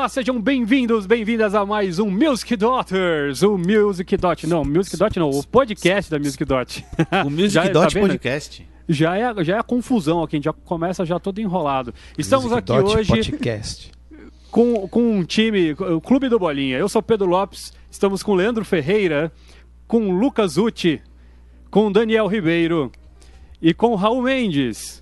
[0.00, 5.18] Olá, sejam bem-vindos, bem-vindas a mais um Music Daughters, o Music Dot, não, Music Dot
[5.18, 6.86] não, o podcast da Music Dot.
[7.22, 8.08] O Music Já- Dot tá vendo?
[8.08, 8.66] Podcast.
[8.88, 11.92] Já é, já é a confusão aqui, a gente já começa já todo enrolado.
[12.16, 13.92] Estamos Music aqui Dot hoje Podcast.
[14.50, 16.78] com, com um time, o Clube do Bolinha.
[16.78, 19.30] Eu sou Pedro Lopes, estamos com Leandro Ferreira,
[19.86, 21.02] com Lucas Uti,
[21.70, 22.90] com Daniel Ribeiro
[23.60, 24.99] e com Raul Mendes.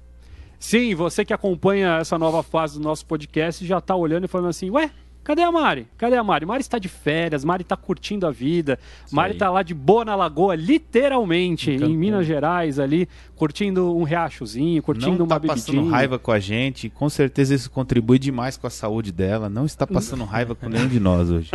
[0.58, 4.48] Sim, você que acompanha essa nova fase do nosso podcast já está olhando e falando
[4.48, 4.90] assim, ué,
[5.22, 5.86] cadê a Mari?
[5.96, 6.44] Cadê a Mari?
[6.46, 8.78] Mari está de férias, Mari está curtindo a vida,
[9.12, 9.36] Mari aí.
[9.36, 11.94] está lá de boa na lagoa, literalmente, em Cancún.
[11.94, 15.92] Minas Gerais ali, curtindo um riachozinho, curtindo Não uma tá passando bebidinha.
[15.92, 16.88] raiva com a gente.
[16.90, 19.48] Com certeza isso contribui demais com a saúde dela.
[19.48, 21.50] Não está passando raiva com nenhum de nós hoje.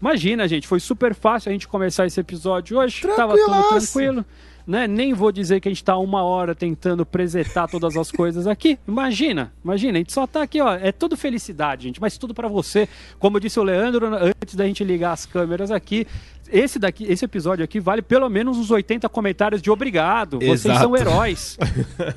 [0.00, 3.06] Imagina, gente, foi super fácil a gente começar esse episódio hoje.
[3.14, 4.24] Tava tudo tranquilo.
[4.66, 4.86] Né?
[4.86, 8.78] Nem vou dizer que a gente tá uma hora tentando presetar todas as coisas aqui.
[8.88, 10.74] Imagina, imagina, a gente só tá aqui, ó.
[10.74, 12.88] É tudo felicidade, gente, mas tudo pra você.
[13.18, 16.06] Como disse o Leandro antes da gente ligar as câmeras aqui.
[16.50, 20.38] Esse daqui, esse episódio aqui vale pelo menos uns 80 comentários de obrigado.
[20.38, 20.80] Vocês Exato.
[20.80, 21.58] são heróis.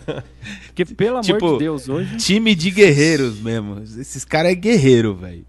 [0.68, 2.18] Porque, pelo amor Tipo, de Deus, hoje.
[2.18, 3.82] Time de guerreiros mesmo.
[3.84, 5.46] Esses caras é guerreiro, velho.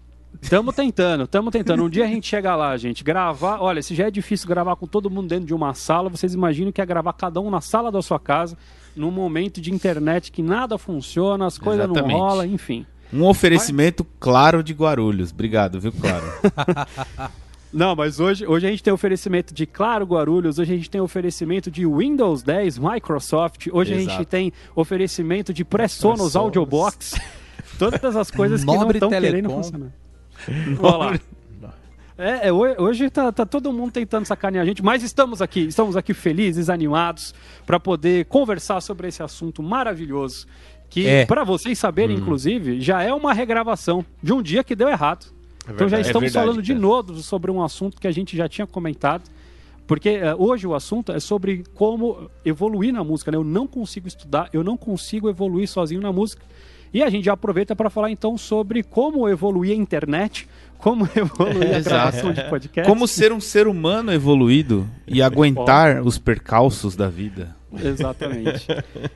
[0.47, 1.83] Tamo tentando, tamo tentando.
[1.83, 3.03] Um dia a gente chega lá, gente.
[3.03, 6.33] Gravar, olha, se já é difícil gravar com todo mundo dentro de uma sala, vocês
[6.33, 8.57] imaginam que é gravar cada um na sala da sua casa,
[8.95, 12.19] num momento de internet que nada funciona, as coisas não Exatamente.
[12.19, 12.85] rolam, enfim.
[13.11, 15.31] Um oferecimento claro de Guarulhos.
[15.31, 16.25] Obrigado, viu, Claro?
[17.71, 20.99] Não, mas hoje, hoje a gente tem oferecimento de Claro Guarulhos, hoje a gente tem
[20.99, 24.25] oferecimento de Windows 10, Microsoft, hoje a gente Exato.
[24.25, 26.35] tem oferecimento de Pressonos.
[26.35, 27.13] Audiobox,
[27.77, 29.91] todas as coisas que não estão querendo funcionar.
[30.81, 31.19] Olha lá.
[32.17, 35.61] É, é, ho- hoje tá, tá todo mundo tentando sacanear a gente, mas estamos aqui,
[35.61, 37.33] estamos aqui felizes, animados,
[37.65, 40.45] para poder conversar sobre esse assunto maravilhoso.
[40.89, 41.25] Que, É.
[41.25, 45.27] para vocês saberem, inclusive, já é uma regravação de um dia que deu errado.
[45.63, 46.07] então já verdade.
[46.07, 49.23] estamos É verdade, falando de novo sobre um assunto que a gente já tinha comentado.
[49.87, 53.31] Porque eh, hoje o assunto é sobre como evoluir na música.
[53.31, 53.37] Né?
[53.37, 56.43] Eu não consigo estudar, eu não consigo evoluir sozinho na música.
[56.93, 61.73] E a gente já aproveita para falar então sobre como evoluir a internet, como evoluir
[61.75, 61.83] a Exato.
[61.89, 62.89] gravação de podcast.
[62.89, 67.55] Como ser um ser humano evoluído e aguentar os percalços da vida.
[67.71, 68.65] Exatamente.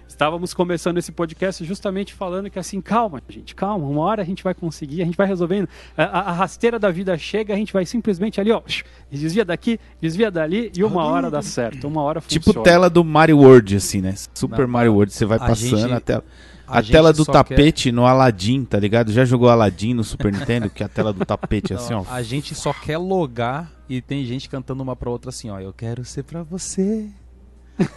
[0.08, 4.44] Estávamos começando esse podcast justamente falando que assim, calma, gente, calma, uma hora a gente
[4.44, 5.68] vai conseguir, a gente vai resolvendo.
[5.98, 8.62] A, a- a rasteira da vida chega, a gente vai simplesmente ali, ó,
[9.10, 12.44] desvia daqui, desvia dali e uma hora dá certo, uma hora funciona.
[12.44, 14.14] Tipo tela do Mario World, assim, né?
[14.36, 15.12] Super Não, Mario World.
[15.12, 16.24] Você vai passando gente- a tela.
[16.68, 19.12] A A, tela do tapete no Aladdin, tá ligado?
[19.12, 20.70] Já jogou Aladdin no Super Nintendo?
[20.70, 22.04] Que é a tela do tapete, assim, ó.
[22.10, 25.60] A gente só quer logar e tem gente cantando uma pra outra assim, ó.
[25.60, 27.10] Eu quero ser pra você.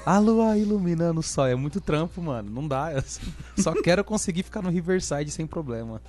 [0.04, 1.47] A lua iluminando o sol.
[1.47, 2.50] É muito trampo, mano.
[2.50, 2.93] Não dá.
[2.93, 3.03] Eu
[3.62, 6.00] só quero conseguir ficar no Riverside sem problema.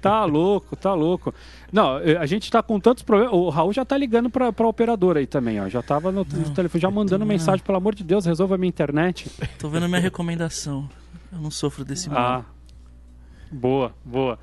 [0.00, 1.34] Tá louco, tá louco.
[1.72, 3.34] Não, eh, a gente tá com tantos problemas.
[3.34, 5.68] O Raul já tá ligando pra, pra operadora aí também, ó.
[5.68, 7.26] Já tava no, no telefone, já mandando não.
[7.26, 9.30] mensagem, pelo amor de Deus, resolva a minha internet.
[9.58, 10.88] Tô vendo a minha recomendação.
[11.34, 12.44] Eu não sofro desse Ah, mal.
[13.50, 14.38] boa, boa.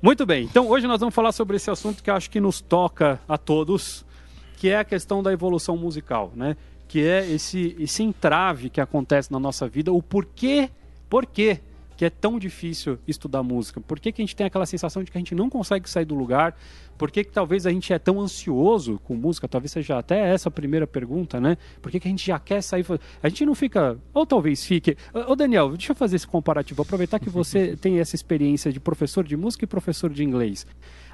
[0.00, 3.20] Muito bem, então hoje nós vamos falar sobre esse assunto que acho que nos toca
[3.28, 4.04] a todos,
[4.56, 6.56] que é a questão da evolução musical, né?
[6.88, 10.68] Que é esse, esse entrave que acontece na nossa vida, o porquê,
[11.08, 11.60] porquê
[11.96, 13.80] que é tão difícil estudar música?
[13.80, 16.04] Por que, que a gente tem aquela sensação de que a gente não consegue sair
[16.04, 16.56] do lugar?
[16.96, 19.48] Por que, que talvez a gente é tão ansioso com música?
[19.48, 21.56] Talvez seja até essa a primeira pergunta, né?
[21.80, 22.84] Por que, que a gente já quer sair?
[23.22, 24.96] A gente não fica, ou talvez fique.
[25.26, 26.82] Ô Daniel, deixa eu fazer esse comparativo.
[26.82, 30.66] Aproveitar que você tem essa experiência de professor de música e professor de inglês.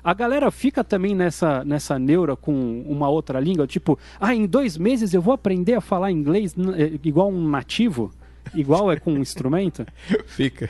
[0.03, 4.77] A galera fica também nessa, nessa neura com uma outra língua, tipo, ah, em dois
[4.77, 8.13] meses eu vou aprender a falar inglês eh, igual um nativo?
[8.55, 9.87] Igual é com um instrumento?
[10.27, 10.69] Fica.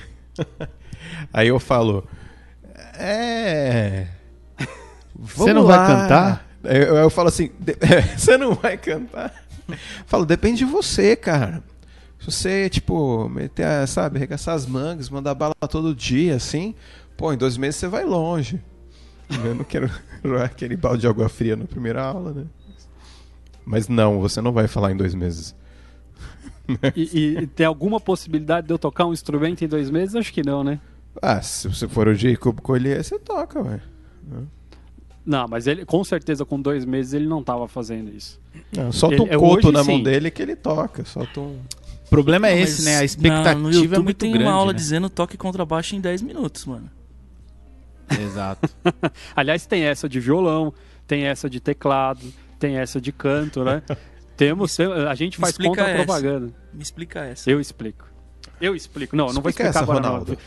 [1.32, 2.06] Aí eu falo.
[2.94, 4.06] É.
[5.18, 6.48] Você não vai cantar?
[6.64, 7.50] Eu, eu falo assim.
[7.58, 7.76] "De-
[8.16, 9.34] Você não vai cantar?
[10.06, 11.62] Falo, depende de você, cara.
[12.18, 16.74] Se você, tipo, meter, a- sabe, arregaçar as mangas, mandar bala todo dia, assim,
[17.16, 18.62] pô, em dois meses você vai longe.
[19.44, 19.90] Eu não quero
[20.24, 22.44] jogar aquele balde de água fria na primeira aula, né?
[23.64, 25.54] Mas não, você não vai falar em dois meses.
[26.94, 30.14] E, e tem alguma possibilidade de eu tocar um instrumento em dois meses?
[30.14, 30.78] Acho que não, né?
[31.22, 33.80] Ah, se você for o Jacob Collier, você toca, ué.
[35.24, 38.40] Não, mas ele, com certeza, com dois meses, ele não estava fazendo isso.
[38.76, 40.02] Não, solta Ele- um é, coto hoje, na mão sim.
[40.02, 41.04] dele que ele toca.
[41.04, 41.58] Solta um.
[42.06, 42.94] O problema é Não, esse, mas né?
[42.94, 44.46] A na- expectativa no é YouTube muito tem grande.
[44.46, 44.78] uma aula né?
[44.78, 46.88] dizendo toque contrabaixo em 10 minutos, mano.
[48.18, 48.68] Exato.
[49.36, 50.72] Aliás, tem essa de violão,
[51.06, 53.82] tem essa de teclado, tem essa de canto, né?
[54.38, 55.90] Temos, a gente faz explica essa.
[55.98, 56.54] contra-propaganda.
[56.72, 57.50] Me explica essa.
[57.50, 58.06] Eu explico.
[58.60, 59.14] Eu explico.
[59.14, 60.32] Não, não vou Explica explicar essa, agora Ronaldo.
[60.32, 60.38] não.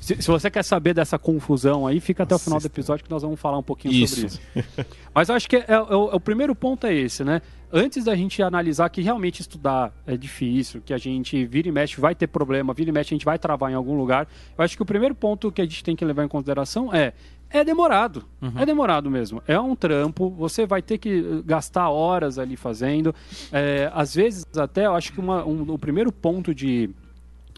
[0.00, 3.10] Se, se você quer saber dessa confusão aí, fica até o final do episódio que
[3.10, 4.40] nós vamos falar um pouquinho sobre Isso.
[4.56, 4.66] isso.
[5.14, 7.42] Mas eu acho que é- é o- é o primeiro ponto é esse, né?
[7.70, 12.00] Antes da gente analisar que realmente estudar é difícil, que a gente vira e mexe
[12.00, 14.26] vai ter problema, vira e mexe a gente vai travar em algum lugar,
[14.56, 17.12] eu acho que o primeiro ponto que a gente tem que levar em consideração é
[17.50, 18.24] é demorado.
[18.56, 19.42] É demorado mesmo.
[19.46, 23.14] É um trampo, você vai ter que eh, gastar horas ali fazendo.
[23.52, 26.90] É, às vezes, até, eu acho que uma- um- o primeiro ponto de,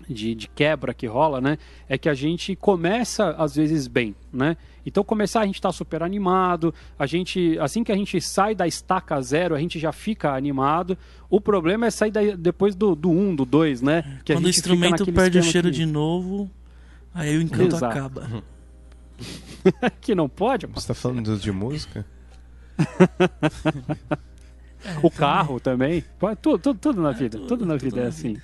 [0.08, 1.58] de, de quebra que rola, né?
[1.88, 4.56] É que a gente começa às vezes bem, né?
[4.84, 8.66] Então começar a gente tá super animado, a gente assim que a gente sai da
[8.66, 10.98] estaca zero, a gente já fica animado.
[11.30, 14.18] O problema é sair daí- depois do 1, um, do 2, né?
[14.24, 16.50] Que Quando o instrumento perde o cheiro que- de novo,
[17.14, 17.84] aí o encanto Exato.
[17.96, 18.42] acaba.
[20.00, 20.66] que não pode.
[20.66, 22.04] Você tá falando de música?
[25.02, 26.04] o carro também,
[26.40, 28.36] tudo, tudo, tudo na vida, tudo, tudo na tudo vida é assim.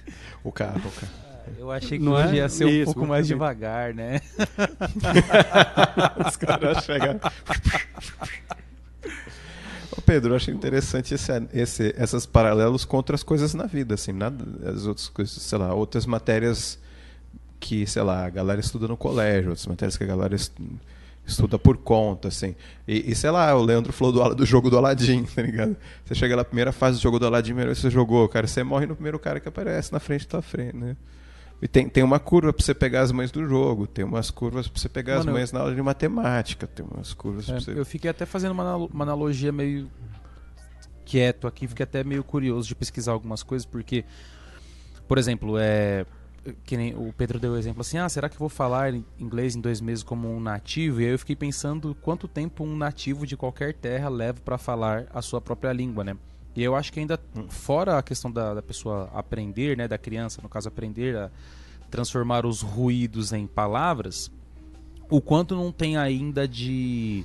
[0.44, 1.28] O carro, o carro.
[1.56, 2.36] Eu achei que Não hoje é?
[2.36, 4.20] ia ser um Isso, pouco mais devagar, né?
[6.26, 7.18] Os caras chegam.
[9.96, 14.12] Ô Pedro, eu achei interessante esse, esse, essas paralelos com outras coisas na vida, assim,
[14.12, 16.78] nada, as outras coisas, sei lá, outras matérias
[17.60, 20.52] que, sei lá, a galera estuda no colégio, outras matérias que a galera est-
[21.26, 22.54] estuda por conta, assim.
[22.86, 25.76] E, e, sei lá, o Leandro falou do, do jogo do Aladdin, tá ligado?
[26.04, 28.86] Você chega na primeira fase do jogo do Aladdin, primeiro você jogou, cara, você morre
[28.86, 30.96] no primeiro cara que aparece na frente da tua frente, né?
[31.60, 34.68] E tem, tem uma curva pra você pegar as mães do jogo, tem umas curvas
[34.68, 37.60] pra você pegar Mano, as mães na aula de matemática, tem umas curvas pra É,
[37.60, 37.72] você.
[37.78, 39.90] eu fiquei até fazendo uma, uma analogia meio
[41.04, 44.04] quieto aqui, fiquei até meio curioso de pesquisar algumas coisas, porque,
[45.06, 46.06] por exemplo, é.
[46.64, 49.56] Que nem o Pedro deu o exemplo assim, ah, será que eu vou falar inglês
[49.56, 51.00] em dois meses como um nativo?
[51.00, 55.06] E aí eu fiquei pensando quanto tempo um nativo de qualquer terra leva para falar
[55.12, 56.16] a sua própria língua, né?
[56.56, 60.40] E eu acho que ainda, fora a questão da, da pessoa aprender, né, da criança,
[60.42, 61.30] no caso, aprender a
[61.90, 64.30] transformar os ruídos em palavras,
[65.08, 67.24] o quanto não tem ainda de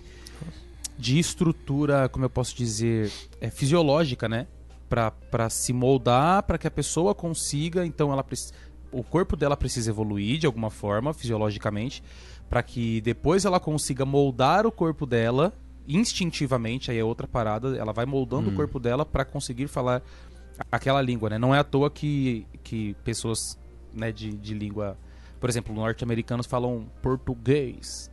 [0.98, 3.12] de estrutura, como eu posso dizer,
[3.42, 4.46] é, fisiológica, né?
[4.88, 8.54] Pra se moldar, para que a pessoa consiga, então ela preci-
[8.94, 12.04] o corpo dela precisa evoluir de alguma forma, fisiologicamente,
[12.50, 15.54] para que depois ela consiga moldar o corpo dela
[15.88, 20.02] instintivamente, aí é outra parada, ela vai moldando o corpo dela para conseguir falar
[20.72, 21.38] aquela língua, né?
[21.38, 23.60] Não é à toa que, que pessoas
[23.94, 24.98] né, de, de língua,
[25.40, 28.10] por exemplo, norte-americanos falam português.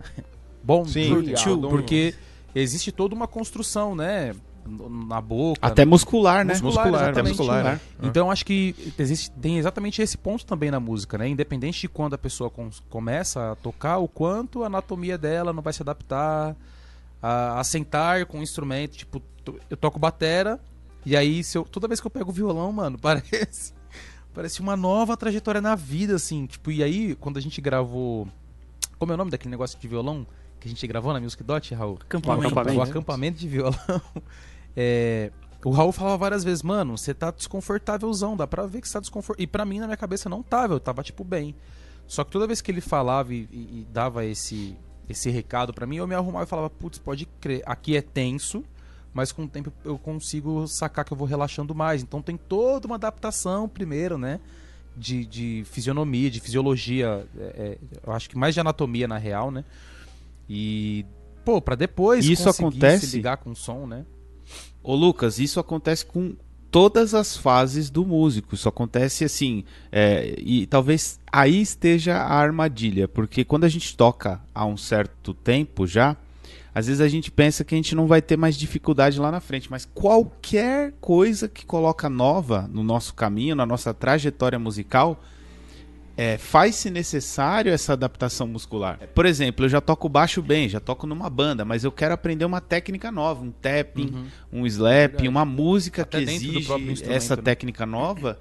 [0.62, 1.36] Bom Sim, dia,
[1.68, 2.14] porque
[2.54, 4.34] existe toda uma construção, né?
[4.66, 5.60] Na boca.
[5.66, 6.52] Até muscular, né?
[6.54, 7.36] Muscular, muscular, exatamente.
[7.38, 7.80] muscular.
[8.02, 11.28] Então acho que existe, tem exatamente esse ponto também na música, né?
[11.28, 15.62] Independente de quando a pessoa com- começa a tocar, o quanto a anatomia dela não
[15.62, 16.56] vai se adaptar
[17.22, 18.96] a, a sentar com o instrumento.
[18.96, 19.22] Tipo,
[19.70, 20.58] eu toco batera,
[21.04, 23.74] e aí se eu- toda vez que eu pego o violão, mano, parece.
[24.34, 26.44] Parece uma nova trajetória na vida, assim.
[26.46, 28.28] Tipo, e aí, quando a gente gravou.
[28.98, 30.26] Como é o nome daquele negócio de violão
[30.60, 31.98] que a gente gravou na Music Dot, Raul?
[32.02, 32.46] Acampamento.
[32.48, 32.78] acampamento.
[32.78, 33.74] O acampamento de violão.
[34.76, 35.30] É,
[35.64, 39.00] o Raul falava várias vezes, mano, você tá desconfortávelzão, dá pra ver que você tá
[39.00, 39.42] desconfortável.
[39.42, 41.54] E pra mim, na minha cabeça, não tava, eu tava, tipo, bem.
[42.06, 44.76] Só que toda vez que ele falava e, e- e dava esse,
[45.08, 48.62] esse recado pra mim, eu me arrumava e falava, putz, pode crer, aqui é tenso,
[49.12, 52.02] mas com o tempo eu consigo sacar que eu vou relaxando mais.
[52.02, 54.38] Então tem toda uma adaptação primeiro, né?
[54.96, 59.50] De, de fisionomia, de fisiologia, é, é, eu acho que mais de anatomia na real,
[59.50, 59.64] né?
[60.48, 61.04] E,
[61.44, 63.06] pô, pra depois Isso conseguir acontece?
[63.08, 64.04] se ligar com o som, né?
[64.86, 66.36] Ô Lucas, isso acontece com
[66.70, 68.54] todas as fases do músico.
[68.54, 74.40] Isso acontece assim, é, e talvez aí esteja a armadilha, porque quando a gente toca
[74.54, 76.16] há um certo tempo já,
[76.72, 79.40] às vezes a gente pensa que a gente não vai ter mais dificuldade lá na
[79.40, 85.20] frente, mas qualquer coisa que coloca nova no nosso caminho, na nossa trajetória musical,
[86.16, 88.98] é, faz-se necessário essa adaptação muscular.
[89.14, 92.44] Por exemplo, eu já toco baixo bem, já toco numa banda, mas eu quero aprender
[92.44, 96.66] uma técnica nova, um tapping, um slap, uma música Até que exige
[97.04, 97.42] essa né?
[97.42, 98.38] técnica nova.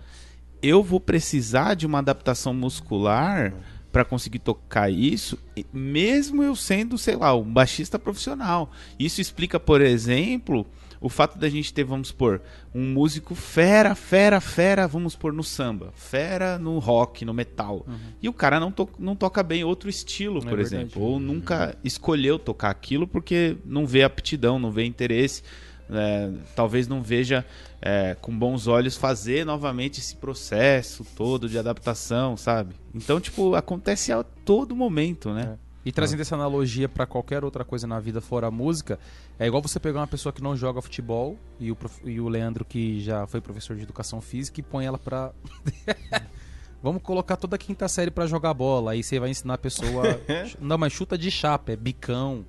[0.62, 3.54] Eu vou precisar de uma adaptação muscular
[3.92, 5.38] para conseguir tocar isso,
[5.72, 8.72] mesmo eu sendo, sei lá, um baixista profissional.
[9.00, 10.66] Isso explica, por exemplo,
[11.06, 12.42] o fato da gente ter, vamos supor,
[12.74, 17.86] um músico fera, fera, fera, vamos pôr no samba, fera no rock, no metal.
[18.22, 20.76] E o cara não, to não toca bem outro estilo, É por verdade.
[20.76, 21.02] exemplo.
[21.04, 25.44] Ou nunca escolheu tocar aquilo porque não vê aptidão, não vê interesse.
[25.88, 27.46] é, talvez não veja
[27.80, 32.74] é, com bons olhos fazer novamente esse processo todo de adaptação, sabe?
[32.96, 35.60] Então, tipo, acontece a todo momento, né?
[35.86, 38.98] E trazendo essa analogia pra qualquer outra coisa na vida fora a música,
[39.38, 42.28] é igual você pegar uma pessoa que não joga futebol e o, prof- e o
[42.28, 45.32] Leandro que já foi professor de educação física e põe ela pra
[46.82, 48.92] Vamos colocar toda a quinta série pra jogar bola.
[48.92, 50.04] Aí você vai ensinar a pessoa.
[50.60, 52.46] não, mas chuta de chapa, é bicão.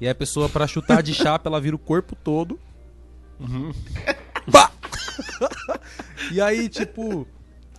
[0.00, 2.58] E aí a pessoa, pra chutar de chapa, ela vira o corpo todo.
[4.52, 4.70] Pá!
[6.32, 7.26] e aí, tipo.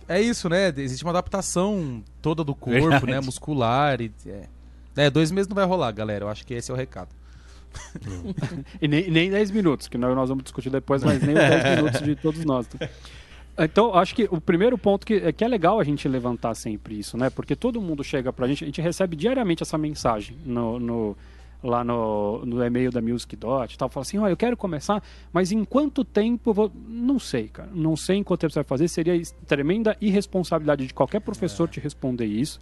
[0.08, 0.72] É isso, né?
[0.76, 3.06] Existe uma adaptação toda do corpo, Verdade.
[3.06, 3.20] né?
[3.20, 4.00] Muscular.
[4.00, 4.48] E, é.
[4.96, 6.24] É, dois meses não vai rolar, galera.
[6.24, 7.08] Eu acho que esse é o recado.
[8.80, 12.02] E nem, nem 10 minutos, que nós vamos discutir depois, mas nem os 10 minutos
[12.02, 12.66] de todos nós.
[12.66, 12.88] tá?
[13.58, 16.98] Então, acho que o primeiro ponto que é, que é legal a gente levantar sempre
[16.98, 17.28] isso, né?
[17.30, 21.16] Porque todo mundo chega pra gente, a gente recebe diariamente essa mensagem no, no-
[21.62, 23.88] lá no, no e-mail da Music Dot e tal.
[23.90, 26.72] Fala assim, ó, eu quero começar, mas em quanto tempo eu vou...
[26.88, 27.68] Não sei, cara.
[27.74, 28.88] Não sei em quanto tempo você vai fazer.
[28.88, 32.58] Seria tremenda irresponsabilidade de qualquer professor te responder isso.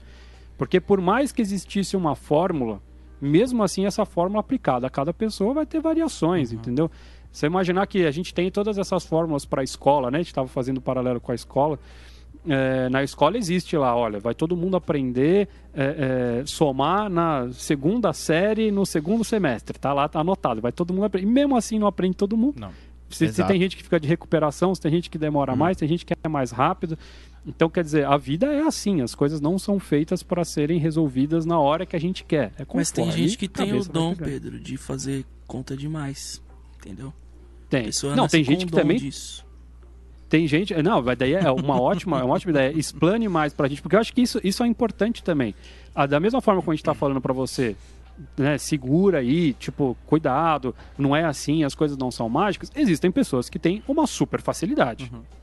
[0.58, 2.82] Porque por mais que existisse uma fórmula,
[3.20, 6.90] mesmo assim essa fórmula aplicada a cada pessoa vai ter variações, entendeu?
[7.30, 10.18] Você imaginar que a gente tem todas essas fórmulas para a escola, né?
[10.18, 11.78] A gente estava fazendo um paralelo com a escola.
[12.46, 18.12] É, na escola existe lá, olha, vai todo mundo aprender é, é, somar na segunda
[18.12, 21.26] série no segundo semestre, tá lá, tá anotado, vai todo mundo aprender.
[21.26, 22.58] E mesmo assim não aprende todo mundo.
[22.58, 22.72] Não.
[23.10, 25.88] Se, se tem gente que fica de recuperação, se tem gente que demora mais, tem
[25.88, 26.98] gente que é mais rápido.
[27.48, 31.46] Então, quer dizer, a vida é assim, as coisas não são feitas para serem resolvidas
[31.46, 32.52] na hora que a gente quer.
[32.58, 34.14] É Mas tem gente que tem o dom.
[34.14, 36.42] Pedro, de fazer conta demais.
[36.78, 37.12] Entendeu?
[37.70, 37.88] Tem.
[38.14, 39.46] Não, tem gente que também disso.
[40.28, 40.74] Tem gente.
[40.82, 42.78] Não, daí é uma ótima, é uma ótima ideia.
[42.78, 45.54] Explane mais pra gente, porque eu acho que isso, isso é importante também.
[45.94, 47.74] Ah, da mesma forma como a gente tá falando pra você,
[48.36, 52.70] né, segura aí, tipo, cuidado, não é assim, as coisas não são mágicas.
[52.76, 55.10] Existem pessoas que têm uma super facilidade.
[55.10, 55.38] E,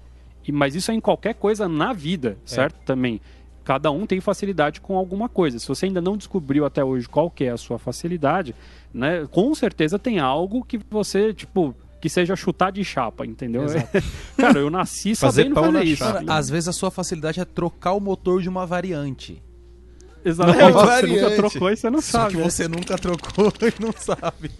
[0.51, 2.75] mas isso é em qualquer coisa na vida, certo?
[2.85, 3.19] Também.
[3.63, 5.57] Cada um tem facilidade com alguma coisa.
[5.57, 8.53] Se você ainda não descobriu até hoje qual que é a sua facilidade,
[8.93, 9.25] né?
[9.31, 13.63] Com certeza tem algo que você, tipo, que seja chutar de chapa, entendeu?
[14.37, 16.03] Cara, eu nasci Fazer sabendo pão fazer na isso.
[16.03, 16.23] chapa.
[16.27, 19.41] Às vezes a sua facilidade é trocar o motor de uma variante.
[20.23, 20.61] Exatamente.
[20.61, 22.31] É uma você nunca trocou e você não Só sabe.
[22.31, 22.43] que né?
[22.43, 24.51] você nunca trocou e não sabe.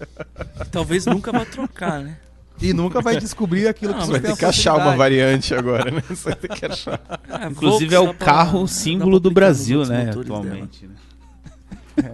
[0.72, 2.18] Talvez nunca vá trocar, né?
[2.62, 5.92] E nunca vai descobrir aquilo Não, que você Vai ter que achar uma variante agora,
[5.92, 6.02] né?
[6.10, 7.00] Você vai ter que achar.
[7.30, 10.86] Ah, Inclusive Volks é o pra- carro dá símbolo pra do Brasil, né, atualmente.
[10.86, 10.96] né?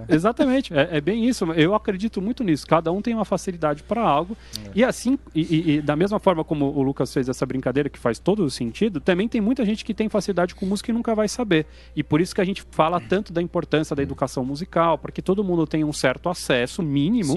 [0.07, 1.45] Exatamente, é, é bem isso.
[1.53, 2.65] Eu acredito muito nisso.
[2.67, 4.35] Cada um tem uma facilidade para algo.
[4.75, 7.99] E assim, e, e- e da mesma forma como o Lucas fez essa brincadeira, que
[7.99, 11.13] faz todo o sentido, também tem muita gente que tem facilidade com música e nunca
[11.15, 11.65] vai saber.
[11.95, 15.21] E por isso que a gente fala tanto da importância da educação musical, para que
[15.21, 17.33] todo mundo tenha um certo acesso mínimo.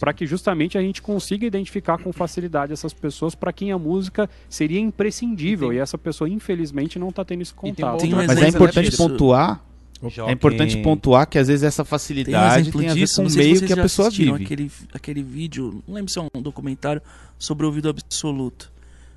[0.00, 4.28] Para que justamente a gente consiga identificar com facilidade essas pessoas para quem a música
[4.48, 5.68] seria imprescindível.
[5.72, 8.00] E, E tem- essa pessoa, infelizmente, não está tendo esse contato.
[8.00, 9.60] Tem um Mas é exemplo importante pontuar,
[10.02, 13.22] Joguem- é importante pontuar que às vezes essa Tem um facilidade tem a ver disso,
[13.22, 14.44] com o meio que a pessoa vive.
[14.44, 17.00] Aquele, aquele vídeo, não lembro se é um documentário
[17.38, 18.70] sobre o ouvido absoluto.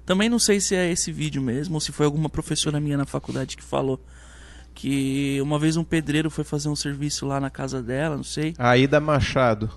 [0.05, 3.05] Também não sei se é esse vídeo mesmo ou se foi alguma professora minha na
[3.05, 3.99] faculdade que falou
[4.73, 8.53] que uma vez um pedreiro foi fazer um serviço lá na casa dela, não sei.
[8.57, 9.69] Aida Machado.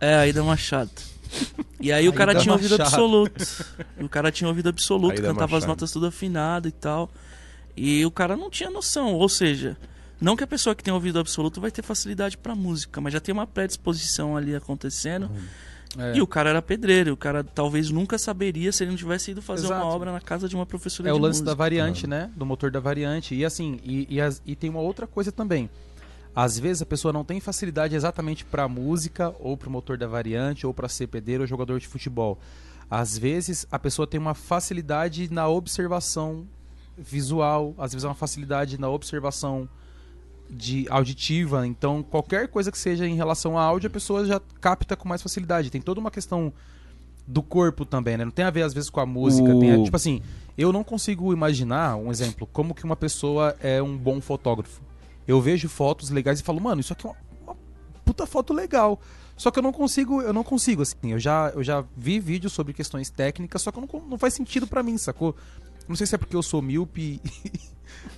[0.00, 0.90] É, Aida Machado.
[1.80, 2.86] E aí o cara Aida tinha ouvido Machado.
[2.88, 3.64] absoluto.
[4.00, 5.68] O cara tinha ouvido absoluto, Aida cantava as Machado.
[5.68, 7.10] notas tudo afinado e tal.
[7.76, 9.76] E o cara não tinha noção, ou seja,
[10.24, 13.20] não que a pessoa que tem ouvido absoluto vai ter facilidade pra música, mas já
[13.20, 15.30] tem uma predisposição ali acontecendo.
[15.96, 16.16] É.
[16.16, 19.40] E o cara era pedreiro, o cara talvez nunca saberia se ele não tivesse ido
[19.40, 19.84] fazer Exato.
[19.84, 21.50] uma obra na casa de uma professora É o de lance música.
[21.50, 22.30] da variante, né?
[22.34, 23.32] Do motor da variante.
[23.34, 25.70] E assim, e, e, as- e tem uma outra coisa também.
[26.34, 30.66] Às vezes a pessoa não tem facilidade exatamente pra música, ou pro motor da variante,
[30.66, 32.40] ou pra ser pedreiro ou jogador de futebol.
[32.90, 36.44] Às vezes a pessoa tem uma facilidade na observação
[36.98, 39.68] visual, às vezes é uma facilidade na observação
[40.56, 41.66] de auditiva.
[41.66, 45.22] Então, qualquer coisa que seja em relação a áudio, a pessoa já capta com mais
[45.22, 45.70] facilidade.
[45.70, 46.52] Tem toda uma questão
[47.26, 48.24] do corpo também, né?
[48.24, 49.50] Não tem a ver às vezes com a música.
[49.54, 50.20] O- a- tipo assim,
[50.56, 54.82] eu não consigo imaginar, um exemplo, como que uma pessoa é um bom fotógrafo.
[55.26, 57.56] Eu vejo fotos legais e falo, mano, isso aqui é uma, uma
[58.04, 59.00] puta foto legal.
[59.36, 60.96] Só que eu não consigo, eu não consigo, assim.
[61.12, 64.66] Eu já, eu já vi vídeos sobre questões técnicas, só que não, não faz sentido
[64.66, 65.34] pra mim, sacou?
[65.88, 67.20] Não sei se é porque eu sou míope.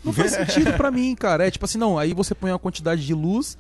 [0.05, 1.47] não faz sentido pra mim, cara.
[1.47, 3.57] É tipo assim, não, aí você põe uma quantidade de luz,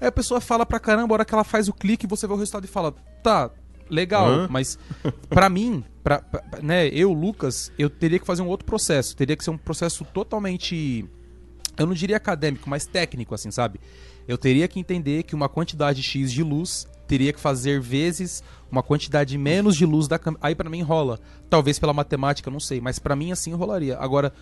[0.00, 2.32] aí a pessoa fala pra caramba, a hora que ela faz o clique, você vê
[2.32, 3.50] o resultado e fala, tá,
[3.88, 4.46] legal, Hã?
[4.50, 4.78] mas
[5.28, 9.16] pra mim, pra, pra- né, eu, Lucas, eu teria que fazer um outro processo.
[9.16, 11.04] Teria que ser um processo totalmente.
[11.76, 13.80] Eu não diria acadêmico, mas técnico, assim, sabe?
[14.28, 18.82] Eu teria que entender que uma quantidade X de luz teria que fazer vezes uma
[18.82, 20.40] quantidade menos de luz da câmera.
[20.46, 21.18] Aí pra mim rola.
[21.48, 23.96] Talvez pela matemática, não sei, mas pra mim assim rolaria.
[23.98, 24.32] Agora,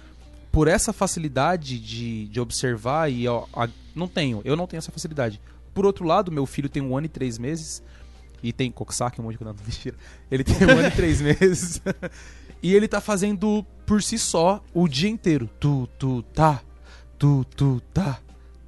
[0.59, 4.91] por essa facilidade de, de observar e ó, a- não tenho, eu não tenho essa
[4.91, 5.41] facilidade.
[5.73, 7.81] Por outro lado, meu filho tem um ano e três meses
[8.43, 9.95] e tem coxaque, um monte de coisa, não, mentira.
[10.29, 11.81] Ele tem um ano e três meses
[12.61, 15.49] e ele tá fazendo por si só o dia inteiro.
[15.61, 16.61] Tu, tu, tá,
[17.17, 18.19] tu, tu, tá.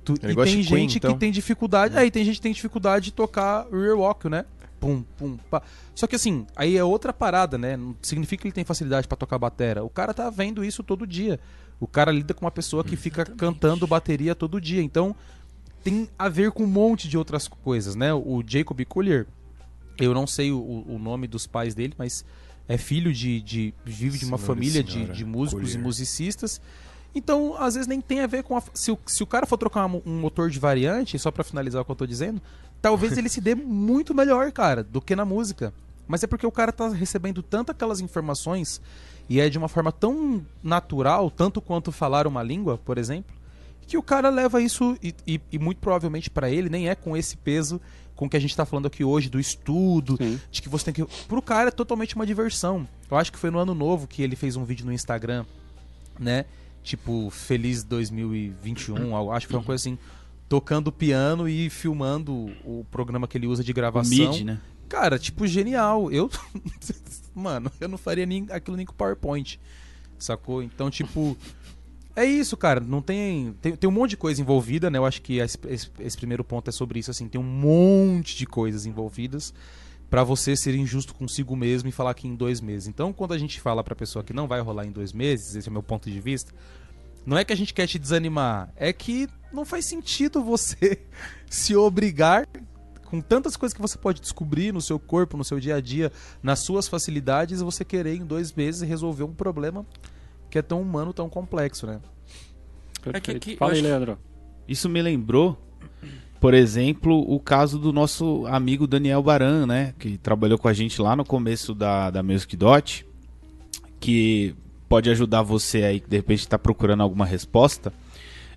[0.05, 0.15] Tu.
[0.23, 1.13] Ele E tem de Queen, gente então?
[1.15, 1.99] que tem dificuldade.
[1.99, 4.45] Aí tem gente que tem dificuldade de tocar rear walk, né?
[4.79, 5.61] Pum, pum, pá.
[5.93, 7.77] Só que assim, aí é outra parada, né?
[7.77, 9.83] Não significa que ele tem facilidade pra tocar batera.
[9.83, 11.41] O cara tá vendo isso todo dia.
[11.81, 14.83] O cara lida com uma pessoa que fica cantando bateria todo dia.
[14.83, 15.17] Então,
[15.83, 18.13] tem a ver com um monte de outras coisas, né?
[18.13, 19.27] O Jacob Collier,
[19.99, 22.25] eu não sei o, o nome dos pais dele, mas
[22.69, 23.41] é filho de.
[23.41, 25.81] de vive de uma Senhora família de, de músicos Collier.
[25.81, 26.61] e musicistas.
[27.15, 28.63] Então, às vezes nem tem a ver com a.
[28.75, 31.83] Se o, se o cara for trocar um, um motor de variante, só pra finalizar
[31.83, 32.41] o que eu tô dizendo,
[32.81, 35.73] talvez ele se dê muito melhor, cara, do que na música.
[36.07, 38.81] Mas é porque o cara tá recebendo tanto aquelas informações
[39.31, 43.35] e é de uma forma tão natural, tanto quanto falar uma língua, por exemplo,
[43.87, 47.17] que o cara leva isso e, e- e muito provavelmente pra ele nem é com
[47.17, 47.81] esse peso
[48.15, 50.39] com que a gente tá falando aqui hoje do estudo, Sim.
[50.51, 51.27] de que você tem que.
[51.27, 52.87] Pro cara é totalmente uma diversão.
[53.11, 55.47] Eu acho que foi no ano novo que ele fez um vídeo no Instagram,
[56.19, 56.45] né?
[56.83, 59.99] Tipo, Feliz 2021, eu acho que foi uma coisa assim.
[60.49, 64.33] Tocando piano e filmando o programa que ele usa de O gravação.
[64.33, 64.61] mid, né?
[64.89, 66.11] Cara, tipo, genial.
[66.11, 66.29] Eu.
[67.35, 69.59] Mano, eu não faria nem, aquilo nem com PowerPoint.
[70.19, 70.63] Sacou?
[70.63, 71.37] Então, tipo.
[72.17, 72.81] É isso, cara.
[72.81, 73.75] Não tem, tem.
[73.77, 74.99] Tem um monte de coisa envolvida, né?
[74.99, 75.57] Eu acho que esse,
[75.99, 77.29] esse- primeiro ponto é sobre isso, assim.
[77.29, 79.55] Tem um monte de coisas envolvidas
[80.11, 82.89] pra você ser injusto consigo mesmo e falar que em dois meses.
[82.89, 85.69] Então, quando a gente fala pra pessoa que não vai rolar em dois meses, esse
[85.69, 86.53] é o meu ponto de vista.
[87.25, 91.01] Não é que a gente quer te desanimar, é que não faz sentido você
[91.49, 92.45] se obrigar
[93.11, 96.13] com tantas coisas que você pode descobrir no seu corpo, no seu dia a dia,
[96.43, 99.85] nas suas facilidades, você querer em dois meses resolver um problema
[100.49, 102.01] que é tão humano, tão complexo, né?
[103.03, 103.41] Perfeito.
[103.41, 104.19] que- Fala eu aí, Leandro.
[104.69, 105.59] Isso me lembrou,
[106.41, 109.95] por exemplo, o caso do nosso amigo Daniel Baran, né?
[109.99, 113.07] Que trabalhou com a gente lá no começo da, da Music Dot,
[113.99, 114.55] que
[114.89, 117.93] pode ajudar você aí que de repente está procurando alguma resposta,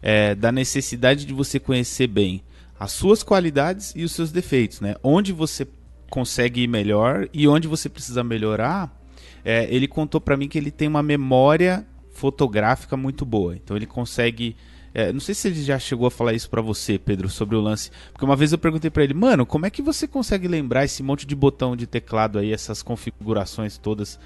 [0.02, 2.44] é, da necessidade de você conhecer bem
[2.80, 4.96] as suas qualidades e os seus defeitos, né?
[5.04, 5.68] Onde você
[6.10, 8.96] consegue ir melhor e onde você precisa melhorar.
[9.44, 13.56] É, ele contou para mim que ele tem uma memória fotográfica muito boa.
[13.56, 14.56] Então ele consegue.
[14.94, 17.62] é, não sei se ele já chegou a falar isso pra você, Pedro, sobre o
[17.62, 17.90] lance.
[18.12, 21.02] Porque uma vez eu perguntei pra ele, mano, como é que você consegue lembrar esse
[21.02, 24.20] monte de botão de teclado aí, essas configurações todas?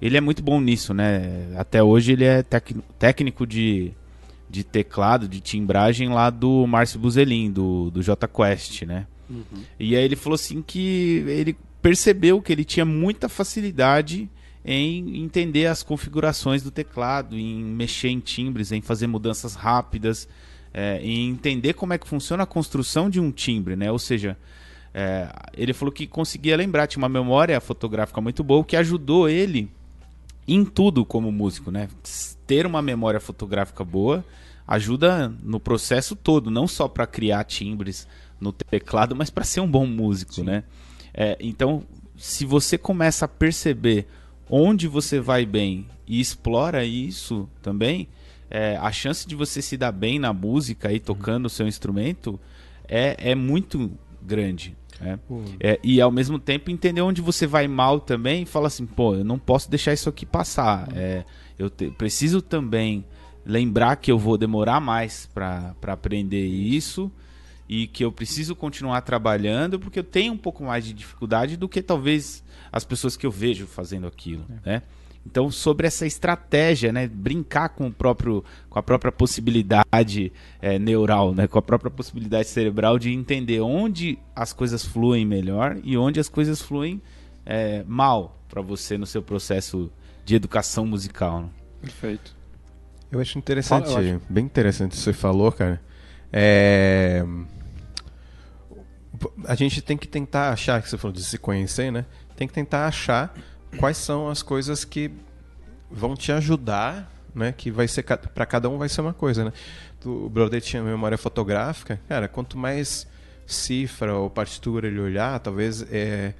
[0.00, 1.54] Ele é muito bom nisso, né?
[1.56, 2.42] Até hoje ele é
[2.98, 3.92] técnico de,
[4.48, 9.06] de teclado, de timbragem lá do Márcio Buzelin, do, do J Quest, né?
[9.78, 14.28] E aí ele falou assim que ele percebeu que ele tinha muita facilidade
[14.64, 20.28] em entender as configurações do teclado, em mexer em timbres, em fazer mudanças rápidas,
[20.74, 23.90] é, em entender como é que funciona a construção de um timbre, né?
[23.92, 24.36] Ou seja,
[24.92, 29.70] é, ele falou que conseguia lembrar, tinha uma memória fotográfica muito boa, que ajudou ele
[30.46, 31.88] em tudo como músico, né?
[32.46, 34.24] Ter uma memória fotográfica boa
[34.66, 38.06] ajuda no processo todo, não só para criar timbres
[38.40, 40.64] no teclado, mas para ser um bom músico, né?
[41.14, 41.84] É, então,
[42.16, 44.06] se você começa a perceber
[44.50, 48.08] onde você vai bem e explora isso também,
[48.50, 52.38] é, a chance de você se dar bem na música e tocando o seu instrumento
[52.88, 53.90] é, é muito
[54.22, 54.76] grande.
[55.00, 55.18] Né?
[55.60, 59.14] É, e ao mesmo tempo entender onde você vai mal também e fala assim, pô,
[59.14, 60.88] eu não posso deixar isso aqui passar.
[60.94, 61.24] É,
[61.58, 63.04] eu te- preciso também
[63.44, 67.10] lembrar que eu vou demorar mais para aprender isso
[67.68, 71.68] e que eu preciso continuar trabalhando porque eu tenho um pouco mais de dificuldade do
[71.68, 74.82] que talvez as pessoas que eu vejo fazendo aquilo, né?
[75.26, 81.34] Então, sobre essa estratégia, né, brincar com o próprio, com a própria possibilidade é, neural,
[81.34, 86.20] né, com a própria possibilidade cerebral de entender onde as coisas fluem melhor e onde
[86.20, 87.02] as coisas fluem
[87.44, 89.90] é, mal para você no seu processo
[90.24, 91.42] de educação musical.
[91.42, 91.48] né?
[91.80, 92.34] Perfeito.
[93.10, 95.80] Eu acho interessante, Fala, eu bem interessante o que você falou, cara.
[96.32, 97.24] É...
[99.44, 102.04] A gente tem que tentar achar, que você falou de se conhecer, né?
[102.36, 103.34] Tem que tentar achar
[103.78, 105.10] quais são as coisas que
[105.90, 107.52] vão te ajudar, né?
[107.56, 109.52] Que vai ser para cada um vai ser uma coisa, né?
[110.04, 112.28] O Brother tinha memória fotográfica, cara.
[112.28, 113.06] Quanto mais
[113.46, 116.34] cifra ou partitura ele olhar, talvez é,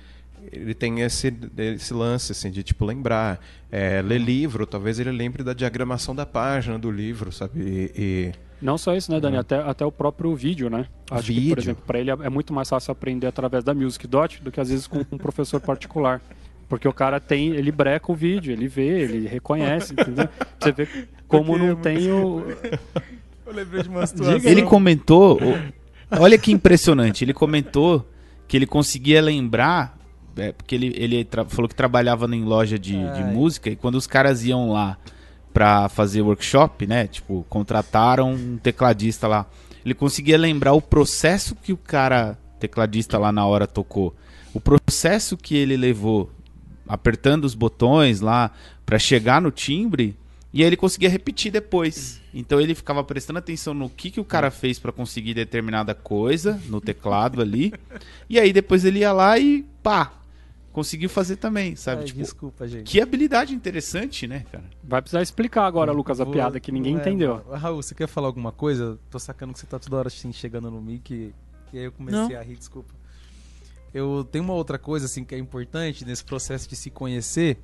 [0.52, 3.40] ele tem esse, esse lance assim, de tipo lembrar.
[3.70, 7.60] É, ler livro, talvez ele lembre da diagramação da página do livro, sabe?
[7.60, 9.36] E, e- Não só isso, né, Dani?
[9.36, 10.86] Até, até o próprio vídeo, né?
[11.10, 11.58] Acho que, por Vídeo.
[11.60, 14.60] exemplo, para ele é é muito mais fácil aprender através da Music Dot do que
[14.60, 16.20] às vezes com um professor particular.
[16.68, 20.28] Porque o cara tem, ele breca o vídeo, ele vê, ele reconhece, entendeu?
[20.58, 20.88] Você vê
[21.28, 22.44] como não tem o.
[23.46, 25.38] Eu lembrei de uma Diga Ele comentou,
[26.10, 28.04] olha que impressionante, ele comentou
[28.48, 29.96] que ele conseguia lembrar,
[30.36, 33.32] é, porque ele, ele falou que trabalhava em loja de, de Ai.
[33.32, 34.98] música, e quando os caras iam lá
[35.52, 37.06] pra fazer workshop, né?
[37.06, 39.46] Tipo, contrataram um tecladista lá.
[39.84, 44.14] Ele conseguia lembrar o processo que o cara, tecladista lá na hora tocou.
[44.52, 46.30] O processo que ele levou
[46.88, 48.50] apertando os botões lá
[48.84, 50.16] pra chegar no timbre
[50.52, 52.20] e aí ele conseguia repetir depois.
[52.32, 56.60] Então ele ficava prestando atenção no que, que o cara fez pra conseguir determinada coisa
[56.66, 57.72] no teclado ali.
[58.28, 60.12] E aí depois ele ia lá e pá,
[60.72, 62.00] conseguiu fazer também, sabe?
[62.02, 62.84] Ai, tipo, desculpa, gente.
[62.90, 64.64] que habilidade interessante, né, cara?
[64.84, 67.42] Vai precisar explicar agora, Lucas, a Vou- piada que ninguém é, entendeu.
[67.52, 68.98] Raul, você quer falar alguma coisa?
[69.10, 71.10] Tô sacando que você tá toda hora assim, chegando no mic
[71.72, 72.38] e aí eu comecei Não.
[72.38, 72.94] a rir, desculpa.
[73.96, 77.58] Eu tenho uma outra coisa assim que é importante nesse processo de se conhecer,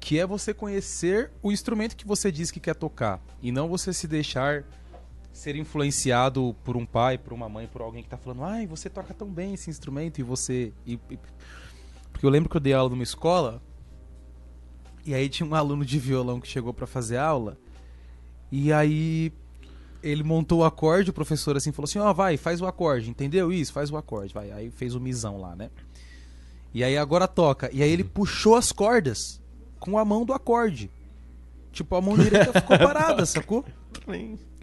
[0.00, 3.92] que é você conhecer o instrumento que você diz que quer tocar e não você
[3.92, 4.64] se deixar
[5.34, 8.88] ser influenciado por um pai, por uma mãe, por alguém que tá falando: "Ai, você
[8.88, 11.18] toca tão bem esse instrumento" e você e- e-
[12.10, 13.60] porque eu lembro que eu dei aula numa escola
[15.04, 17.58] e aí tinha um aluno de violão que chegou pra fazer aula.
[18.50, 19.30] E aí
[20.04, 23.52] ele montou o acorde, o professor assim falou assim: "Ó, vai, faz o acorde, entendeu
[23.52, 23.72] isso?
[23.72, 24.50] Faz o acorde, vai".
[24.50, 25.70] Aí fez o misão lá, né?
[26.72, 27.70] E aí agora toca.
[27.72, 29.40] E aí ele puxou as cordas
[29.78, 30.90] com a mão do acorde.
[31.72, 33.64] Tipo, a mão direita ficou parada, sacou?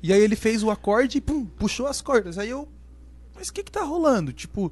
[0.03, 2.37] E aí ele fez o acorde e pum, puxou as cordas.
[2.37, 2.67] Aí eu.
[3.33, 4.33] Mas o que que tá rolando?
[4.33, 4.71] Tipo,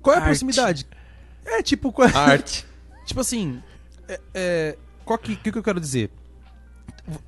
[0.00, 0.28] qual é a Arte.
[0.28, 0.86] proximidade?
[1.44, 2.08] É, tipo, qual...
[2.14, 2.66] Arte.
[3.04, 3.62] Tipo assim,
[4.08, 6.10] é, é, qual que, que, que eu quero dizer?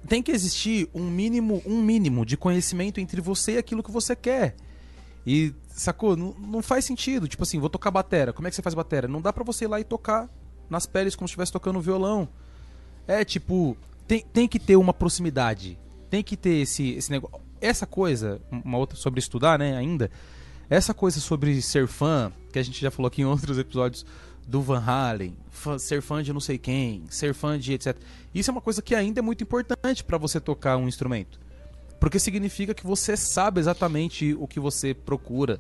[0.09, 4.17] Tem que existir um mínimo, um mínimo de conhecimento entre você e aquilo que você
[4.17, 4.57] quer.
[5.27, 6.17] E, sacou?
[6.17, 7.29] Não, não faz sentido.
[7.29, 8.33] Tipo assim, vou tocar batera.
[8.33, 9.09] Como é que você faz batera?
[9.09, 10.31] Não dá pra você ir lá e tocar
[10.71, 12.29] nas peles como se estivesse tocando violão.
[13.07, 15.79] É, tipo, tem, tem que ter uma proximidade.
[16.09, 17.41] Tem que ter esse, esse negócio.
[17.61, 20.11] Essa coisa, uma outra sobre estudar, né, ainda.
[20.69, 24.05] Essa coisa sobre ser fã, que a gente já falou aqui em outros episódios
[24.47, 27.97] do Van Halen, fã- ser fã de não sei quem, ser fã de etc.
[28.35, 31.41] Isso é uma coisa que ainda é muito importante pra você tocar um instrumento.
[31.99, 35.59] Porque significa que você sabe exatamente o que você procura.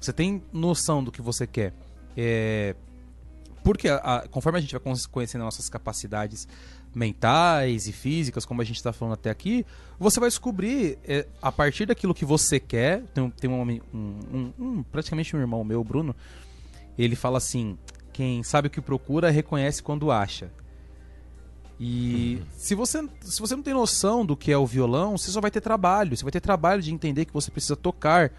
[0.00, 1.72] Você tem noção do que você quer.
[2.16, 2.74] É...
[3.64, 6.46] Porque a- a- conforme a gente vai con- conhecendo nossas capacidades
[6.94, 9.64] mentais e físicas, como a gente está falando até aqui,
[9.98, 13.02] você vai descobrir, é, a partir daquilo que você quer.
[13.14, 16.14] Tem, um- tem um, um- um- praticamente um irmão meu, Bruno,
[16.98, 17.76] ele fala assim:
[18.16, 20.50] quem sabe o que procura reconhece quando acha.
[21.78, 25.38] E se você, se você não tem noção do que é o violão, você só
[25.38, 26.16] vai ter trabalho.
[26.16, 28.32] Você vai ter trabalho de entender que você precisa tocar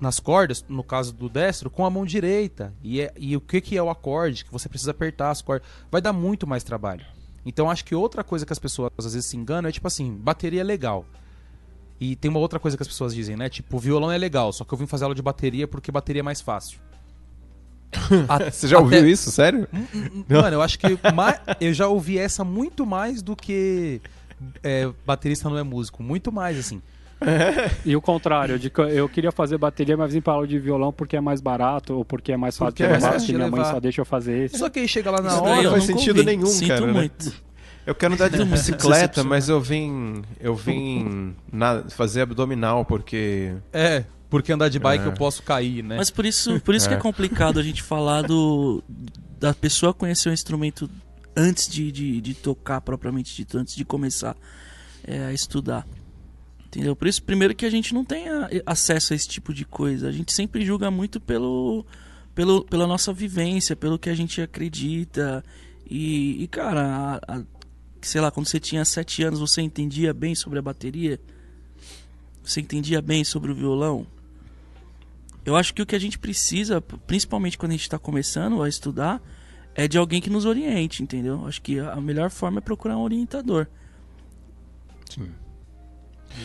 [0.00, 2.72] nas cordas, no caso do destro, com a mão direita.
[2.82, 5.68] E, é- e o que, que é o acorde, que você precisa apertar as cordas.
[5.90, 7.04] Vai dar muito mais trabalho.
[7.44, 10.10] Então acho que outra coisa que as pessoas às vezes se enganam é tipo assim,
[10.14, 11.04] bateria é legal.
[12.00, 13.50] E tem uma outra coisa que as pessoas dizem, né?
[13.50, 16.22] Tipo, violão é legal, só que eu vim fazer aula de bateria porque bateria é
[16.22, 16.80] mais fácil.
[18.28, 19.30] A- Você já ouviu até- isso?
[19.30, 19.68] Sério?
[20.28, 24.00] Mano, eu acho que ma- eu já ouvi essa muito mais do que
[24.62, 26.02] é, baterista não é músico.
[26.02, 26.80] Muito mais, assim.
[27.86, 30.92] E o contrário, de que eu queria fazer bateria, mas vim para aula de violão
[30.92, 33.32] porque é mais barato ou porque é mais fácil Porque de é mais levar, de
[33.34, 33.72] minha mãe levar.
[33.74, 34.58] só deixa eu fazer isso.
[34.58, 35.62] Só que aí chega lá na Isso hora.
[35.62, 36.92] eu faz sentido nenhum, Sinto cara, né?
[36.92, 37.32] muito.
[37.86, 40.22] Eu quero andar de bicicleta, mas eu vim.
[40.40, 43.54] Eu vim na- fazer abdominal, porque.
[43.72, 45.06] É, porque andar de bike É.
[45.08, 45.96] eu posso cair, né?
[45.98, 47.00] Mas por isso, por isso que é É.
[47.00, 48.82] complicado a gente falar do
[49.38, 50.88] da pessoa conhecer o instrumento
[51.36, 54.34] antes de, de, de tocar propriamente dito, antes de começar
[55.04, 55.86] é, a estudar.
[56.66, 56.96] Entendeu?
[56.96, 60.08] Por isso, primeiro que a gente não tem a- acesso a esse tipo de coisa.
[60.08, 61.84] A gente sempre julga muito pelo,
[62.34, 65.44] pelo, pela nossa vivência, pelo que a gente acredita.
[65.90, 67.42] E, e, cara, a- a-
[68.00, 71.20] sei lá, quando você tinha sete anos, você entendia bem sobre a bateria?
[72.44, 74.06] Você entendia bem sobre o violão?
[75.44, 78.68] Eu acho que o que a gente precisa, principalmente quando a gente está começando a
[78.68, 79.20] estudar,
[79.74, 81.46] é de alguém que nos oriente, entendeu?
[81.46, 83.66] Acho que a melhor forma é procurar um orientador.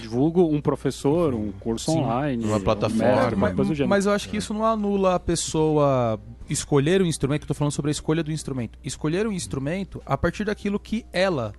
[0.01, 1.99] Divulgo um professor, um curso Sim.
[1.99, 3.27] online, Uma um plataforma.
[3.29, 3.89] uma mas, coisa do gênero.
[3.89, 7.43] mas eu acho que isso não anula a pessoa escolher o instrumento.
[7.43, 8.77] Eu tô falando sobre a escolha do instrumento.
[8.83, 11.53] Escolher um instrumento a partir daquilo que ela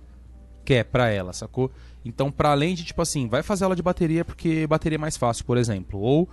[0.63, 1.71] quer pra ela, sacou?
[2.05, 5.17] Então, pra além de, tipo assim, vai fazer aula de bateria porque bateria é mais
[5.17, 5.99] fácil, por exemplo.
[5.99, 6.29] Ou,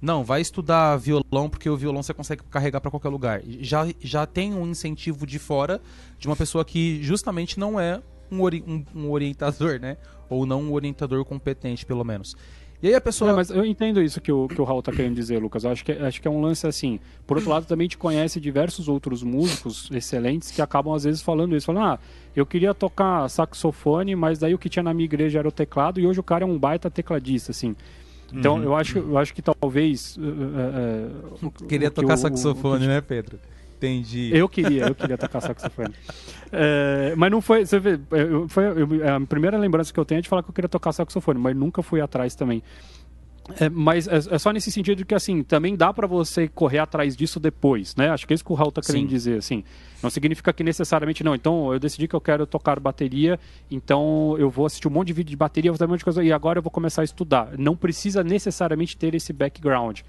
[0.00, 3.42] não, vai estudar violão porque o violão você consegue carregar pra qualquer lugar.
[3.60, 5.80] Já, já tem um incentivo de fora
[6.18, 9.96] de uma pessoa que justamente não é um, ori- um- um orientador, né?
[10.30, 12.36] Ou não um orientador competente, pelo menos.
[12.80, 13.32] E aí a pessoa.
[13.32, 15.64] É, mas eu entendo isso que o, que o Raul tá querendo dizer, Lucas.
[15.64, 17.00] Eu acho que, acho que é um lance assim.
[17.26, 21.56] Por outro lado, também gente conhece diversos outros músicos excelentes que acabam às vezes falando
[21.56, 21.66] isso.
[21.66, 21.98] Falando, ah,
[22.36, 25.98] eu queria tocar saxofone, mas daí o que tinha na minha igreja era o teclado
[25.98, 27.74] e hoje o cara é um baita tecladista, assim.
[28.32, 28.62] Então, Uhum.
[28.64, 30.18] eu, acho, eu acho que talvez...
[30.18, 33.38] eh, o- Queria que tocar o- saxofone, né, Pedro?
[33.76, 34.30] Entendi.
[34.34, 35.94] Eu queria, eu queria tocar saxofone.
[36.52, 37.64] É, mas não foi.
[37.64, 40.50] Você vê, eu- foi eu- a primeira lembrança que eu tenho é de falar que
[40.50, 42.62] eu queria tocar saxofone, mas nunca fui atrás também.
[43.58, 47.16] É, mas é, é só nesse sentido que, assim, também dá pra você correr atrás
[47.16, 48.10] disso depois, né?
[48.10, 49.08] Acho que é isso que o Raul tá querendo Sim.
[49.08, 49.64] dizer, assim.
[50.02, 51.34] Não significa que necessariamente não.
[51.34, 53.38] Então, eu decidi que eu quero tocar bateria,
[53.70, 56.04] então eu vou assistir um monte de vídeo de bateria, vou fazer um monte de
[56.04, 57.58] coisa, e agora eu vou começar a estudar.
[57.58, 60.00] Não precisa necessariamente ter esse background.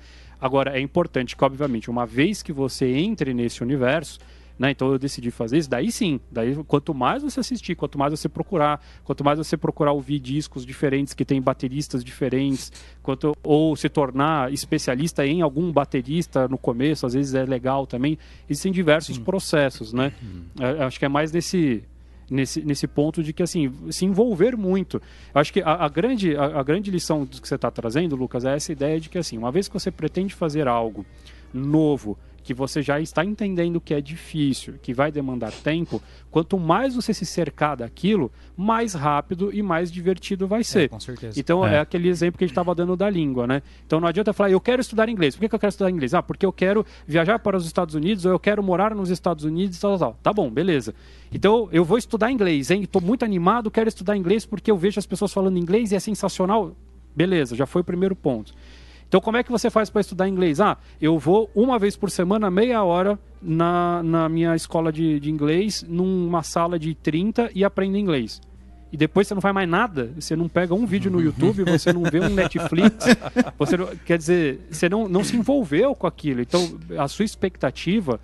[0.41, 4.19] Agora, é importante que, obviamente, uma vez que você entre nesse universo,
[4.59, 8.11] né, então eu decidi fazer isso, daí sim, daí quanto mais você assistir, quanto mais
[8.11, 12.69] você procurar, quanto mais você procurar ouvir discos diferentes que tem bateristas diferentes,
[13.01, 18.17] quanto ou se tornar especialista em algum baterista no começo, às vezes é legal também.
[18.49, 20.11] Existem diversos processos, né?
[20.59, 21.83] É, Acho que é mais nesse
[22.29, 25.01] nesse, nesse ponto de que assim se envolver muito.
[25.33, 28.45] Eu acho que a, a grande a, a grande lição que você está trazendo, Lucas,
[28.45, 31.05] é essa ideia de que assim uma vez que você pretende fazer algo
[31.53, 32.17] novo
[32.49, 37.13] que você já está entendendo que é difícil, que vai demandar tempo, quanto mais você
[37.13, 40.89] se cercar daquilo, mais rápido e mais divertido vai É, ser.
[40.89, 41.39] com certeza.
[41.39, 41.75] Então é.
[41.75, 41.79] É.
[41.79, 43.61] aquele exemplo que a gente estava dando da língua, né?
[43.85, 45.35] Então não adianta falar, eu quero estudar inglês.
[45.35, 46.15] Por que, que eu quero estudar inglês?
[46.15, 49.43] Ah, porque eu quero viajar para os Estados Unidos ou eu quero morar nos Estados
[49.45, 50.19] Unidos, tal, tal, tal.
[50.23, 50.95] Tá bom, beleza.
[51.31, 52.81] Então eu vou estudar inglês, hein?
[52.81, 55.99] Estou muito animado, quero estudar inglês porque eu vejo as pessoas falando inglês e é
[55.99, 56.75] sensacional.
[57.15, 58.55] Beleza, já foi o primeiro ponto.
[59.09, 60.61] Então, como é que você faz para estudar inglês?
[60.61, 65.31] Ah, eu vou uma vez por semana, meia hora, na, na minha escola de, de
[65.31, 68.39] inglês, numa sala de 30 e aprendo inglês.
[68.91, 71.91] E depois você não faz mais nada, você não pega um vídeo no YouTube, você
[71.91, 73.05] não vê um Netflix,
[73.57, 76.41] você não- quer dizer, você não, não se envolveu com aquilo.
[76.41, 78.19] Então, a sua expectativa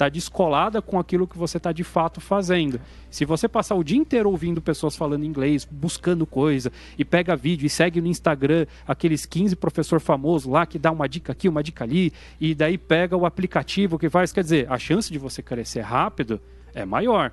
[0.00, 2.80] está descolada com aquilo que você está de fato fazendo.
[3.10, 7.66] Se você passar o dia inteiro ouvindo pessoas falando inglês, buscando coisa, e pega vídeo
[7.66, 11.62] e segue no Instagram aqueles 15 professor famoso lá que dá uma dica aqui, uma
[11.62, 15.42] dica ali, e daí pega o aplicativo que faz, quer dizer, a chance de você
[15.42, 16.40] crescer rápido
[16.74, 17.30] é maior.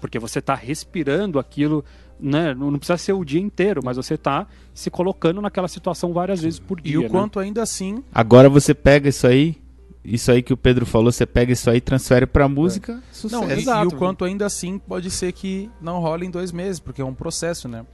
[0.00, 1.84] Porque você está respirando aquilo,
[2.18, 2.52] né?
[2.54, 6.58] Não precisa ser o dia inteiro, mas você está se colocando naquela situação várias vezes
[6.58, 6.94] por dia.
[6.94, 7.08] E o né?
[7.08, 9.56] quanto ainda assim Agora você pega isso aí,
[10.04, 13.42] isso aí que o Pedro falou, você pega isso aí, transfere pra música, sucesso.
[13.42, 13.84] Não, e, Exato.
[13.84, 17.04] e o quanto ainda assim pode ser que não role em dois meses, porque é
[17.04, 17.84] um processo, né?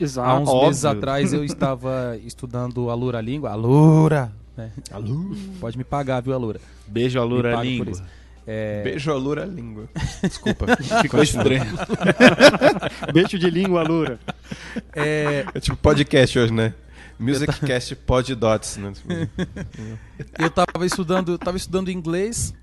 [0.00, 0.28] Exato.
[0.28, 0.66] Há uns óbvio.
[0.68, 3.50] meses atrás eu estava estudando a Lura Língua.
[3.50, 4.30] Alura!
[4.56, 4.70] Né?
[5.60, 6.60] Pode me pagar, viu, Alura?
[6.86, 7.92] Beijo, Alura Língua.
[8.46, 9.88] É, Beijo a Lura Língua.
[10.22, 10.66] Desculpa.
[11.02, 11.64] Ficou estranho.
[13.12, 14.20] Beijo de língua, Lura.
[14.94, 16.72] é, É tipo podcast hoje, né?
[17.18, 18.92] Musiccast Pod Dots, né?
[20.38, 22.54] eu tava estudando, tava estudando inglês.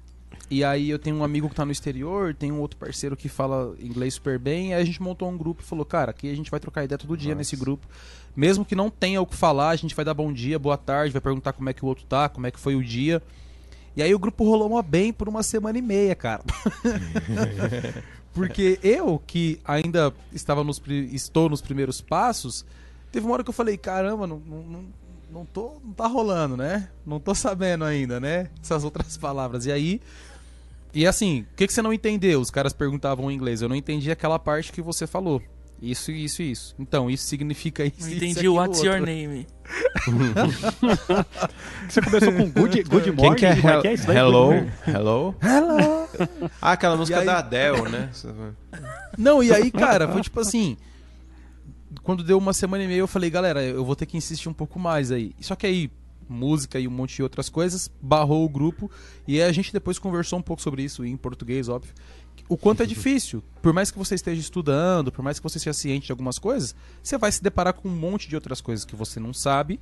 [0.50, 3.28] E aí eu tenho um amigo que tá no exterior, tem um outro parceiro que
[3.28, 6.30] fala inglês super bem, e aí a gente montou um grupo e falou, cara, aqui
[6.30, 7.40] a gente vai trocar ideia todo dia Nossa.
[7.40, 7.88] nesse grupo.
[8.36, 11.12] Mesmo que não tenha o que falar, a gente vai dar bom dia, boa tarde,
[11.14, 13.22] vai perguntar como é que o outro tá, como é que foi o dia.
[13.96, 16.44] E aí o grupo rolou uma bem por uma semana e meia, cara.
[18.34, 22.66] Porque eu, que ainda estava nos, estou nos primeiros passos,
[23.14, 24.86] teve uma hora que eu falei, caramba, não, não,
[25.32, 26.90] não, tô, não tá rolando, né?
[27.06, 28.50] Não tô sabendo ainda, né?
[28.62, 29.66] Essas outras palavras.
[29.66, 30.02] E aí.
[30.94, 32.40] E assim, o que, que você não entendeu?
[32.42, 33.62] Os caras perguntavam em inglês.
[33.62, 35.42] Eu não entendi aquela parte que você falou.
[35.82, 36.76] Isso, isso, isso.
[36.80, 37.96] Então, isso significa isso.
[38.02, 38.94] Não isso, entendi aquilo, o What's outro.
[38.96, 39.48] Your Name.
[41.90, 43.36] Você começou com Good, good Quem Morning?
[43.36, 44.12] que é, hel- é isso?
[44.12, 44.52] Hello?
[44.88, 45.36] Hello?
[45.42, 46.08] Hello!
[46.62, 48.10] Ah, aquela música aí- da Adele, né?
[49.18, 50.78] Não, e aí, cara, foi tipo assim.
[52.02, 54.54] Quando deu uma semana e meia, eu falei, galera, eu vou ter que insistir um
[54.54, 55.34] pouco mais aí.
[55.40, 55.92] Só que aí,
[56.28, 58.90] música e um monte de outras coisas, barrou o grupo.
[59.28, 61.94] E aí a gente depois conversou um pouco sobre isso, em português, óbvio.
[62.50, 63.44] O quanto é difícil.
[63.62, 66.76] Por mais que você esteja estudando, por mais que você seja ciente de algumas coisas,
[67.02, 69.80] você vai se deparar com um monte de outras coisas que você não sabe.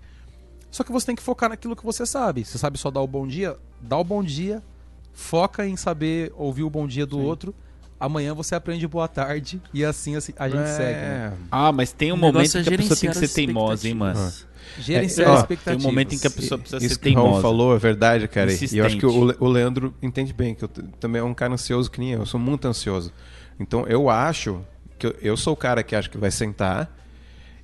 [0.69, 2.45] Só que você tem que focar naquilo que você sabe.
[2.45, 3.58] Você sabe só dar o bom dia?
[3.82, 4.63] Dá o bom dia,
[5.12, 7.54] foca em saber ouvir o bom dia do outro.
[8.02, 11.00] Amanhã você aprende boa tarde e assim, assim, a gente segue.
[11.00, 11.34] Né?
[11.52, 13.94] Ah, mas tem um O momento é que a pessoa tem que ser teimosa, hein,
[13.94, 14.14] mano?
[14.20, 14.52] expectativas.
[14.80, 15.84] Gerenciar É, ó, as Tem expectativas.
[15.86, 17.42] um momento em que a pessoa precisa Isso ser que o Raul teimosa.
[17.44, 18.52] falou é verdade, cara.
[18.52, 19.44] E eu acho que o, Insistente.
[19.44, 20.68] O Leandro entende bem, que eu
[21.00, 22.20] também é um cara ansioso que nem eu.
[22.22, 23.12] Eu sou muito ansioso.
[23.60, 24.62] Então eu acho
[24.98, 26.90] que eu, eu sou o cara que acha que vai sentar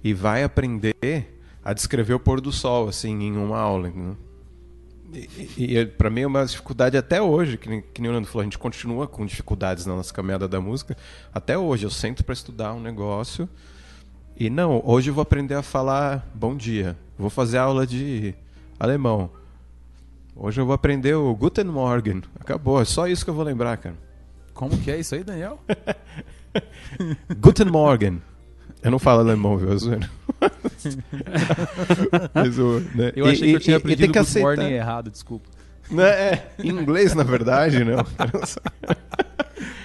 [0.03, 0.95] e vai aprender
[1.65, 3.87] a descrever o pôr do sol, assim, em uma aula.
[3.89, 4.17] entendeu?
[5.13, 8.29] E, e, pra mim é uma dificuldade até hoje, que nem, que nem o Leandro
[8.29, 10.97] falou, a gente continua com dificuldades na nossa caminhada da música.
[11.33, 13.47] Até hoje eu sento para estudar um negócio
[14.35, 16.97] e não, hoje eu vou aprender a falar bom dia.
[17.17, 18.35] Vou fazer aula de
[18.79, 19.29] alemão.
[20.35, 22.21] Hoje eu vou aprender o Guten Morgen.
[22.39, 23.95] Acabou, é só isso que eu vou lembrar, cara.
[24.53, 25.59] Como que é isso aí, Daniel?
[27.39, 28.21] Guten Morgen.
[28.81, 29.69] Eu não falo alemão, viu?
[30.41, 30.51] Eu.
[32.33, 32.57] Mas
[32.95, 34.47] né, Eu e- achei que e- eu tinha e- e aprendido tem que Good aceitar.
[34.47, 35.49] Morning errado, desculpa.
[35.89, 36.03] Né?
[36.09, 38.05] É, em inglês, na verdade, não.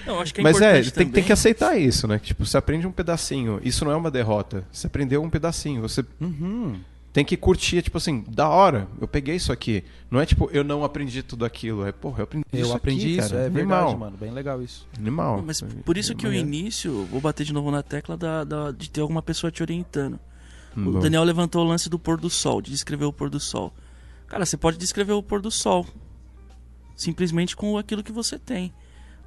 [0.05, 2.19] Não, acho que é Mas é, tem, tem que aceitar isso, né?
[2.19, 3.59] Que, Tipo, você aprende um pedacinho.
[3.63, 4.65] Isso não é uma derrota.
[4.71, 5.81] Você aprendeu um pedacinho.
[5.81, 6.75] Você Uhum.
[7.13, 8.85] tem que curtir, tipo assim, da hora.
[8.99, 9.81] Eu peguei isso aqui.
[10.11, 11.85] Não é tipo, eu não aprendi tudo aquilo.
[11.87, 13.41] É, porra, eu aprendi Eu isso aprendi aqui, isso, cara.
[13.43, 13.97] é verdade, Animal.
[13.97, 14.17] mano.
[14.17, 14.85] Bem legal isso.
[14.99, 15.41] Animal.
[15.45, 18.89] Mas por isso que o início, vou bater de novo na tecla da, da- de
[18.89, 20.19] ter alguma pessoa te orientando.
[20.75, 20.99] Hum, O bom.
[20.99, 23.73] Daniel levantou o lance do pôr do sol, de descrever o pôr do sol.
[24.27, 25.85] Cara, você pode descrever o pôr do sol
[26.95, 28.73] simplesmente com aquilo que você tem.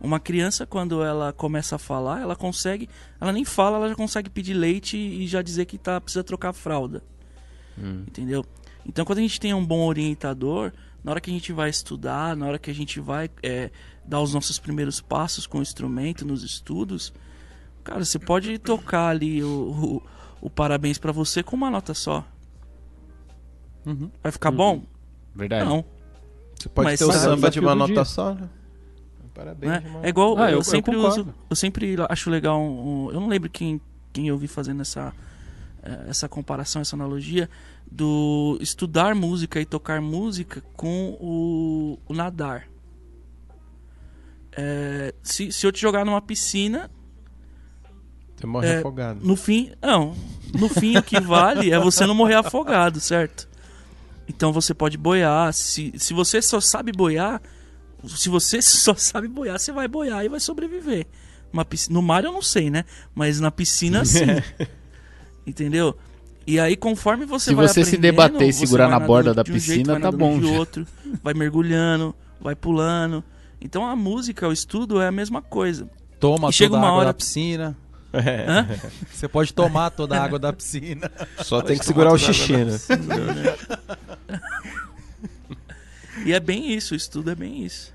[0.01, 2.89] Uma criança, quando ela começa a falar, ela consegue.
[3.21, 6.51] Ela nem fala, ela já consegue pedir leite e já dizer que tá, precisa trocar
[6.51, 7.03] a fralda.
[7.79, 8.05] Hum.
[8.07, 8.45] Entendeu?
[8.85, 12.37] Então, quando a gente tem um bom orientador, na hora que a gente vai estudar,
[12.37, 13.71] na hora que a gente vai é,
[14.05, 17.13] dar os nossos primeiros passos com o instrumento nos estudos,
[17.83, 20.03] cara, você pode tocar ali o, o,
[20.41, 22.25] o parabéns pra você com uma nota só.
[23.85, 24.11] Uhum.
[24.23, 24.83] Vai ficar bom?
[25.35, 25.69] Verdade.
[25.69, 25.85] Não.
[26.59, 28.05] Você pode Mas ter o samba de uma nota dia.
[28.05, 28.49] só, né?
[29.35, 29.83] Parabéns, né?
[29.85, 30.01] irmão.
[30.05, 31.21] É igual Ah, eu- eu, eu sempre concordo.
[31.23, 33.81] uso, eu sempre acho legal um, um- eu não lembro quem
[34.13, 35.13] quem eu vi fazendo essa
[35.83, 37.51] eh, essa comparação, essa analogia
[37.93, 42.67] do estudar música e tocar música com o, o nadar.
[44.53, 46.91] É, se, se eu te jogar numa piscina,
[48.37, 49.21] Você morre é, afogado.
[49.25, 50.15] no fim, não,
[50.59, 53.49] no fim o que vale é você não morrer afogado, certo?
[54.29, 57.41] Então você pode boiar, se, se você só sabe boiar,
[58.07, 61.07] se você só sabe boiar, você vai boiar e vai sobreviver.
[61.53, 62.85] Uma piscina, no mar eu não sei, né?
[63.15, 64.27] Mas na piscina sim.
[65.47, 65.97] Entendeu?
[66.47, 69.45] E aí conforme você Se vai você se debater e segurar na borda da um
[69.47, 70.87] jeito, piscina, vai tá bom De outro,
[71.23, 73.23] vai mergulhando, vai pulando.
[73.61, 75.89] Então a música, o estudo é a mesma coisa.
[76.21, 77.77] Toma E chega toda uma a água hora- da piscina.
[78.17, 78.69] Hã?
[79.13, 81.11] Você pode tomar toda a água da piscina.
[81.43, 82.79] Só tem que segurar o xixi, né?
[86.25, 87.95] E é bem isso, o estudo é bem isso.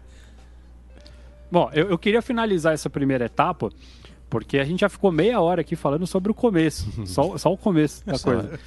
[1.52, 3.70] Bom, eu, eu queria finalizar essa primeira etapa,
[4.30, 6.90] porque a gente já ficou meia hora aqui falando sobre o começo.
[7.06, 8.60] só, só o começo da coisa.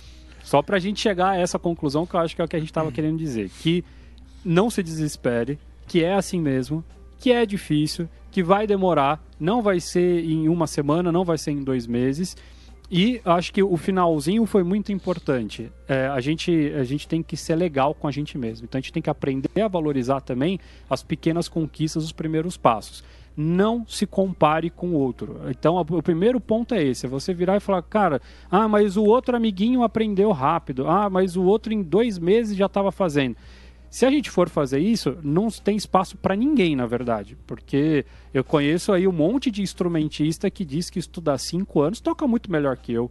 [0.42, 2.60] Só pra gente chegar a essa conclusão que eu acho que é o que a
[2.60, 3.48] gente tava querendo dizer.
[3.62, 3.82] Que
[4.44, 6.84] não se desespere, que é assim mesmo,
[7.18, 11.52] que é difícil, que vai demorar, não vai ser em uma semana, não vai ser
[11.52, 12.36] em dois meses.
[12.90, 15.70] E acho que o finalzinho foi muito importante.
[15.86, 18.64] É, a, gente, a gente tem que ser legal com a gente mesmo.
[18.64, 20.58] Então a gente tem que aprender a valorizar também
[20.90, 23.04] as pequenas conquistas, os primeiros passos.
[23.36, 25.40] Não se compare com o outro.
[25.48, 28.20] Então o primeiro ponto é esse: é você virar e falar, cara,
[28.50, 30.88] ah, mas o outro amiguinho aprendeu rápido.
[30.88, 33.36] Ah, mas o outro em dois meses já estava fazendo.
[33.94, 37.38] Se a gente for fazer isso, não tem espaço para ninguém, na verdade.
[37.46, 38.04] Porque
[38.34, 42.50] eu conheço aí um monte de instrumentista que diz que estudar cinco anos toca muito
[42.50, 43.08] melhor que eu.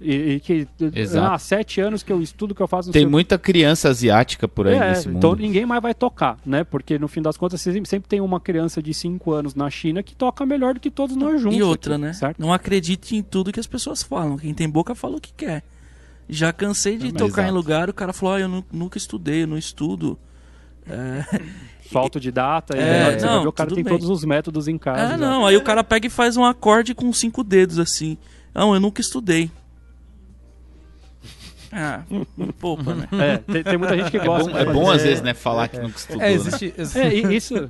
[0.00, 1.32] E, e que Exato.
[1.32, 4.48] há sete anos que eu estudo, que eu faço Tem sei o muita criança asiática
[4.48, 5.18] por aí é, nesse mundo.
[5.18, 6.64] então ninguém mais vai tocar, né?
[6.64, 10.02] Porque no fim das contas sempre sempre tem uma criança de 5 anos na China
[10.02, 11.56] que toca melhor do que todos nós juntos.
[11.56, 12.12] E outra, aqui, né?
[12.12, 12.40] Certo?
[12.40, 14.36] Não acredite em tudo que as pessoas falam.
[14.36, 15.62] Quem tem boca fala o que quer.
[16.28, 17.28] Já cansei de Também.
[17.28, 17.56] tocar em Exato.
[17.56, 20.18] lugar, o cara falou, ah, eu nu- nunca estudei, eu não estudo.
[20.86, 21.24] É,
[21.92, 23.92] Sou autodidata, e É, você vai não, ver, o cara tem bem.
[23.92, 25.02] todos os métodos em casa.
[25.06, 25.16] ah, já.
[25.18, 28.16] não, aí o cara pega e faz um acorde com cinco dedos assim.
[28.54, 29.50] Não, eu nunca estudei.
[31.76, 32.02] Ah,
[32.60, 33.08] poupa, né?
[33.12, 34.48] É, tem, tem muita gente que É gosta.
[34.48, 36.22] bom, de é bom às vezes, né, falar que nunca estudou.
[36.22, 36.32] É, né?
[36.32, 36.72] existe.
[36.78, 37.66] existe- É, e isso, e-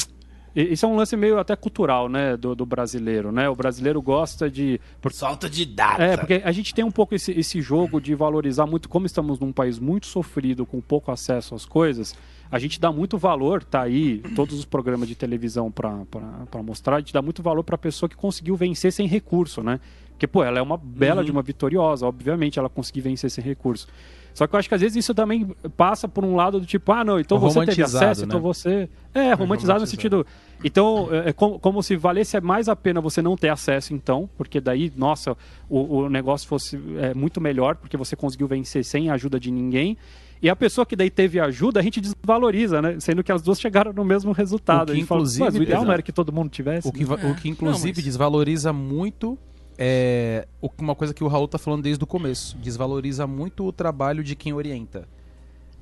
[0.54, 3.48] isso é um lance meio até cultural, né, do, do brasileiro, né?
[3.48, 4.80] O brasileiro gosta de...
[5.00, 6.02] por- Solta de data.
[6.02, 9.38] É, porque a gente tem um pouco esse, esse jogo de valorizar muito, como estamos
[9.38, 12.14] num país muito sofrido, com pouco acesso às coisas,
[12.50, 16.98] a gente dá muito valor, tá aí, todos os programas de televisão para mostrar, a
[17.00, 19.80] gente dá muito valor para a pessoa que conseguiu vencer sem recurso, né?
[20.10, 21.24] Porque, pô, ela é uma bela Uhum.
[21.24, 23.88] de uma vitoriosa, obviamente ela conseguiu vencer sem recurso.
[24.34, 26.90] Só que eu acho que às vezes isso também passa por um lado do tipo,
[26.92, 28.26] ah, não, então você teve Romantizado, acesso, né?
[28.26, 28.88] então você.
[29.14, 30.26] É, romantizado no sentido.
[30.62, 34.60] Então, é como, como se valesse mais a pena você não ter acesso, então, porque
[34.60, 35.36] daí, nossa,
[35.68, 39.50] o, o negócio fosse é, muito melhor, porque você conseguiu vencer sem a ajuda de
[39.52, 39.96] ninguém.
[40.42, 42.96] E a pessoa que daí teve ajuda, a gente desvaloriza, né?
[43.00, 44.82] Sendo que as duas chegaram no mesmo resultado.
[44.82, 46.86] O que, a gente fala, inclusive, mas o ideal não era que todo mundo tivesse.
[46.88, 47.30] O que, va- É.
[47.30, 49.38] o que inclusive Não, mas- desvaloriza muito
[49.78, 50.46] é
[50.78, 52.56] uma coisa que o Raul tá falando desde o começo.
[52.58, 55.08] Desvaloriza muito o trabalho de quem orienta.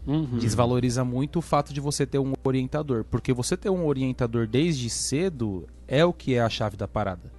[0.06, 0.38] Uhum.
[0.38, 3.04] Desvaloriza muito o fato de você ter um orientador.
[3.04, 7.30] Porque você ter um orientador desde cedo é o que é a chave da parada.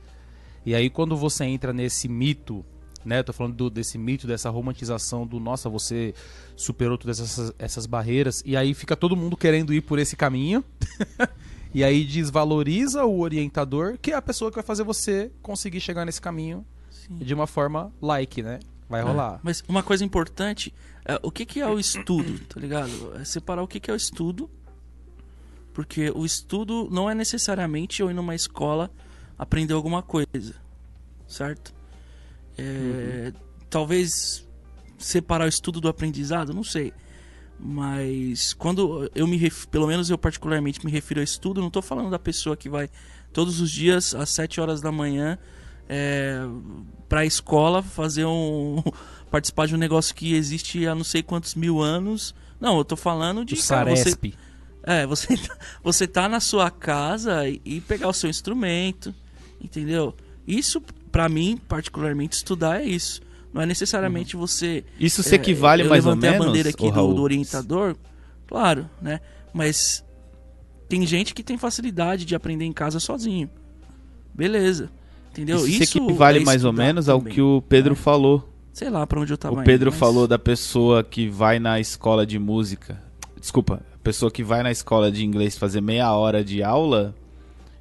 [0.66, 2.64] E aí quando você entra nesse mito,
[3.04, 3.20] né?
[3.20, 6.14] Eu tô falando do- desse mito, dessa romantização do nossa, você
[6.56, 8.42] superou todas essas, essas barreiras.
[8.46, 10.64] E aí fica todo mundo querendo ir por esse caminho.
[11.74, 16.06] e aí desvaloriza o orientador, que é a pessoa que vai fazer você conseguir chegar
[16.06, 17.18] nesse caminho Sim.
[17.18, 18.60] de uma forma like, né?
[18.90, 19.40] Vai rolar.
[19.42, 20.74] Mas uma coisa importante,
[21.06, 22.92] é, o que, que é o estudo, tá ligado?
[23.20, 24.50] É separar o que, que é o estudo
[25.74, 28.92] Porque o estudo não é necessariamente eu ir numa escola
[29.38, 30.56] aprender alguma coisa,
[31.28, 31.74] certo?
[32.58, 33.34] É,
[33.70, 34.48] Talvez
[35.00, 36.94] separar o estudo do aprendizado, não sei.
[37.60, 39.66] Mas quando eu me ref...
[39.68, 42.90] pelo menos eu particularmente me refiro a estudo, não estou falando da pessoa que vai
[43.32, 45.38] todos os dias às 7 horas da manhã
[45.88, 46.40] é,
[47.10, 48.82] para a escola fazer um
[49.30, 52.34] participar de um negócio que existe há não sei quantos mil anos.
[52.60, 54.34] Não, eu tô falando de O cara, você, Saresp.
[54.84, 55.40] é, você,
[55.84, 59.14] você tá na sua casa e, e pegar o seu instrumento,
[59.60, 60.16] entendeu?
[60.48, 60.82] Isso,
[61.12, 63.22] pra mim, particularmente, estudar é isso.
[63.54, 64.84] Não é necessariamente você.
[65.00, 67.96] Isso se é, equivale eu mais ou menos, a bandeira aqui do, do orientador,
[68.48, 69.20] claro, né?
[69.54, 70.04] Mas
[70.90, 73.50] tem gente que tem facilidade de aprender em casa sozinho.
[74.34, 74.90] Beleza.
[75.32, 75.68] Entendeu?
[75.68, 77.34] Isso, se equivale é mais ou menos ao também.
[77.34, 78.50] que o Pedro falou.
[78.72, 81.60] Sei lá pra onde eu tava o Pedro indo, mas- falou da pessoa que vai
[81.60, 83.02] na escola de música.
[83.40, 87.16] Desculpa, a pessoa que vai na escola de inglês fazer meia hora de aula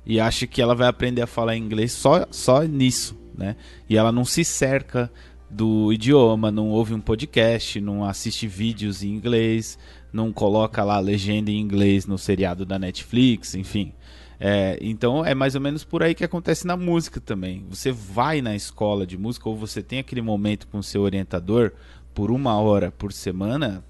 [0.05, 3.57] e acha que ela vai aprender a falar inglês só, só nisso, né?
[3.89, 5.11] E ela não se cerca
[5.53, 9.78] do idioma, não ouve um podcast, não assiste vídeos em inglês,
[10.11, 13.92] não coloca lá legenda em inglês no seriado da Netflix, enfim.
[14.40, 17.64] É, então é mais ou menos por aí que acontece na música também.
[17.68, 21.72] Você vai na escola de música ou você tem aquele momento com o seu orientador
[22.14, 23.84] por uma hora por semana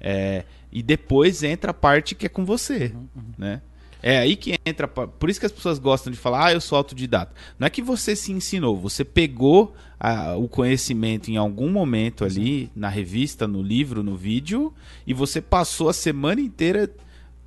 [0.00, 2.92] é, e depois entra a parte que é com você,
[3.38, 3.62] né?
[4.02, 6.60] É aí que entra, a por isso que as pessoas gostam de falar, ah, eu
[6.60, 7.34] sou autodidata.
[7.58, 12.70] Não é que você se ensinou, você pegou ah, o conhecimento em algum momento ali,
[12.76, 14.72] na revista, no livro, no vídeo,
[15.06, 16.90] e você passou a semana inteira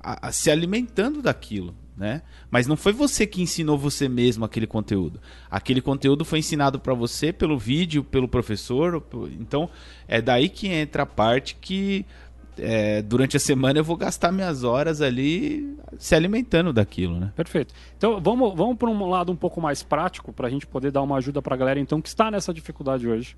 [0.00, 2.22] a- a se alimentando daquilo, né?
[2.50, 5.20] Mas não foi você que ensinou você mesmo aquele conteúdo.
[5.50, 9.02] Aquele conteúdo foi ensinado para você pelo vídeo, pelo professor.
[9.38, 9.70] Então
[10.08, 12.04] é daí que entra a parte que
[12.60, 17.32] é, durante a semana eu vou gastar minhas horas ali se alimentando daquilo, né?
[17.34, 17.74] Perfeito.
[17.96, 21.02] Então vamos, vamos para um lado um pouco mais prático para a gente poder dar
[21.02, 23.36] uma ajuda para a galera então que está nessa dificuldade hoje.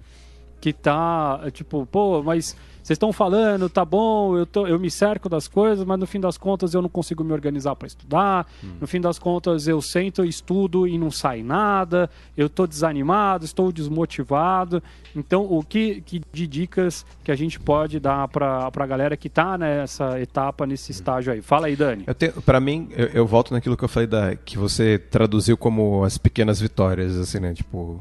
[0.62, 4.90] Que tá, é, tipo, pô, mas vocês estão falando, tá bom, eu, tô, eu me
[4.90, 8.46] cerco das coisas, mas no fim das contas eu não consigo me organizar para estudar.
[8.80, 12.08] No fim das contas eu sento, estudo e não sai nada.
[12.36, 14.80] Eu tô desanimado, estou desmotivado.
[15.16, 19.28] Então, o que, que de dicas que a gente pode dar para a galera que
[19.28, 21.42] tá nessa etapa, nesse estágio aí?
[21.42, 22.04] Fala aí, Dani.
[22.46, 26.18] Para mim, eu, eu volto naquilo que eu falei da que você traduziu como as
[26.18, 27.52] pequenas vitórias, assim, né?
[27.52, 28.00] Tipo,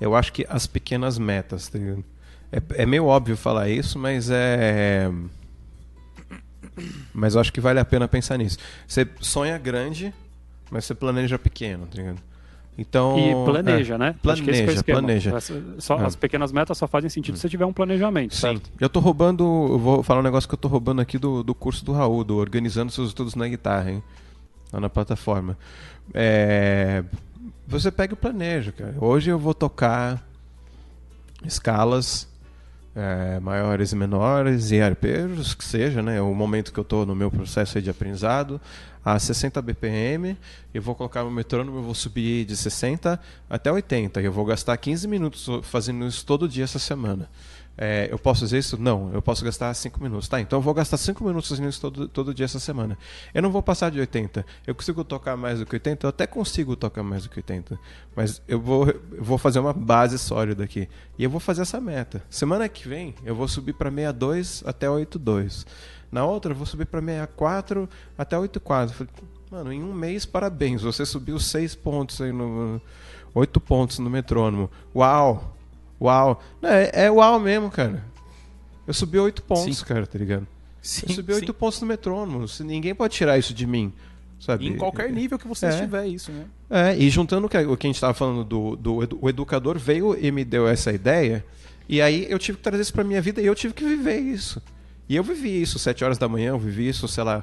[0.00, 1.78] eu acho que as pequenas metas, tá?
[2.50, 5.10] É, é meio óbvio falar isso, mas é
[7.12, 8.58] mas eu acho que vale a pena pensar nisso.
[8.86, 10.14] Você sonha grande,
[10.70, 12.18] mas você planeja pequeno, tá ligado?
[12.80, 14.08] Então, E planeja, é, né?
[14.10, 15.34] É Planeja, planeja.
[15.78, 16.04] Só- É.
[16.04, 18.40] As pequenas metas só fazem sentido se você tiver um planejamento, Sim.
[18.40, 18.70] certo?
[18.80, 21.56] Eu tô roubando, eu vou falar um negócio que eu tô roubando aqui do, do
[21.56, 24.02] curso do Raul, do Organizando Seus Estudos na Guitarra, hein?
[24.72, 25.58] Lá na plataforma.
[26.14, 27.02] É,
[27.68, 28.94] você pega e planeja, cara.
[28.98, 30.26] Hoje eu vou tocar
[31.44, 32.26] escalas
[32.96, 36.18] é, maiores e menores e arpejos, que seja, né?
[36.20, 38.58] O momento que eu tô no meu processo de aprendizado,
[39.04, 40.36] a 60 BPM,
[40.72, 44.46] eu vou colocar meu metrônomo, eu vou subir de 60 até 80, e eu vou
[44.46, 47.28] gastar 15 minutos fazendo isso todo dia essa semana.
[47.80, 48.76] É, eu posso fazer isso?
[48.76, 50.26] Não, eu posso gastar 5 minutos.
[50.26, 52.98] Tá, então eu vou gastar 5 minutos fazendo isso todo, todo dia essa semana.
[53.32, 54.44] Eu não vou passar de 80.
[54.66, 56.04] Eu consigo tocar mais do que 80?
[56.04, 57.78] Eu até consigo tocar mais do que 80.
[58.16, 60.88] Mas eu vou, eu vou fazer uma base sólida aqui.
[61.16, 62.20] E eu vou fazer essa meta.
[62.28, 65.64] Semana que vem eu vou subir para 62 até 82.
[66.10, 68.92] Na outra eu vou subir para 64 até 84.
[68.92, 69.12] Falei,
[69.50, 70.82] Mano, em um mês, parabéns.
[70.82, 72.80] Você subiu 6 pontos aí no.
[73.34, 74.70] 8 pontos no metrônomo.
[74.94, 75.57] Uau!
[76.00, 76.42] Uau!
[76.62, 78.04] Não, é, é uau mesmo, cara.
[78.86, 79.84] Eu subi 8 pontos, Sim.
[79.84, 80.46] cara, tá ligado?
[80.80, 81.52] Sim, eu subi 8 sim.
[81.52, 82.46] pontos no metrônomo.
[82.60, 83.92] Ninguém pode tirar isso de mim.
[84.40, 84.68] Sabe?
[84.68, 85.70] Em qualquer nível que você É.
[85.70, 86.44] estiver, isso, né?
[86.70, 89.76] É, e juntando o que, o que a gente estava falando do, do o educador
[89.78, 91.44] veio e me deu essa ideia,
[91.88, 94.18] e aí eu tive que trazer isso para minha vida e eu tive que viver
[94.20, 94.62] isso.
[95.08, 97.42] E eu vivi isso 7 horas da manhã, eu vivi isso, sei lá,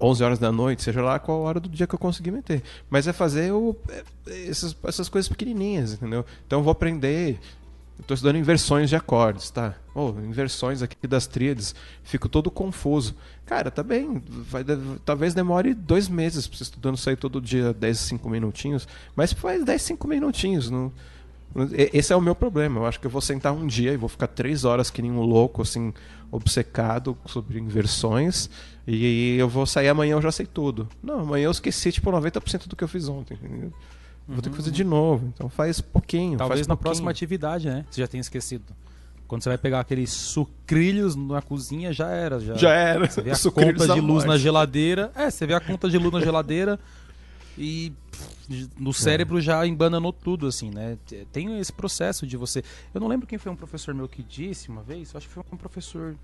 [0.00, 2.62] 11 horas da noite, seja lá qual hora do dia que eu conseguir meter.
[2.90, 4.02] Mas é fazer o, é,
[4.48, 6.26] essas, essas coisas pequenininhas, entendeu?
[6.46, 7.38] Então eu vou aprender.
[8.06, 9.74] Tô estudando inversões de acordes, tá?
[9.94, 11.74] Oh, inversões aqui das tríades.
[12.02, 13.14] Fico todo confuso.
[13.44, 14.22] Cara, tá bem.
[14.26, 14.64] Vai,
[15.04, 18.86] talvez demore dois meses pra você estudando aí todo dia, 10, 5 minutinhos.
[19.16, 20.70] Mas faz 10, 5 minutinhos.
[20.70, 20.92] Não...
[21.92, 22.80] Esse é o meu problema.
[22.80, 25.10] Eu acho que eu vou sentar um dia e vou ficar três horas que nem
[25.10, 25.92] um louco, assim,
[26.30, 28.48] obcecado sobre inversões.
[28.86, 30.88] E eu vou sair amanhã eu já sei tudo.
[31.02, 33.38] Não, amanhã eu esqueci, tipo, 90% do que eu fiz ontem.
[33.42, 33.72] entendeu?
[34.28, 35.26] Vou ter que fazer de novo.
[35.34, 36.36] Então faz pouquinho.
[36.36, 36.82] Talvez faz na pouquinho.
[36.90, 37.86] próxima atividade, né?
[37.90, 38.64] Você já tenha esquecido.
[39.26, 42.38] Quando você vai pegar aqueles sucrilhos na cozinha, já era.
[42.40, 43.08] Já, Já era.
[43.10, 44.42] Você vê a Sucrilhos conta de luz na morte.
[44.42, 45.10] geladeira.
[45.14, 46.78] É, você vê a conta de luz na geladeira
[47.58, 47.92] e
[48.78, 50.96] no cérebro já embananou tudo, assim, né?
[51.32, 52.62] Tem esse processo de você.
[52.94, 55.34] Eu não lembro quem foi um professor meu que disse uma vez, eu acho que
[55.34, 56.14] foi um professor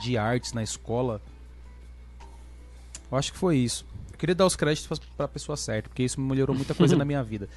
[0.00, 1.20] de artes na escola.
[3.10, 3.84] Eu acho que foi isso.
[4.18, 7.04] Eu queria dar os créditos para a pessoa certa, porque isso melhorou muita coisa na
[7.06, 7.48] minha vida.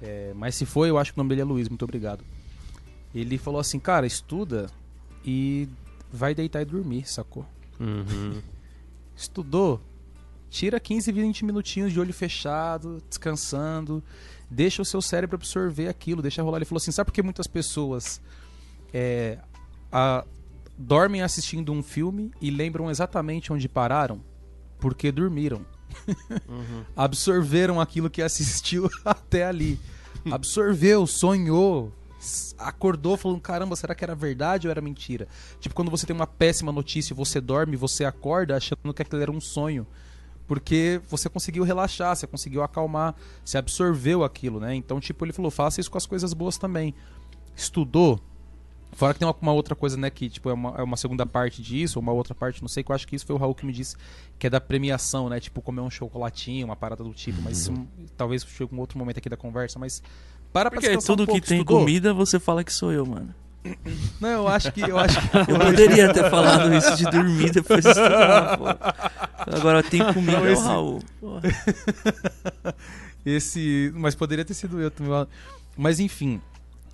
[0.00, 2.24] É, mas se foi, eu acho que o nome dele é Luiz, muito obrigado.
[3.14, 4.66] Ele falou assim, cara, estuda
[5.24, 5.68] e
[6.12, 7.46] vai deitar e dormir, sacou?
[7.78, 8.42] Uhum.
[9.16, 9.80] Estudou,
[10.50, 14.02] tira 15, 20 minutinhos de olho fechado, descansando,
[14.50, 16.58] deixa o seu cérebro absorver aquilo, deixa rolar.
[16.58, 18.20] Ele falou assim, sabe por que muitas pessoas
[18.92, 19.38] é,
[19.92, 20.24] a-
[20.76, 24.20] dormem assistindo um filme e lembram exatamente onde pararam?
[24.80, 25.64] Porque dormiram.
[26.96, 29.78] Absorveram aquilo que assistiu até ali.
[30.30, 31.92] Absorveu, sonhou,
[32.58, 35.26] acordou falando, caramba, será que era verdade ou era mentira?
[35.58, 39.30] Tipo, quando você tem uma péssima notícia você dorme, você acorda achando que aquilo era
[39.30, 39.86] um sonho.
[40.46, 43.14] Porque você conseguiu relaxar, você conseguiu acalmar,
[43.44, 44.74] você absorveu aquilo, né?
[44.74, 46.94] Então, tipo, ele falou, faça isso com as coisas boas também.
[47.56, 48.20] Estudou.
[48.94, 51.24] Fora que tem uma, uma outra coisa, né, que tipo, é uma, é uma segunda
[51.24, 53.38] parte disso, ou uma outra parte, não sei, que eu acho que isso foi o
[53.38, 53.96] Raul que me disse,
[54.38, 55.40] que é da premiação, né?
[55.40, 57.74] Tipo, comer um chocolatinho, uma parada do tipo, mas isso,
[58.16, 60.02] talvez chegue um outro momento aqui da conversa, mas
[60.52, 61.80] para pra Porque descansar tudo um pouco, que tem estudou?
[61.80, 63.34] comida, você fala que sou eu, mano.
[64.20, 67.80] Não, eu acho que eu acho que Eu poderia ter falado isso de dormir depois
[67.82, 68.64] de estudar, pô.
[69.56, 71.02] Agora tem comida, Não, é o esse- Raul.
[71.20, 71.38] Pô.
[73.24, 75.26] esse, mas poderia ter sido eu também.
[75.76, 76.40] Mas enfim,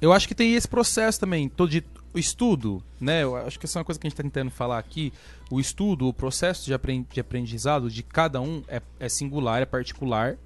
[0.00, 1.84] eu acho que tem esse processo também, todo de
[2.14, 3.22] estudo, né?
[3.22, 5.12] Eu acho que essa é uma coisa que a gente está tentando falar aqui.
[5.50, 10.36] O estudo, o processo de aprendizado de cada um é, é singular, é particular.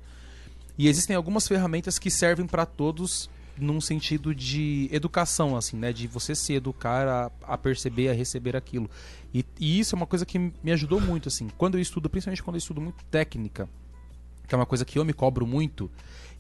[0.77, 5.93] E existem algumas ferramentas que servem para todos num sentido de educação, assim, né?
[5.93, 8.91] De você se educar a, a perceber, a receber aquilo.
[9.33, 11.49] E, e isso é uma coisa que me ajudou muito, assim.
[11.57, 13.69] Quando eu estudo, principalmente quando eu estudo muito técnica,
[14.49, 15.91] que é uma coisa que eu me cobro muito,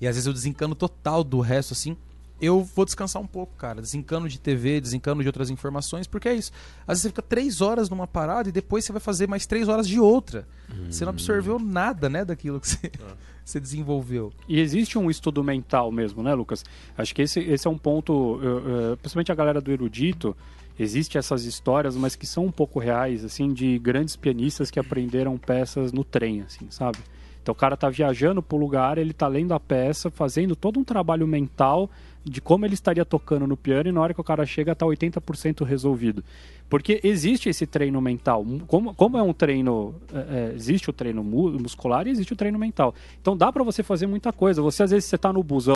[0.01, 1.97] e às vezes eu desencano total do resto, assim,
[2.43, 3.81] eu vou descansar um pouco, cara.
[3.81, 6.51] Desencano de TV, desencano de outras informações, porque é isso.
[6.81, 9.69] Às vezes você fica três horas numa parada e depois você vai fazer mais três
[9.69, 10.49] horas de outra.
[10.91, 12.91] Você não absorveu nada, né, daquilo que você,
[13.45, 14.33] você desenvolveu.
[14.49, 16.65] E existe um estudo mental mesmo, né, Lucas?
[16.99, 20.37] Acho que esse, esse é um ponto, eh, eh, principalmente a galera do erudito,
[20.77, 25.39] existe essas histórias, mas que são um pouco reais, assim, de grandes pianistas que aprenderam
[25.39, 26.99] peças no trem, assim, sabe?
[27.43, 30.85] Então o cara tá viajando pro lugar, ele tá lendo a peça, fazendo todo um
[30.85, 31.91] trabalho mental
[32.25, 34.87] de como ele estaria tocando no piano e na hora que o cara chega tá
[34.87, 36.23] 80% resolvido.
[36.69, 38.47] Porque existe esse treino mental.
[38.67, 42.37] Como, como é um treino, é, é, existe o treino mu- muscular e existe o
[42.37, 42.95] treino mental.
[43.21, 44.63] Então dá para você fazer muita coisa.
[44.63, 45.75] Você às vezes você tá no busão,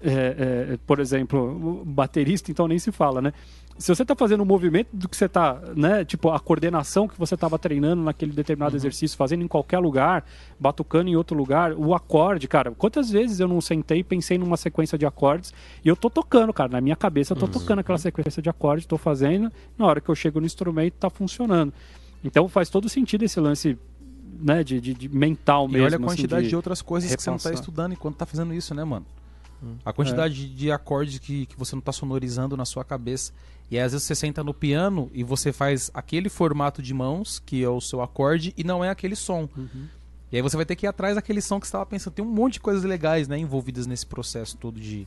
[0.00, 3.32] é, é, por exemplo, baterista, então nem se fala, né?
[3.78, 6.04] Se você tá fazendo o movimento do que você tá, né?
[6.04, 10.24] Tipo, a coordenação que você estava treinando naquele determinado exercício, fazendo em qualquer lugar,
[10.58, 14.56] batucando em outro lugar, o acorde, cara, quantas vezes eu não sentei e pensei numa
[14.56, 15.54] sequência de acordes
[15.84, 18.84] e eu tô tocando, cara, na minha cabeça eu tô tocando aquela sequência de acordes,
[18.84, 21.72] tô fazendo, na hora que eu chego no instrumento tá funcionando.
[22.24, 23.78] Então faz todo sentido esse lance,
[24.40, 25.86] né, de, de- de mental E mesmo.
[25.86, 27.60] olha a assim, quantidade de- de outras coisas que você não tá repassar.
[27.62, 29.06] estudando enquanto tá fazendo isso, né, mano?
[29.84, 33.32] A quantidade de acordes que, que você não tá sonorizando na sua cabeça.
[33.70, 37.38] E aí, às vezes você senta no piano e você faz aquele formato de mãos,
[37.44, 39.48] que é o seu acorde, e não é aquele som.
[40.32, 42.12] E aí você vai ter que ir atrás daquele som que você estava pensando.
[42.14, 45.06] Tem um monte de coisas legais, né, envolvidas nesse processo todo de.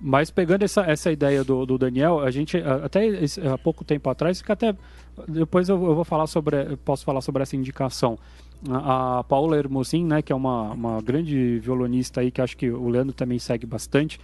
[0.00, 4.10] Mas pegando essa, essa ideia do, do Daniel, a gente até esse- há pouco tempo
[4.10, 4.74] atrás, que até
[5.28, 8.18] depois eu, eu vou falar sobre, posso falar sobre essa indicação.
[8.68, 12.68] A, a Paula Hermosin, né, que é uma, uma grande violonista aí que acho que
[12.70, 14.18] o Leandro também segue bastante.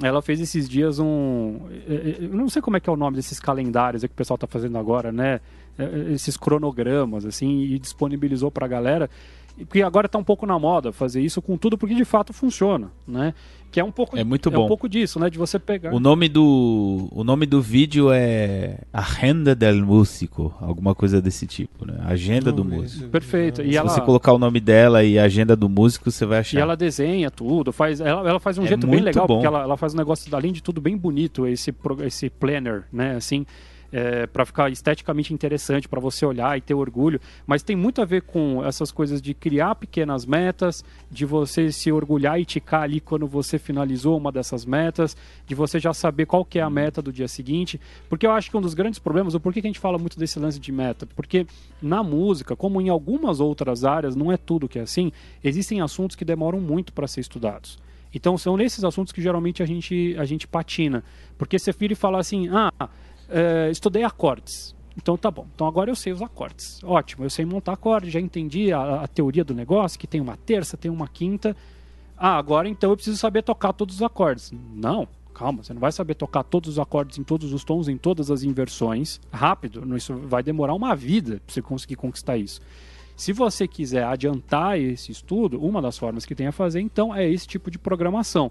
[0.00, 2.96] Ela fez esses dias um, eh, eh, eu não sei como é que é o
[2.96, 5.40] nome desses calendários que o pessoal está fazendo agora, né?
[5.76, 9.10] Eh, Esses cronogramas assim e disponibilizou para a galera.
[9.56, 12.92] Porque agora está um pouco na moda fazer isso com tudo, porque de fato funciona,
[13.06, 13.34] né?
[13.70, 14.64] Que é um pouco É muito é bom.
[14.64, 15.28] um pouco disso, né?
[15.28, 15.92] De você pegar.
[15.94, 21.84] O nome do o nome do vídeo é Agenda del Músico, alguma coisa desse tipo,
[21.86, 21.94] né?
[22.04, 23.08] Agenda do músico.
[23.08, 23.60] Perfeito.
[23.62, 26.40] E Se ela, você colocar o nome dela e Agenda do músico, você vai e
[26.40, 26.60] achar.
[26.60, 29.34] ela desenha tudo, faz, ela, ela faz um É jeito bem muito legal, bom.
[29.34, 31.74] porque ela, ela faz um negócio, além de tudo, bem bonito, esse,
[32.06, 33.16] esse planner, né?
[33.16, 33.44] Assim,
[33.92, 37.20] é, para ficar esteticamente interessante, para você olhar e ter orgulho.
[37.46, 41.90] Mas tem muito a ver com essas coisas de criar pequenas metas, de você se
[41.90, 45.16] orgulhar e ticar ali quando você finalizou uma dessas metas,
[45.46, 47.80] de você já saber qual que é a meta do dia seguinte.
[48.08, 50.18] Porque eu acho que um dos grandes problemas, o porquê que a gente fala muito
[50.18, 51.06] desse lance de meta?
[51.16, 51.46] Porque
[51.80, 55.12] na música, como em algumas outras áreas, não é tudo que é assim,
[55.42, 57.78] existem assuntos que demoram muito para ser estudados.
[58.14, 61.04] Então são nesses assuntos que geralmente a gente, a gente patina.
[61.36, 62.88] Porque vira e fala assim, ah,
[63.28, 64.74] é, estudei acordes.
[64.96, 65.46] Então tá bom.
[65.54, 66.82] Então agora eu sei os acordes.
[66.82, 70.36] Ótimo, eu sei montar acorde, já entendi a, a teoria do negócio, que tem uma
[70.36, 71.56] terça, tem uma quinta.
[72.16, 74.52] Ah, agora então eu preciso saber tocar todos os acordes.
[74.74, 77.96] Não, calma, você não vai saber tocar todos os acordes em todos os tons, em
[77.96, 79.96] todas as inversões, rápido.
[79.96, 82.60] Isso vai demorar uma vida para você conseguir conquistar isso.
[83.18, 87.28] Se você quiser adiantar esse estudo, uma das formas que tem a fazer, então, é
[87.28, 88.50] esse tipo de programação.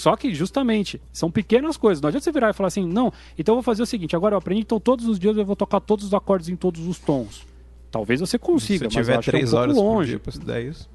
[0.00, 2.00] Só que, justamente, são pequenas coisas.
[2.00, 4.34] Não adianta você virar e falar assim, não, então eu vou fazer o seguinte, agora
[4.34, 6.98] eu aprendi, então todos os dias eu vou tocar todos os acordes em todos os
[6.98, 7.46] tons.
[7.90, 10.42] Talvez você consiga, Se mas tiver eu que é um três horas longe por dia
[10.42, 10.88] pra isso.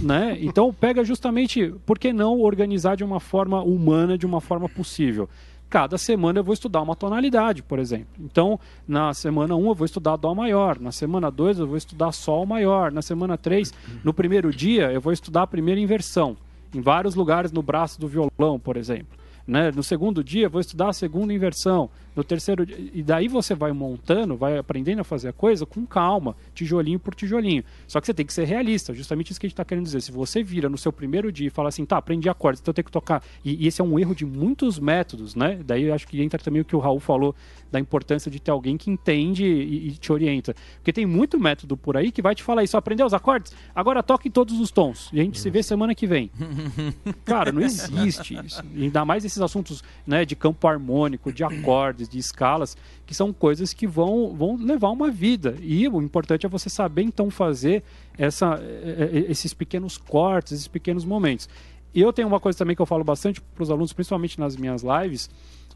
[0.00, 0.38] né?
[0.40, 5.28] Então pega justamente, por que não organizar de uma forma humana, de uma forma possível?
[5.68, 8.06] Cada semana eu vou estudar uma tonalidade, por exemplo.
[8.20, 8.58] Então,
[8.88, 12.46] na semana 1 eu vou estudar Dó maior, na semana 2 eu vou estudar Sol
[12.46, 13.72] maior, na semana 3,
[14.04, 16.36] no primeiro dia eu vou estudar a primeira inversão,
[16.74, 19.18] em vários lugares no braço do violão, por exemplo.
[19.46, 19.70] Né?
[19.72, 21.90] No segundo dia, vou estudar a segunda inversão.
[22.14, 25.86] No terceiro dia, e daí você vai montando, vai aprendendo a fazer a coisa com
[25.86, 27.64] calma, tijolinho por tijolinho.
[27.86, 30.00] Só que você tem que ser realista, justamente isso que a gente está querendo dizer.
[30.02, 32.74] Se você vira no seu primeiro dia e fala assim, tá, aprendi acordes, então eu
[32.74, 33.22] tenho que tocar.
[33.44, 35.60] E, e esse é um erro de muitos métodos, né?
[35.64, 37.34] Daí eu acho que entra também o que o Raul falou
[37.70, 40.54] da importância de ter alguém que entende e, e te orienta.
[40.76, 43.52] Porque tem muito método por aí que vai te falar isso, aprendeu os acordes?
[43.74, 45.08] Agora toque todos os tons.
[45.12, 46.30] E a gente se vê semana que vem.
[47.24, 48.62] Cara, não existe isso.
[48.74, 52.76] Ainda mais esses assuntos né, de campo harmônico, de acordes, de escalas,
[53.06, 55.56] que são coisas que vão, vão levar uma vida.
[55.60, 57.82] E o importante é você saber então fazer
[58.16, 61.48] essa, eh, eh, esses pequenos cortes, esses pequenos momentos.
[61.94, 64.56] E eu tenho uma coisa também que eu falo bastante para os alunos, principalmente nas
[64.56, 65.28] minhas lives,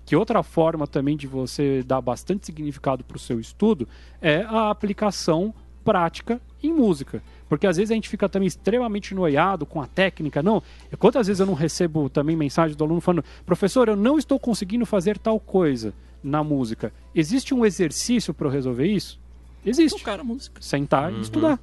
[0.05, 3.89] que outra forma também de você dar bastante significado para o seu estudo
[4.21, 5.53] é a aplicação
[5.85, 7.23] prática em música.
[7.49, 10.43] Porque às vezes a gente fica também extremamente noiado com a técnica.
[10.43, 10.63] Não,
[10.99, 14.87] quantas vezes eu não recebo também mensagem do aluno falando, professor, eu não estou conseguindo
[14.87, 15.93] fazer tal coisa
[16.27, 16.93] na música.
[17.15, 19.19] Existe um exercício para eu resolver isso?
[19.65, 19.99] Existe.
[19.99, 20.61] Tocar a música.
[20.61, 21.59] Sentar e estudar.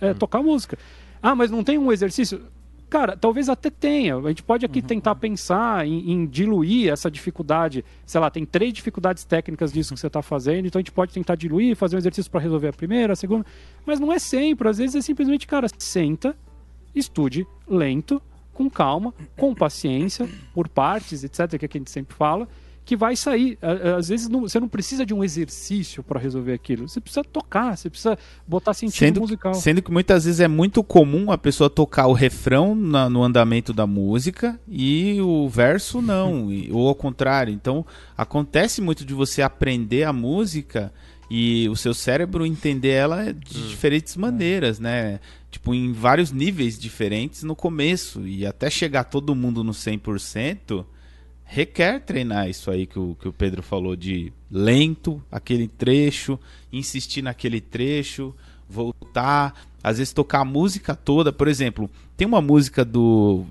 [0.00, 0.78] É, Tocar música.
[1.22, 2.42] Ah, mas não tem um exercício?
[2.90, 4.16] Cara, talvez até tenha.
[4.16, 7.84] A gente pode aqui tentar pensar em, em diluir essa dificuldade.
[8.06, 11.12] Sei lá, tem três dificuldades técnicas disso que você está fazendo, então a gente pode
[11.12, 13.44] tentar diluir, fazer um exercício para resolver a primeira, a segunda.
[13.84, 14.68] Mas não é sempre.
[14.68, 16.34] Às vezes é simplesmente, cara, senta,
[16.94, 18.22] estude lento,
[18.54, 22.48] com calma, com paciência, por partes, etc., que é que a gente sempre fala,
[22.88, 23.58] que vai sair.
[23.98, 26.88] Às vezes não- você não precisa de um exercício para resolver aquilo.
[26.88, 28.16] Você precisa tocar, você precisa
[28.46, 29.52] botar sentido Sendo, musical.
[29.52, 33.74] sendo que muitas vezes é muito comum a pessoa tocar o refrão na- no andamento
[33.74, 37.52] da música e o verso não, e- ou ao contrário.
[37.52, 37.84] Então
[38.16, 40.90] acontece muito de você aprender a música
[41.30, 45.20] e o seu cérebro entender ela de diferentes maneiras, né?
[45.50, 50.86] Tipo, em vários níveis diferentes no começo e até chegar todo mundo no 100%.
[51.50, 56.38] Requer treinar isso aí que o, que o Pedro falou de lento, aquele trecho,
[56.70, 58.34] insistir naquele trecho,
[58.68, 61.32] voltar, às vezes tocar a música toda.
[61.32, 63.46] Por exemplo, tem uma música do.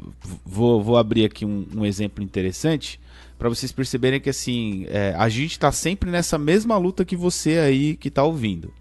[0.45, 2.99] Vou, vou abrir aqui um, um exemplo interessante
[3.37, 7.57] para vocês perceberem que assim é, a gente tá sempre nessa mesma luta que você
[7.57, 8.71] aí que tá ouvindo.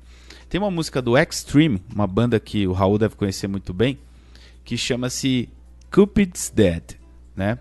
[0.49, 3.99] Tem uma música do Extreme, uma banda que o Raul deve conhecer muito bem,
[4.63, 5.49] que chama-se
[5.91, 6.83] Cupid's Dead,
[7.35, 7.59] né?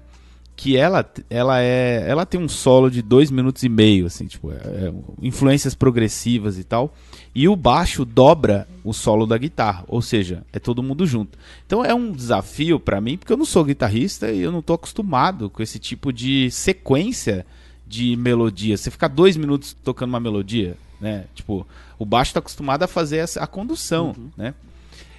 [0.57, 4.51] Que ela, ela é, ela tem um solo de dois minutos e meio, assim, tipo,
[4.51, 6.93] é- é influências progressivas e tal.
[7.35, 11.37] E o baixo dobra o solo da guitarra, ou seja, é todo mundo junto.
[11.65, 14.73] Então é um desafio pra mim, porque eu não sou guitarrista e eu não tô
[14.73, 17.45] acostumado com esse tipo de sequência
[17.85, 18.77] de melodia.
[18.77, 21.25] Você ficar dois minutos tocando uma melodia, né?
[21.35, 21.67] Tipo,
[21.99, 24.53] o baixo tá acostumado a fazer essa, a condução, né?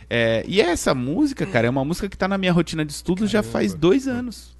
[0.08, 3.26] É, e essa música, cara, é uma música que tá na minha rotina de estudo
[3.26, 4.55] já faz dois anos.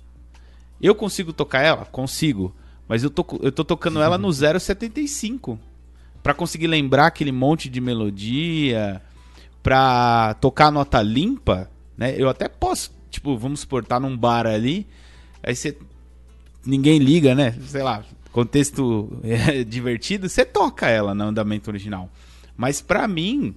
[0.81, 1.85] Eu consigo tocar ela?
[1.87, 2.55] Consigo.
[2.89, 5.59] Mas eu tô, eu tô tocando ela no 0,75.
[6.23, 9.03] Pra conseguir lembrar aquele monte de melodia.
[9.63, 12.15] Pra tocar a nota limpa, né?
[12.17, 14.87] Eu até posso, tipo, vamos supor, tá num bar ali.
[15.43, 15.77] Aí você.
[16.65, 17.53] Ninguém liga, né?
[17.67, 22.11] Sei lá, contexto é, divertido, você toca ela no andamento original.
[22.57, 23.55] Mas pra mim,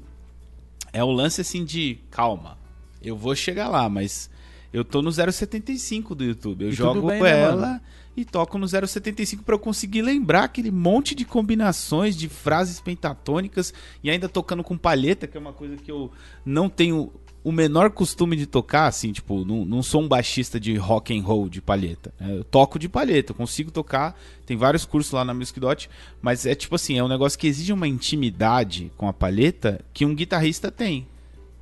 [0.93, 2.57] é o lance assim de calma.
[3.01, 4.29] Eu vou chegar lá, mas
[4.71, 6.63] eu tô no 0,75 do YouTube.
[6.65, 7.81] Eu E jogo bem, né, ela mano?
[8.15, 13.73] e toco no 0,75 pra eu conseguir lembrar aquele monte de combinações de frases pentatônicas
[14.03, 16.11] e ainda tocando com palheta, que é uma coisa que eu
[16.45, 17.11] não tenho
[17.41, 21.23] o menor costume de tocar, assim, tipo, não, não sou um baixista de rock and
[21.23, 22.13] roll de palheta.
[22.19, 22.35] né?
[22.37, 25.89] Eu toco de palheta, eu consigo tocar, tem vários cursos lá na Music Dot,
[26.21, 30.03] mas é tipo assim, é um negócio que exige uma intimidade com a palheta que
[30.05, 31.07] um guitarrista tem.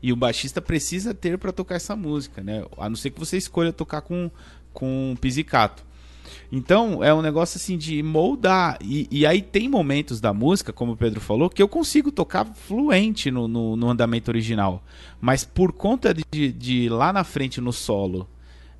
[0.01, 2.63] E o baixista precisa ter para tocar essa música, né?
[2.77, 4.29] A não ser que você escolha tocar com,
[4.73, 5.85] com pizzicato.
[6.51, 8.77] Então, é um negócio assim de moldar.
[8.81, 12.45] E, e, aí tem momentos da música, como o Pedro falou, que eu consigo tocar
[12.45, 14.83] fluente no, no, no andamento original.
[15.19, 18.27] Mas por conta de, de lá na frente no solo,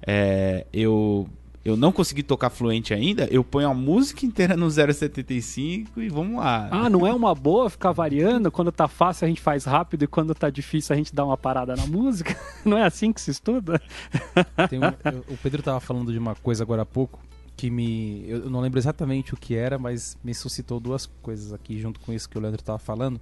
[0.06, 1.28] é, eu
[1.70, 6.38] eu não consegui tocar fluente ainda, eu ponho a música inteira no 0,75 e vamos
[6.38, 6.70] lá.
[6.72, 8.52] Ah, não é uma boa ficar variando?
[8.52, 11.38] Quando tá fácil a gente faz rápido e quando tá difícil a gente dá uma
[11.38, 12.36] parada na música?
[12.64, 13.82] Não é assim que se estuda?
[14.72, 17.20] Um, o Pedro tava falando de uma coisa agora há pouco
[17.56, 18.24] que me.
[18.28, 22.14] Eu não lembro exatamente o que era, mas me suscitou duas coisas aqui junto com
[22.14, 23.20] isso que o Leandro tava falando.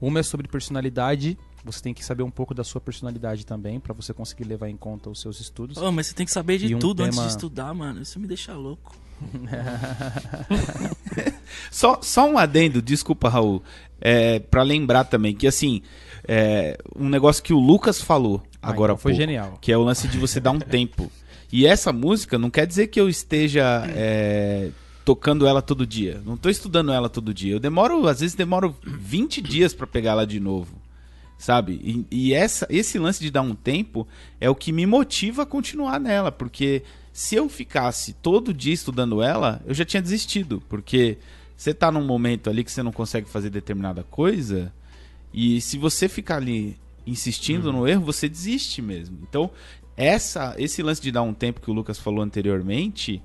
[0.00, 3.92] Uma é sobre personalidade você tem que saber um pouco da sua personalidade também para
[3.92, 5.76] você conseguir levar em conta os seus estudos.
[5.76, 7.08] Oh, mas você tem que saber de um tudo tema...
[7.08, 8.00] antes de estudar, mano.
[8.00, 8.96] Isso me deixa louco.
[11.70, 13.62] só, só um adendo, desculpa, Raul.
[14.00, 15.82] É, para lembrar também que assim,
[16.26, 19.58] é, um negócio que o Lucas falou ah, agora então foi pouco, genial.
[19.60, 21.12] que é o lance de você dar um tempo.
[21.52, 24.70] E essa música não quer dizer que eu esteja é,
[25.10, 26.22] tocando ela todo dia.
[26.24, 27.54] Não estou estudando ela todo dia.
[27.54, 30.78] Eu demoro, às vezes demoro 20 dias para pegar ela de novo
[31.36, 31.80] sabe?
[31.82, 34.06] E, e, essa, esse lance de dar um tempo
[34.38, 36.82] é o que me motiva a continuar nela, porque
[37.14, 41.16] se eu ficasse todo dia estudando ela, eu já tinha desistido, porque
[41.56, 44.70] você tá num momento ali que você não consegue fazer determinada coisa,
[45.32, 47.72] e se você ficar ali insistindo uhum.
[47.72, 49.16] no erro, você desiste mesmo.
[49.22, 49.50] Então,
[49.96, 53.22] essa, esse lance de dar um tempo que o Lucas falou anteriormente,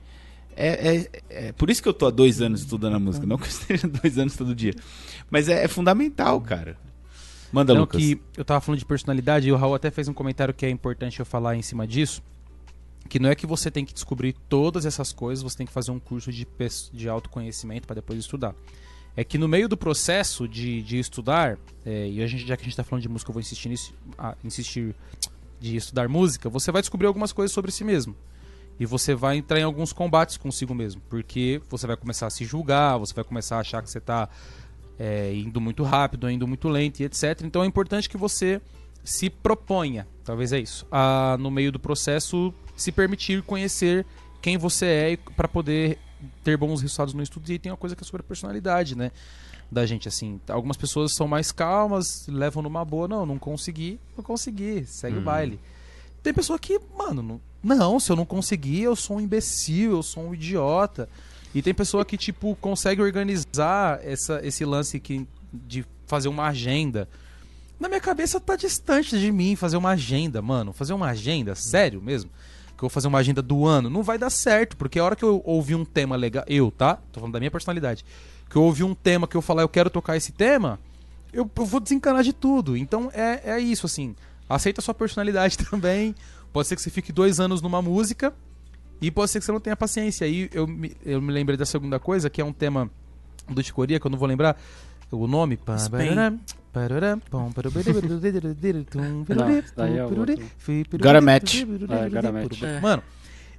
[0.55, 3.37] é, é, é, por isso que eu tô há dois anos estudando a música, não
[3.37, 4.73] que eu esteja dois anos todo dia.
[5.29, 6.77] Mas é, é fundamental, cara.
[7.51, 8.01] Manda, não, Lucas.
[8.01, 10.69] que eu tava falando de personalidade e o Raul até fez um comentário que é
[10.69, 12.23] importante eu falar em cima disso.
[13.07, 15.91] Que não é que você tem que descobrir todas essas coisas, você tem que fazer
[15.91, 16.47] um curso de,
[16.91, 18.55] de autoconhecimento para depois estudar.
[19.15, 22.63] É que no meio do processo de, de estudar, é, e a gente, já que
[22.63, 24.95] a gente está falando de música, eu vou insistir, nisso, ah, insistir
[25.59, 28.15] de estudar música, você vai descobrir algumas coisas sobre si mesmo.
[28.79, 31.01] E você vai entrar em alguns combates consigo mesmo.
[31.09, 34.29] Porque você vai começar a se julgar, você vai começar a achar que você está
[34.99, 37.41] é, indo muito rápido, indo muito lento e etc.
[37.43, 38.61] Então é importante que você
[39.03, 44.03] se proponha, talvez é isso, a, no meio do processo se permitir conhecer
[44.41, 45.99] quem você é para poder
[46.43, 47.49] ter bons resultados no estudo.
[47.51, 49.11] E tem uma coisa que é sobre a personalidade, né?
[49.71, 50.39] Da gente, assim.
[50.47, 53.07] Algumas pessoas são mais calmas, levam numa boa.
[53.07, 55.25] Não, não consegui, não consegui, segue o uhum.
[55.25, 55.59] baile.
[56.25, 60.23] Tem pessoa que, mano, não, se eu não conseguir, eu sou um imbecil, eu sou
[60.23, 61.07] um idiota.
[61.53, 67.07] E tem pessoa que, tipo, consegue organizar essa, esse lance que, de fazer uma agenda.
[67.79, 70.73] Na minha cabeça tá distante de mim fazer uma agenda, mano.
[70.73, 72.31] Fazer uma agenda, sério mesmo.
[72.69, 73.87] Que eu vou fazer uma agenda do ano.
[73.87, 76.43] Não vai dar certo, porque a hora que eu ouvi um tema legal.
[76.47, 76.95] Eu, tá?
[77.11, 78.03] Tô falando da minha personalidade.
[78.49, 80.79] Que eu ouvi um tema que eu falar, eu quero tocar esse tema,
[81.31, 82.75] eu, eu vou desencanar de tudo.
[82.75, 84.15] Então é, é isso, assim.
[84.47, 86.15] Aceita a sua personalidade também.
[86.51, 88.33] Pode ser que você fique dois anos numa música
[89.01, 90.25] e pode ser que você não tenha paciência.
[90.25, 92.89] Aí eu me, eu me lembrei da segunda coisa, que é um tema
[93.49, 94.57] do Ticoria, que eu não vou lembrar
[95.11, 95.57] o nome.
[100.97, 101.61] Gotta match.
[102.81, 103.03] Mano,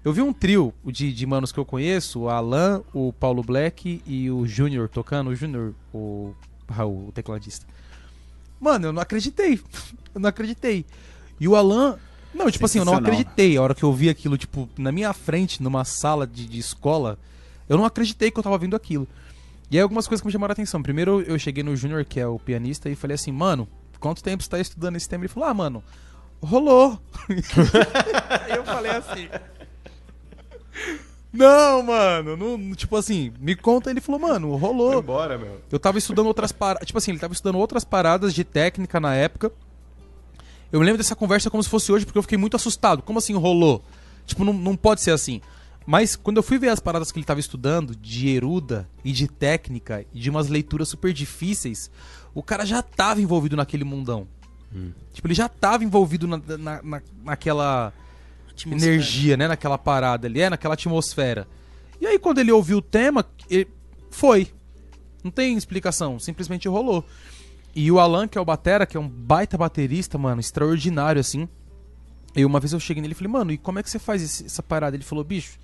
[0.04, 4.02] eu vi um trio de, de manos que eu conheço, o Alan, o Paulo Black
[4.06, 6.34] e o Júnior tocando, o Júnior, o
[6.68, 7.66] Raul, o tecladista.
[8.60, 9.60] Mano, eu não acreditei.
[10.14, 10.86] Eu não acreditei.
[11.38, 11.98] E o Alan,
[12.32, 15.12] não, tipo assim, eu não acreditei a hora que eu vi aquilo, tipo, na minha
[15.12, 17.18] frente, numa sala de, de escola.
[17.68, 19.06] Eu não acreditei que eu tava vendo aquilo.
[19.70, 20.82] E aí algumas coisas que me chamaram a atenção.
[20.82, 23.68] Primeiro eu cheguei no Júnior, que é o pianista, e falei assim, mano,
[24.00, 25.24] quanto tempo você tá estudando esse tema?
[25.24, 25.84] Ele falou, ah, mano,
[26.40, 27.00] rolou.
[27.28, 29.28] aí eu falei assim.
[31.36, 33.90] Não, mano, não, tipo assim, me conta.
[33.90, 34.92] Ele falou, mano, rolou.
[34.92, 35.60] Foi embora, meu.
[35.70, 36.86] Eu tava estudando outras paradas.
[36.86, 39.52] Tipo assim, ele tava estudando outras paradas de técnica na época.
[40.72, 43.02] Eu me lembro dessa conversa como se fosse hoje, porque eu fiquei muito assustado.
[43.02, 43.84] Como assim rolou?
[44.24, 45.40] Tipo, não, não pode ser assim.
[45.86, 49.28] Mas quando eu fui ver as paradas que ele estava estudando, de eruda e de
[49.28, 51.90] técnica, e de umas leituras super difíceis,
[52.34, 54.26] o cara já estava envolvido naquele mundão.
[54.74, 54.90] Hum.
[55.12, 57.92] Tipo, ele já estava envolvido na, na, na, naquela
[58.56, 58.92] atmosfera.
[58.92, 59.48] energia, né?
[59.48, 61.46] Naquela parada ali, é, naquela atmosfera.
[62.00, 63.24] E aí, quando ele ouviu o tema,
[64.10, 64.48] foi.
[65.22, 67.04] Não tem explicação, simplesmente rolou.
[67.74, 71.48] E o Alan, que é o Batera, que é um baita baterista, mano, extraordinário, assim.
[72.34, 74.22] E uma vez eu cheguei nele e falei, mano, e como é que você faz
[74.22, 74.96] esse, essa parada?
[74.96, 75.58] Ele falou, bicho,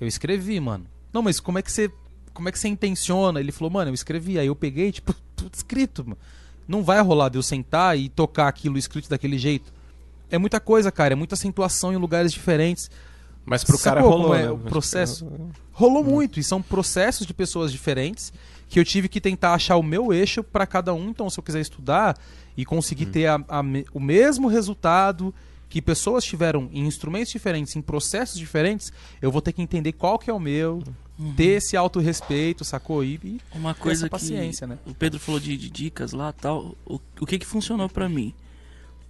[0.00, 0.86] eu escrevi, mano.
[1.12, 1.90] Não, mas como é que você.
[2.32, 3.40] Como é que você intenciona?
[3.40, 4.38] Ele falou, mano, eu escrevi.
[4.38, 6.18] Aí eu peguei, tipo, tudo escrito, mano.
[6.66, 9.72] Não vai rolar de eu sentar e tocar aquilo escrito daquele jeito.
[10.30, 11.12] É muita coisa, cara.
[11.12, 12.90] É muita acentuação em lugares diferentes.
[13.44, 14.50] Mas pro Sacou cara rolou, é né?
[14.50, 15.26] o processo.
[15.72, 16.38] Rolou muito.
[16.38, 18.32] E são processos de pessoas diferentes
[18.68, 21.08] que eu tive que tentar achar o meu eixo para cada um.
[21.08, 22.18] Então, se eu quiser estudar
[22.56, 23.62] e conseguir ter a- a
[23.94, 25.34] o mesmo resultado
[25.70, 30.18] que pessoas tiveram em instrumentos diferentes, em processos diferentes, eu vou ter que entender qual
[30.18, 30.82] que é o meu,
[31.36, 33.02] ter esse autorrespeito, sacou?
[33.02, 34.78] E, e Uma ter coisa essa paciência, que né?
[34.86, 36.74] o Pedro falou de, de dicas lá tal.
[36.86, 38.34] O, o que que funcionou pra mim?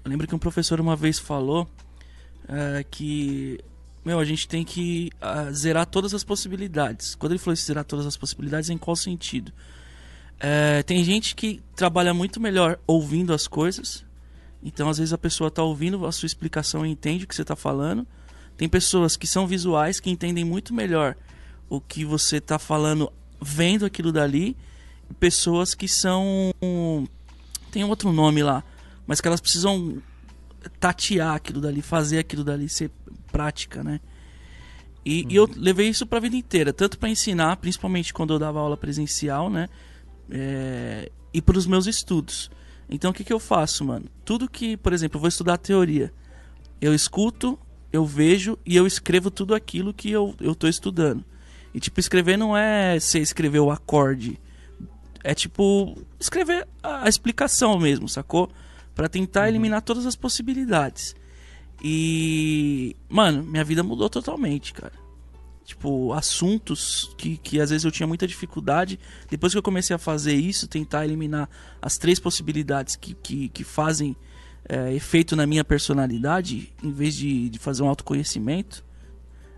[0.08, 1.68] Eu lembro que um professor uma vez falou
[2.48, 3.60] eh, que
[4.02, 7.14] meu, a gente tem que ah, zerar todas as possibilidades.
[7.14, 9.52] Quando ele falou isso, zerar todas as possibilidades, em qual sentido?
[10.40, 14.06] Eh, tem gente que trabalha muito melhor ouvindo as coisas.
[14.62, 17.42] Então, às vezes, a pessoa está ouvindo a sua explicação e entende o que você
[17.42, 18.06] está falando.
[18.56, 21.14] Tem pessoas que são visuais, que entendem muito melhor
[21.68, 24.56] o que você está falando vendo aquilo dali.
[25.20, 26.54] Pessoas que são.
[27.70, 28.64] Tem outro nome lá,
[29.08, 30.02] mas que elas precisam
[30.78, 32.90] tatear aquilo dali, fazer aquilo dali ser
[33.32, 34.00] prática, né?
[35.02, 38.60] E, e eu levei isso pra vida inteira, tanto para ensinar, principalmente quando eu dava
[38.60, 39.66] aula presencial, né?
[40.30, 42.50] É, e para os meus estudos.
[42.90, 44.04] Então o que, que eu faço, mano?
[44.26, 46.12] Tudo que, por exemplo, eu vou estudar teoria,
[46.78, 47.58] eu escuto,
[47.90, 51.24] eu vejo e eu escrevo tudo aquilo que eu, eu tô estudando.
[51.72, 54.38] E tipo, escrever não é você escrever o acorde.
[55.24, 58.50] É tipo, escrever a a explicação mesmo, sacou?
[58.98, 61.14] Pra tentar eliminar todas as possibilidades.
[61.80, 62.96] E.
[63.08, 64.92] Mano, minha vida mudou totalmente, cara.
[65.64, 68.98] Tipo, assuntos que, que às vezes eu tinha muita dificuldade.
[69.30, 71.48] Depois que eu comecei a fazer isso, tentar eliminar
[71.80, 74.16] as três possibilidades que, que, que fazem
[74.68, 78.84] é, efeito na minha personalidade, em vez de, de fazer um autoconhecimento,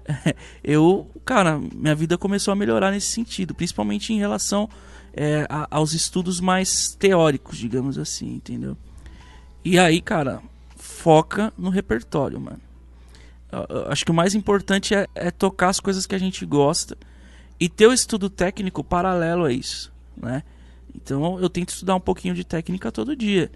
[0.63, 4.69] eu, cara, minha vida começou a melhorar nesse sentido, principalmente em relação
[5.15, 8.77] é, a- aos estudos mais teóricos, digamos assim, entendeu?
[9.65, 10.43] E aí, cara,
[10.77, 12.61] foca no repertório, mano.
[13.89, 16.97] Acho que o mais importante é, é tocar as coisas que a gente gosta
[17.59, 20.43] e ter o estudo técnico paralelo a isso, né?
[20.95, 23.51] Então eu tento estudar um pouquinho de técnica todo dia.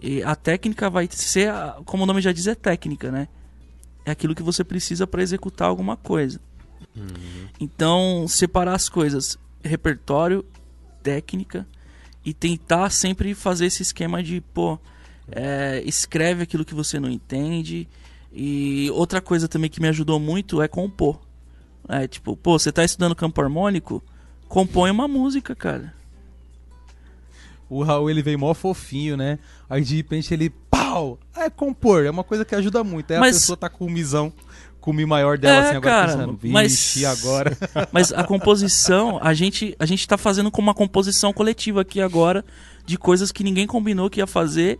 [0.00, 3.28] E a técnica vai ser, a- como o nome já diz, é técnica, né?
[4.04, 6.40] É aquilo que você precisa para executar alguma coisa.
[7.58, 10.44] Então, separar as coisas, repertório,
[11.02, 11.66] técnica,
[12.24, 14.78] e tentar sempre fazer esse esquema de, pô,
[15.30, 17.88] é, escreve aquilo que você não entende.
[18.32, 21.20] E outra coisa também que me ajudou muito é compor.
[21.88, 24.02] É tipo, pô, você tá estudando campo harmônico?
[24.48, 25.94] Compõe uma música, cara.
[27.68, 29.38] O Raul, ele veio mó fofinho, né?
[29.68, 31.18] Aí de repente ele, pau!
[31.34, 33.10] É compor, é uma coisa que ajuda muito.
[33.12, 34.32] Aí Mas- a pessoa tá com o misão,
[34.80, 37.58] com o mi maior dela, É, assim, agora cara, pensando, vixe, mas- agora...
[37.90, 42.44] Mas a composição, a gente, a gente tá fazendo com uma composição coletiva aqui agora
[42.84, 44.78] de coisas que ninguém combinou que ia fazer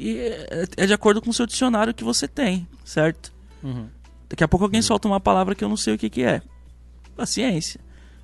[0.00, 3.32] e é, é de acordo com o seu dicionário que você tem, certo?
[3.62, 3.86] Uhum.
[4.28, 6.40] Daqui a pouco alguém solta uma palavra que eu não sei o que, que é.
[7.16, 7.80] Paciência,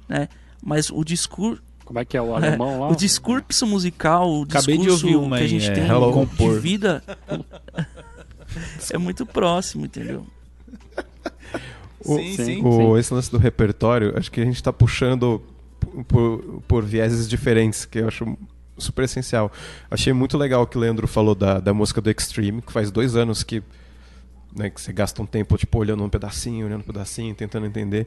[0.09, 0.29] né?
[0.62, 2.89] Mas o discurso, Como é que é o alemão lá?
[2.89, 6.07] o discurso musical, o Acabei de discurso ouvir uma que a gente é, tem Hello
[6.07, 6.61] de Compor.
[6.61, 7.03] vida
[8.91, 10.27] é muito próximo, entendeu?
[12.05, 12.62] O- Sim, sim.
[12.64, 15.43] O, esse lance do repertório, acho que a gente está puxando
[15.81, 18.37] por, por, por vieses diferentes, que eu acho
[18.79, 19.51] super essencial.
[19.91, 22.91] Achei muito legal o que o Leandro falou da, da música do Extreme, que faz
[22.91, 23.62] dois anos que,
[24.55, 28.07] né, que você gasta um tempo tipo, olhando um pedacinho, olhando um pedacinho, tentando entender.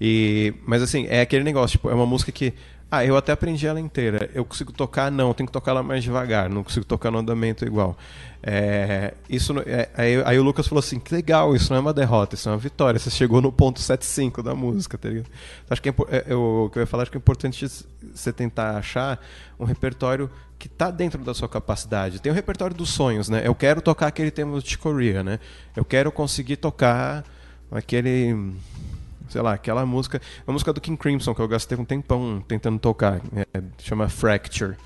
[0.00, 2.52] E, mas assim, é aquele negócio, tipo, é uma música que.
[2.90, 4.28] Ah, eu até aprendi ela inteira.
[4.34, 5.12] Eu consigo tocar?
[5.12, 7.96] Não, eu tenho que tocar ela mais devagar, não consigo tocar no andamento igual.
[8.42, 11.92] É, isso, é, aí, aí o Lucas falou assim: que legal, isso não é uma
[11.92, 12.98] derrota, isso é uma vitória.
[12.98, 15.26] Você chegou no ponto 75 da música, tá ligado?
[15.26, 17.64] Então, acho que é, é, eu, o que eu ia falar, acho que é importante
[18.12, 19.24] você tentar achar
[19.58, 20.28] um repertório
[20.58, 22.20] que está dentro da sua capacidade.
[22.20, 23.42] Tem o repertório dos sonhos, né?
[23.44, 25.38] Eu quero tocar aquele tema do Chicoria, né?
[25.76, 27.24] Eu quero conseguir tocar
[27.70, 28.52] aquele
[29.30, 32.78] sei lá, aquela música, a música do King Crimson que eu gastei um tempão tentando
[32.78, 33.20] tocar,
[33.54, 34.76] é, chama Fracture.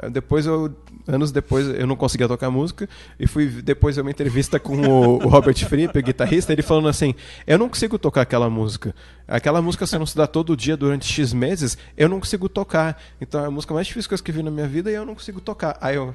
[0.00, 0.76] Eh, Depois eu,
[1.06, 2.86] anos depois, eu não conseguia tocar música
[3.18, 7.14] e fui depois uma entrevista com o, o Robert Fripp, o guitarrista, ele falando assim:
[7.46, 8.94] "Eu não consigo tocar aquela música.
[9.26, 13.00] Aquela música se não estudar todo dia durante X meses, eu não consigo tocar.
[13.20, 15.14] Então é a música mais difícil que eu escrevi na minha vida e eu não
[15.14, 15.78] consigo tocar".
[15.80, 16.14] Aí eu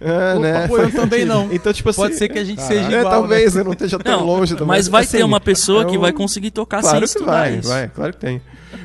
[0.00, 0.68] É, né?
[0.68, 1.48] Pô, eu também não.
[1.54, 3.60] Então, tipo assim, Pode ser que a gente seja é, igual, talvez né?
[3.60, 6.00] eu não esteja tão Não, longe do mas vai assim, ter uma pessoa que eu-
[6.00, 7.68] vai conseguir tocar Claro sem que estudar vai, isso.
[7.68, 8.42] vai, claro que tem.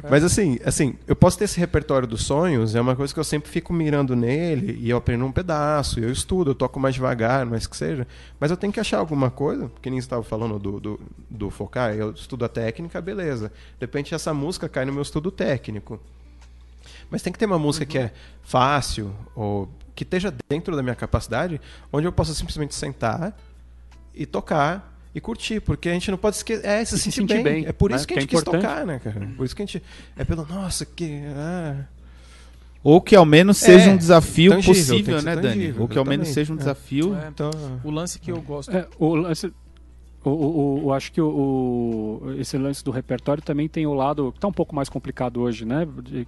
[0.09, 3.23] Mas assim, assim, eu posso ter esse repertório dos sonhos, é uma coisa que eu
[3.23, 6.93] sempre fico mirando nele e eu aprendo um pedaço, e eu estudo, eu toco mais
[6.93, 8.07] devagar, mais que seja.
[8.39, 10.99] Mas eu tenho que achar alguma coisa, que nem você estava falando do, do,
[11.29, 13.47] do focar, eu estudo a técnica, beleza.
[13.79, 15.99] De repente essa música cai no meu estudo técnico.
[17.09, 18.11] Mas tem que ter uma música que é
[18.43, 19.67] fácil, ou
[19.99, 21.59] que esteja dentro da minha capacidade,
[21.91, 23.37] onde eu possa simplesmente sentar
[24.15, 26.65] e tocar e curtir, porque a gente não pode esquecer.
[26.65, 27.43] É, se, se sentir, sentir bem.
[27.43, 27.97] bem, É por né?
[27.97, 28.61] isso que a Que é gente quis importante.
[28.61, 29.29] tocar, né, cara?
[29.35, 29.83] Por isso que a gente.
[30.15, 30.45] É pelo.
[30.45, 31.21] Nossa, que.
[31.35, 31.83] ah.
[32.81, 35.47] Ou que ao menos seja É, um desafio tangível, possível, né, Dani?
[35.49, 36.59] tangível, Ou que ao menos seja um É.
[36.59, 37.13] desafio.
[37.13, 37.51] É, Então,
[37.83, 38.71] O lance que eu gosto.
[38.71, 39.51] É, o lance.
[40.23, 41.27] O, o- o- acho que o,
[42.23, 45.41] o- esse lance do repertório também tem o lado que tá um pouco mais complicado
[45.41, 45.85] hoje, né?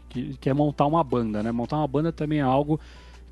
[0.10, 1.52] que, que é montar uma banda, né?
[1.52, 2.80] Montar uma banda também é algo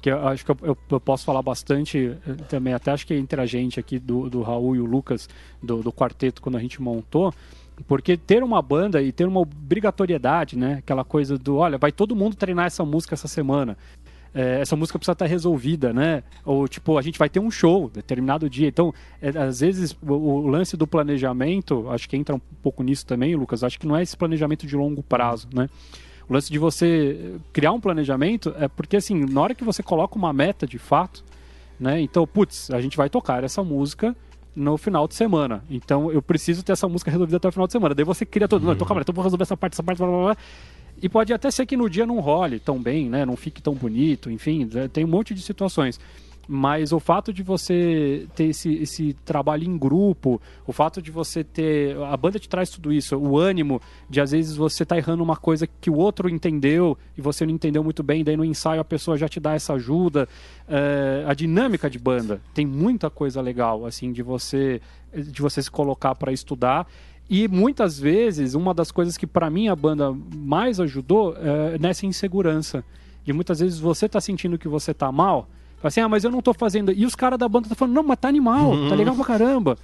[0.01, 3.39] que eu acho que eu, eu- posso falar bastante eh, também, até acho que entre
[3.41, 5.27] a gente aqui do, do Raul e o Lucas
[5.61, 7.33] do, do quarteto quando a gente montou,
[7.87, 10.75] porque ter uma banda e ter uma obrigatoriedade, né?
[10.79, 13.77] Aquela coisa do, olha, vai todo mundo treinar essa música essa semana.
[14.33, 16.21] É, essa música precisa estar resolvida, né?
[16.45, 18.67] Ou tipo, a gente vai ter um show determinado dia.
[18.67, 23.05] Então, é, às vezes, o, o lance do planejamento, acho que entra um pouco nisso
[23.05, 23.63] também, Lucas.
[23.63, 25.67] Acho que não é esse planejamento de longo prazo, né?
[26.29, 30.15] O lance de você criar um planejamento é porque, assim, na hora que você coloca
[30.15, 31.23] uma meta de fato,
[31.79, 31.99] né?
[31.99, 34.15] Então, putz, a gente vai tocar essa música
[34.55, 35.63] no final de semana.
[35.69, 37.95] Então, eu preciso ter essa música resolvida até o final de semana.
[37.95, 38.63] Daí você cria todo.
[38.63, 40.37] Não, então, calma, então vou resolver essa parte, essa parte, blá, blá, blá.
[41.01, 43.25] E pode até ser que no dia não role tão bem, né?
[43.25, 45.99] Não fique tão bonito, enfim, né, tem um monte de situações.
[46.51, 51.43] Mas o fato de você ter esse, esse trabalho em grupo, o fato de você
[51.43, 51.95] ter.
[52.01, 53.79] A banda te traz tudo isso, o ânimo
[54.09, 57.53] de às vezes você tá errando uma coisa que o outro entendeu e você não
[57.53, 60.27] entendeu muito bem, daí no ensaio a pessoa já te dá essa ajuda.
[60.67, 64.81] É, a dinâmica de banda tem muita coisa legal, assim, de você,
[65.13, 66.87] de você se colocar para estudar.
[67.29, 72.07] E muitas vezes, uma das coisas que para mim a banda mais ajudou é nessa
[72.07, 72.83] insegurança.
[73.23, 75.47] De muitas vezes você tá sentindo que você tá mal,
[75.87, 76.91] assim, ah, mas eu não tô fazendo.
[76.91, 79.77] E os caras da banda tá falando, não, mas tá animal, tá legal pra caramba.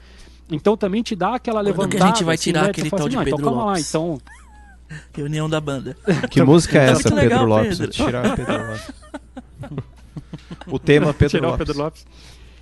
[0.51, 2.05] Então também te dá aquela Quando que a levantada.
[2.15, 2.69] gente vai assim, tirar né?
[2.69, 4.21] aquele fala tal de "Não, então Pedro calma lá, Lopes?" então.
[5.15, 5.97] Reunião da banda.
[6.29, 7.77] que música é Tá essa, Pedro legal, Lopes?
[7.79, 7.91] Pedro.
[7.93, 8.91] Tirar Pedro Lopes.
[10.67, 11.67] o tema Pedro tirar o Lopes.
[11.67, 12.05] Pedro Lopes.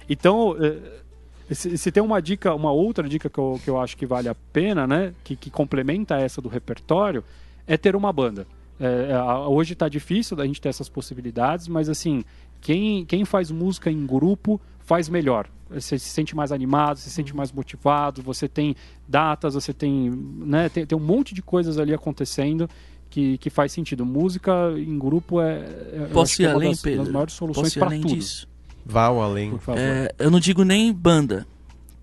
[0.10, 3.98] Então, eh, se, se tem uma dica, uma outra dica que eu, que eu acho
[3.98, 5.14] que vale a pena, né?
[5.24, 7.24] Que, que complementa essa do repertório,
[7.68, 8.48] é ter uma banda.
[8.80, 9.16] É,
[9.48, 12.24] hoje está difícil da gente ter essas possibilidades, mas assim,
[12.64, 15.48] quem, quem faz música em grupo faz melhor.
[15.70, 18.76] Você se sente mais animado, se sente mais motivado, você tem
[19.08, 22.70] datas, você tem, né, tem, tem um monte de coisas ali acontecendo
[23.10, 24.06] que, que faz sentido.
[24.06, 27.04] Música em grupo é, é- eu Posso ir é além, das, Pedro?
[27.04, 28.14] das maiores soluções para além tudo.
[28.16, 28.48] disso?
[28.86, 29.50] Vá ao além.
[29.52, 29.80] Por favor.
[29.80, 31.48] É, eu não digo nem banda,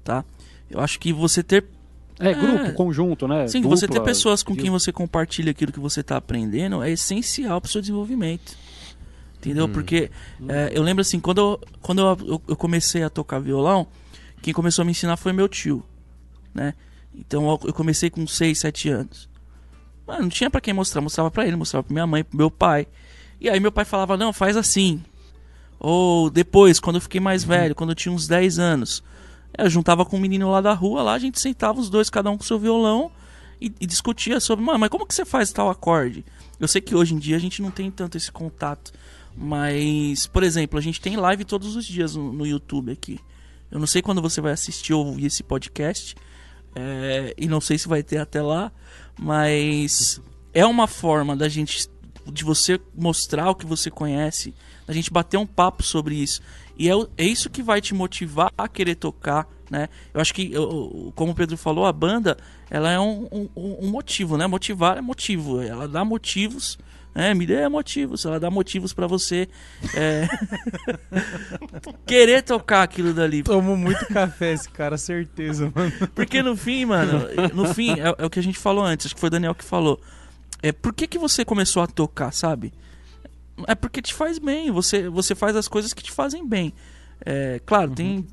[0.03, 0.25] tá?
[0.71, 1.65] Eu acho que você ter
[2.19, 2.73] É, grupo, É.
[2.73, 3.47] conjunto, né?
[3.49, 4.63] Sim, Dupla, você ter pessoas com viu?
[4.63, 8.55] quem você compartilha aquilo que você está aprendendo é essencial para o seu desenvolvimento.
[9.41, 9.67] Entendeu?
[9.69, 10.11] Porque
[10.49, 13.87] é, eu lembro assim, quando, eu, quando eu, eu- comecei a tocar violão,
[14.43, 15.83] quem começou a me ensinar foi meu tio,
[16.55, 16.75] né?
[17.15, 19.29] Então eu, comecei com 6, 7 anos.
[20.07, 22.51] Mano, não tinha para quem mostrar, mostrava para ele, mostrava para minha mãe, pro meu
[22.51, 22.87] pai.
[23.41, 25.03] E aí meu pai falava: "Não, faz assim".
[25.79, 29.03] Ou depois, quando eu fiquei mais velho, quando eu tinha uns 10 anos,
[29.57, 32.31] eu juntava com um menino lá da rua, lá a gente sentava os dois, cada
[32.31, 33.11] um com seu violão,
[33.61, 36.25] e, e discutia sobre, mano, mas como que você faz tal acorde?
[36.59, 38.93] Eu sei que hoje em dia a gente não tem tanto esse contato,
[39.43, 43.19] mas, por exemplo, a gente tem live todos os dias no, no YouTube aqui.
[43.71, 46.15] Eu não sei quando você vai assistir ou ouvir esse podcast,
[46.77, 48.71] é, e não sei se vai ter até lá,
[49.19, 50.21] mas
[50.53, 51.89] é uma forma da gente,
[52.31, 54.53] de você mostrar o que você conhece,
[54.87, 56.43] da gente bater um papo sobre isso.
[56.77, 59.89] E é, é isso que vai te motivar a querer tocar, né?
[60.13, 62.37] Eu acho que, eu- como o Pedro falou, a banda,
[62.69, 63.49] ela é um, um-
[63.87, 64.47] um motivo, né?
[64.47, 66.79] Motivar é motivo, ela dá motivos,
[67.15, 67.35] né?
[67.35, 69.49] Me dê motivos, ela dá motivos pra você
[69.95, 70.29] é,
[72.07, 73.43] querer tocar aquilo dali.
[73.43, 75.93] Tomou muito café esse cara, certeza, mano.
[76.15, 79.15] Porque no fim, mano, no fim, é, é o que a gente falou antes, acho
[79.15, 80.01] que foi o Daniel que falou.
[80.63, 82.73] É, por que, que você começou a tocar, sabe?
[83.67, 86.73] É porque te faz bem, você, você faz as coisas que te fazem bem.
[87.25, 88.27] É, claro, tem.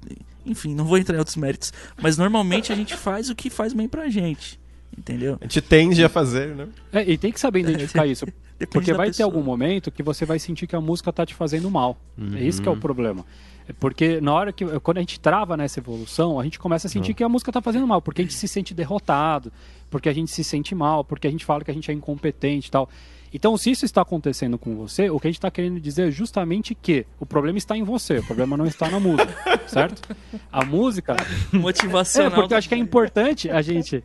[0.45, 1.73] Enfim, não vou entrar em outros méritos.
[2.01, 4.59] Mas normalmente a gente faz o que faz bem pra gente.
[4.97, 5.37] Entendeu?
[5.41, 6.67] A gente tende a fazer, né?
[6.91, 8.25] É, e tem que saber identificar isso.
[8.59, 9.27] Depende Porque vai ter pessoa.
[9.27, 11.95] algum momento que você vai sentir que a música tá te fazendo mal.
[12.33, 12.63] É isso Uhum.
[12.63, 13.23] que é o problema.
[13.69, 14.65] É Porque na hora que.
[14.79, 17.61] Quando a gente trava nessa evolução, a gente começa a sentir que a música tá
[17.61, 19.51] fazendo mal, porque a gente se sente derrotado,
[19.91, 22.69] porque a gente se sente mal, porque a gente fala que a gente é incompetente
[22.69, 22.89] e tal.
[23.33, 26.11] Então, se isso está acontecendo com você, o que a gente está querendo dizer é
[26.11, 29.27] justamente que o problema está em você, o problema não está na música,
[29.67, 30.15] certo?
[30.51, 31.15] A música.
[31.53, 32.31] É, Motivacional.
[32.31, 34.01] porque eu acho que é importante a gente.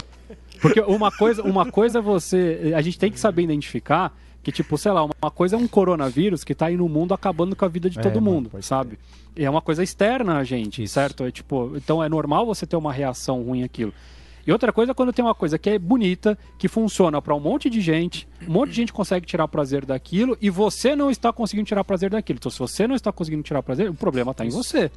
[0.61, 2.72] Porque uma coisa, uma coisa é você.
[2.76, 4.12] A gente tem que saber identificar
[4.43, 7.55] que, tipo, sei lá, uma coisa é um coronavírus que tá aí no mundo acabando
[7.55, 8.99] com a vida de É, todo mano, mundo, pode sabe?
[9.36, 11.24] É uma coisa externa a gente, certo?
[11.24, 13.93] É tipo, então é normal você ter uma reação ruim àquilo.
[14.45, 17.38] E outra coisa é quando tem uma coisa que é bonita, que funciona para um
[17.38, 21.32] monte de gente, um monte de gente consegue tirar prazer daquilo e você não está
[21.32, 22.38] conseguindo tirar prazer daquilo.
[22.38, 24.90] Então, se você não está conseguindo tirar prazer, o problema está em você,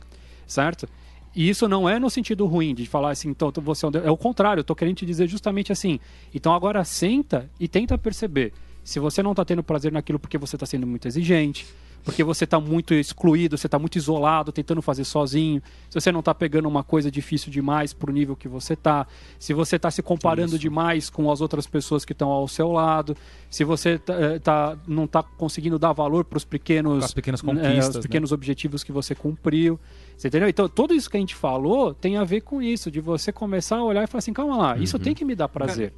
[0.47, 0.89] certo?
[1.35, 4.17] E isso não é no sentido ruim de falar assim, então você é é o
[4.17, 5.99] contrário, eu tô querendo te dizer justamente assim.
[6.33, 8.51] Então agora senta e tenta perceber
[8.85, 11.65] Se você não está tendo prazer naquilo porque você está sendo muito exigente,
[12.03, 15.59] porque você está muito excluído, você está muito isolado, tentando fazer sozinho,
[15.89, 19.07] se você não está pegando uma coisa difícil demais para o nível que você está,
[19.39, 23.17] se você está se comparando demais com as outras pessoas que estão ao seu lado,
[23.49, 27.13] se você tá, eh, tá- não está conseguindo dar valor para os pequenos, Com as
[27.15, 28.01] pequenas eh, conquistas, os né?
[28.03, 29.79] pequenos objetivos que você cumpriu.
[30.15, 30.47] Você entendeu?
[30.47, 33.77] Então, tudo isso que a gente falou tem a ver com isso, de você começar
[33.77, 35.91] a olhar e falar assim, calma lá, isso tem que me dar prazer.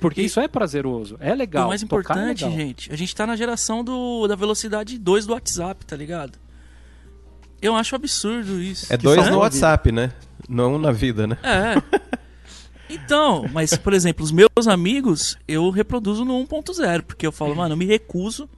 [0.00, 1.66] Porque E- isso é prazeroso, é legal.
[1.66, 2.58] o mais tocar é importante, legal.
[2.58, 6.38] gente, a gente tá na geração do, da velocidade 2 do WhatsApp, tá ligado?
[7.60, 8.92] Eu acho absurdo isso.
[8.92, 10.12] É dois salva no WhatsApp, né?
[10.48, 11.38] Não na vida, né?
[11.42, 11.74] É.
[12.90, 17.72] Então, mas, por exemplo, os meus amigos, eu reproduzo no 1.0, porque eu falo, mano,
[17.74, 18.48] eu me recuso.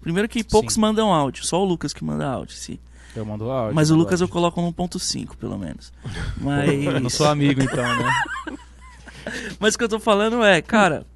[0.00, 0.80] Primeiro que poucos Sim.
[0.80, 2.78] mandam áudio, só o Lucas que manda áudio, sim.
[3.16, 3.74] Eu mando áudio.
[3.74, 4.32] Mas o Lucas eu áudio.
[4.34, 5.92] coloco no 1.5, pelo menos.
[6.84, 7.12] Eu não Mas.
[7.14, 8.12] sou amigo, então, né?
[9.58, 11.06] Mas o que eu tô falando é, cara,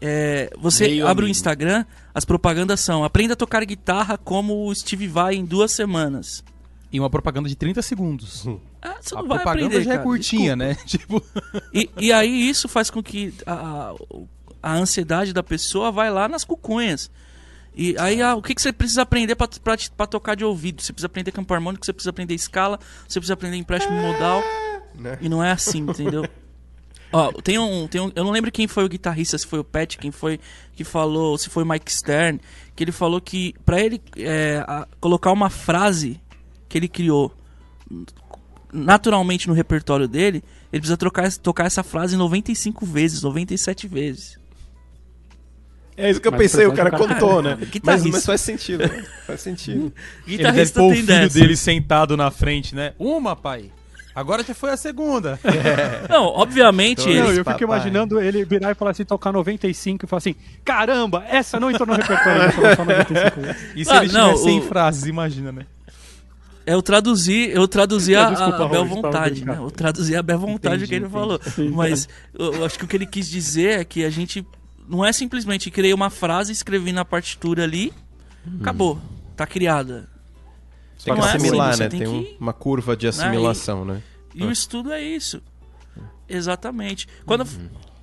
[0.00, 1.36] é, você Meio abre o amigo.
[1.36, 1.84] Instagram,
[2.14, 6.44] as propagandas são aprenda a tocar guitarra como o Steve vai em duas semanas.
[6.92, 8.46] E uma propaganda de 30 segundos.
[8.82, 10.64] Ah, você a não vai propaganda aprender, já é cara, curtinha, desculpa.
[10.64, 10.76] né?
[10.86, 11.22] Tipo,
[11.74, 13.94] E, e aí isso faz com que a, a,
[14.62, 17.10] a ansiedade da pessoa vai lá nas cucunhas.
[17.74, 20.82] E aí ah, o que, que você precisa aprender pra tocar de ouvido?
[20.82, 22.78] Você precisa aprender campo harmônico, você precisa aprender escala,
[23.08, 24.40] você precisa aprender empréstimo modal.
[24.94, 25.18] Né?
[25.20, 26.24] E não é assim, entendeu?
[27.12, 28.10] Ó, tem um, tem um.
[28.14, 30.40] Eu não lembro quem foi o guitarrista, se foi o Pat, quem foi
[30.74, 32.40] que falou, se foi o Mike Stern,
[32.74, 36.20] que ele falou que pra ele é, a- colocar uma frase
[36.68, 37.32] que ele criou
[38.72, 40.42] naturalmente no repertório dele,
[40.72, 44.38] ele precisa trocar, tocar essa frase 95 vezes, 97 vezes.
[45.96, 47.56] É isso que eu Mas pensei, o cara contou, né?
[47.58, 48.10] Mas, Guitarrista.
[48.10, 49.02] mas faz sentido, né?
[49.26, 49.94] Faz sentido.
[50.26, 51.38] ele deve Guitarrista pôr o tem filho dessa.
[51.40, 52.92] dele sentado na frente, né?
[52.98, 53.70] Uma, pai.
[54.16, 55.38] Agora já foi a segunda.
[56.08, 57.40] Não, obviamente Então, Não, ele.
[57.40, 61.60] eu fico imaginando ele virar e falar assim, tocar 95 e falar assim, caramba, essa
[61.60, 63.62] não entrou no repertório, eu vou tocar só 95 vezes.
[63.76, 65.66] E se Ah, ele não, tiver 100 o- frases, imagina, né?
[66.66, 69.56] É, Eu traduzi, eu traduzi a, Desculpa, a Bel Vontade, né?
[69.60, 71.12] Eu traduzi a Bel Vontade Entendi, que ele entendi.
[71.20, 71.40] falou.
[71.74, 74.44] Mas eu, eu acho que o que ele quis dizer é que a gente
[74.88, 77.92] não é simplesmente criei uma frase, escrevi na partitura ali,
[78.60, 78.98] acabou,
[79.36, 80.08] tá criada.
[81.06, 81.88] Tem que é assim, assimilar, você né?
[81.88, 84.02] tem Tem que- uma curva de assimilação, né?
[84.34, 85.42] E o estudo é isso.
[86.28, 87.06] Exatamente.
[87.24, 87.46] Quando,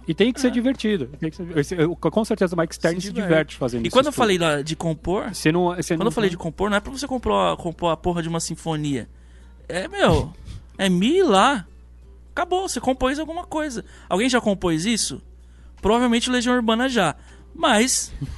[0.08, 1.08] E tem que ser divertido.
[1.20, 3.30] Tem que ser- com certeza o Mike Stern Se se, diverte.
[3.30, 3.96] diverte fazendo e isso.
[3.96, 6.70] quando eu falei lá de compor, Você não, você quando não, eu falei de compor,
[6.70, 9.08] não é pra você compor, a- compor a porra de uma sinfonia.
[9.68, 10.34] É, meu,
[10.78, 11.66] é mi e lá.
[12.32, 13.86] Acabou, você compôs alguma coisa.
[14.10, 15.22] Alguém já compôs isso?
[15.82, 17.16] Provavelmente Legião Urbana já.
[17.56, 18.12] Mas.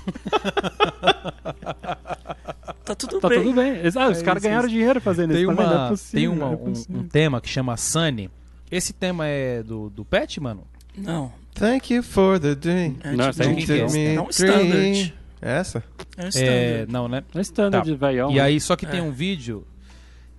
[2.83, 3.43] tá tudo Tá bem.
[3.43, 3.85] tudo bem.
[3.85, 4.75] Exato, os É caras ganharam isso.
[4.75, 5.51] dinheiro fazendo Tem, isso.
[5.51, 8.29] não é uma, possível, tem uma- não é um, um tema que chama Sunny.
[8.69, 10.63] Esse tema é do, do Pet, mano?
[10.97, 11.31] Não.
[11.53, 12.95] Thank you for the day.
[13.03, 13.85] É, Não, tipo, é, quem que é?
[13.85, 15.13] um- é um standard.
[15.41, 15.83] Essa?
[16.17, 17.23] É um É, não, né?
[17.33, 17.95] É standard Tá.
[18.07, 18.31] velhão.
[18.31, 18.41] E né?
[18.41, 19.03] aí, só que tem É.
[19.03, 19.65] um vídeo.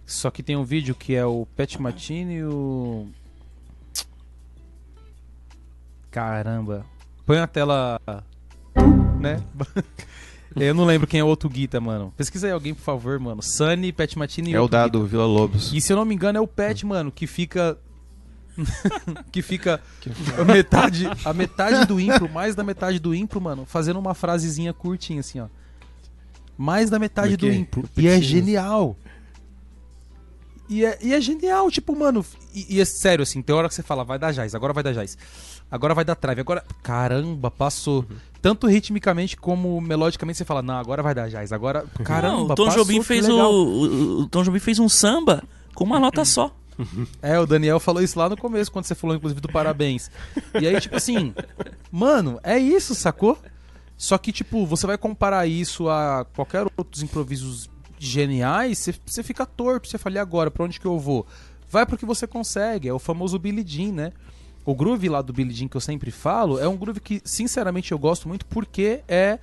[0.04, 3.06] Só que tem um vídeo que é o Pet Matini e o.
[6.10, 6.84] Caramba.
[7.24, 8.00] Põe na tela.
[9.20, 9.42] Né?
[10.54, 12.12] Eu não lembro quem é o outro Guita, mano.
[12.16, 13.42] Pesquisa aí alguém, por favor, mano.
[13.42, 15.70] Sunny, Pet Matini e É o dado Vila Lobos.
[15.72, 17.76] E se eu não me engano é o Pet, mano, que fica.
[19.30, 19.82] que fica
[20.40, 24.72] a metade, a metade do impro, mais da metade do impro, mano, fazendo uma frasezinha
[24.72, 25.48] curtinha assim, ó.
[26.56, 27.84] Mais da metade do impro.
[27.94, 28.96] E é genial.
[30.68, 32.24] E é, e é genial, tipo, mano.
[32.54, 34.82] E, e é sério, assim, tem hora que você fala, vai dar jazz, agora vai
[34.82, 35.16] dar jazz.
[35.70, 36.64] Agora vai dar trave, agora.
[36.82, 38.04] Caramba, passou.
[38.08, 38.16] Uhum.
[38.40, 41.52] Tanto ritmicamente como melodicamente você fala, não, agora vai dar jazz.
[41.52, 44.88] Agora, caramba, Não, o Tom passou, Jobim fez o, o, o Tom Jobim fez um
[44.88, 45.42] samba
[45.74, 46.54] com uma nota só.
[47.22, 50.10] É, o Daniel falou isso lá no começo, quando você falou, inclusive, do parabéns.
[50.60, 51.34] E aí, tipo assim,
[51.90, 53.38] mano, é isso, sacou?
[53.96, 59.46] Só que, tipo, você vai comparar isso a qualquer outros improvisos geniais, você, você fica
[59.46, 61.26] torto, você fala, e agora, pra onde que eu vou?
[61.70, 64.12] Vai pro que você consegue, é o famoso Billy Jean, né?
[64.64, 67.92] O groove lá do Billy Jean que eu sempre falo é um groove que, sinceramente,
[67.92, 69.38] eu gosto muito porque é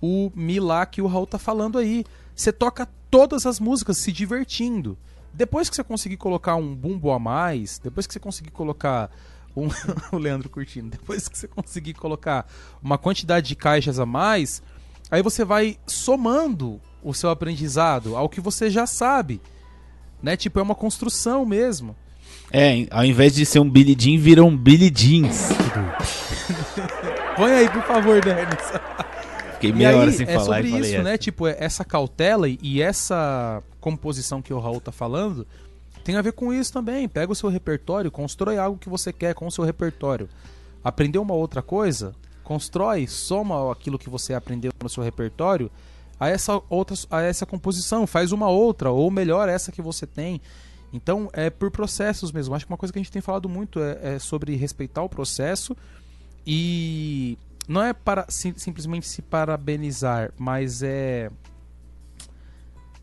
[0.00, 2.04] o Mi lá que o Raul tá falando aí.
[2.34, 4.98] Você toca todas as músicas se divertindo.
[5.32, 9.10] Depois que você conseguir colocar um bumbo a mais, depois que você conseguir colocar
[9.56, 9.68] um
[10.12, 12.46] o Leandro curtindo, depois que você conseguir colocar
[12.82, 14.62] uma quantidade de caixas a mais,
[15.10, 19.40] aí você vai somando o seu aprendizado ao que você já sabe.
[20.22, 20.36] Né?
[20.36, 21.94] Tipo, é uma construção mesmo.
[22.50, 25.48] É, ao invés de ser um Billy Jean, vira um Billy Jeans.
[27.36, 28.46] Põe aí, por favor, Denis.
[29.54, 31.02] Fiquei meia aí, hora sem é falar sobre e falei isso, essa.
[31.02, 31.18] né?
[31.18, 35.46] Tipo, é- essa cautela e- essa composição que o Raul tá falando
[36.04, 37.08] tem a ver com isso também.
[37.08, 40.28] Pega o seu repertório, constrói algo que você quer com o seu repertório.
[40.84, 42.14] Aprender uma outra coisa,
[42.44, 45.70] constrói, soma aquilo que você aprendeu no seu repertório
[46.18, 50.40] a essa outra a essa composição, faz uma outra ou melhor essa que você tem.
[50.92, 52.54] Então é por processos mesmo.
[52.54, 55.08] Acho que uma coisa que a gente tem falado muito é, é sobre respeitar o
[55.08, 55.76] processo
[56.46, 57.36] e
[57.68, 61.30] não é para sim, simplesmente se parabenizar, mas é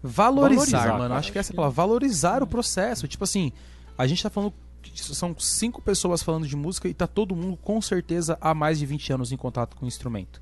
[0.02, 1.00] valorizar, Valorizar, mano.
[1.10, 3.08] cara, Acho que acho essa é a palavra, valorizar o processo.
[3.08, 3.52] Tipo assim,
[3.98, 7.58] a gente tá falando que são cinco pessoas falando de música e tá todo mundo
[7.58, 10.40] com certeza há mais de 20 anos em contato com o instrumento.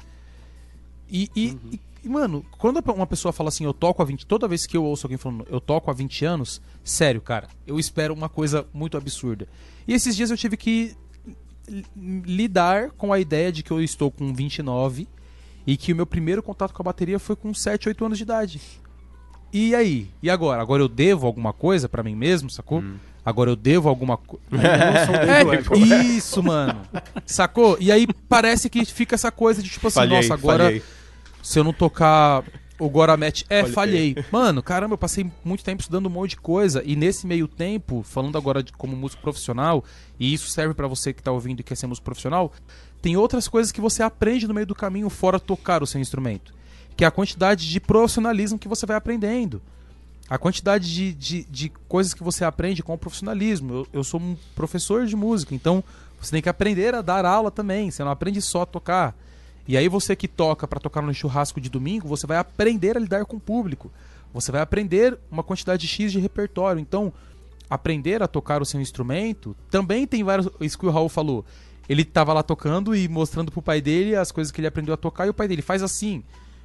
[1.09, 4.47] E, e, e- e, mano, quando uma pessoa fala assim, eu toco há 20, toda
[4.47, 8.13] vez que eu ouço alguém falando, eu toco há 20 anos, sério, cara, eu espero
[8.13, 9.47] uma coisa muito absurda.
[9.87, 10.95] E esses dias eu tive que
[11.67, 11.85] li-
[12.25, 15.07] lidar com a ideia de que eu estou com 29
[15.65, 18.23] e que o meu primeiro contato com a bateria foi com 7, 8 anos de
[18.23, 18.61] idade.
[19.53, 20.09] E aí?
[20.23, 20.61] E agora?
[20.61, 22.81] Agora eu devo alguma coisa pra mim mesmo, sacou?
[23.23, 24.43] Agora eu devo alguma coisa.
[25.27, 26.81] É, isso, mano.
[27.25, 27.77] Sacou?
[27.79, 30.83] E aí parece que fica essa coisa de tipo assim, Falhei, nossa, agora falhei.
[31.41, 32.43] Se eu não tocar
[32.81, 34.15] o Goramet, é, Falhei.
[34.15, 34.25] falhei.
[34.31, 38.01] Mano, caramba, eu passei muito tempo estudando um monte de coisa e nesse meio tempo,
[38.01, 39.83] falando agora de como músico profissional,
[40.19, 42.51] e isso serve pra você que tá ouvindo e quer ser músico profissional,
[42.99, 46.55] tem outras coisas que você aprende no meio do caminho fora tocar o seu instrumento,
[46.97, 49.61] que é a quantidade de profissionalismo que você vai aprendendo.
[50.27, 53.73] A quantidade de, de, de coisas que você aprende com o profissionalismo.
[53.73, 55.83] Eu, eu sou um professor de música, então
[56.19, 57.91] você tem que aprender a dar aula também.
[57.91, 59.13] Você não aprende só a tocar.
[59.71, 62.99] E aí você que toca para tocar no churrasco de domingo, você vai aprender a
[62.99, 63.89] lidar com o público.
[64.33, 66.77] Você vai aprender uma quantidade X de repertório.
[66.77, 67.13] Então,
[67.69, 70.49] aprender a tocar o seu instrumento também tem vários.
[70.59, 71.45] Isso que o Raul falou.
[71.87, 74.97] Ele tava lá tocando e mostrando pro pai dele as coisas que ele aprendeu a
[74.97, 76.21] tocar, e o pai dele faz assim.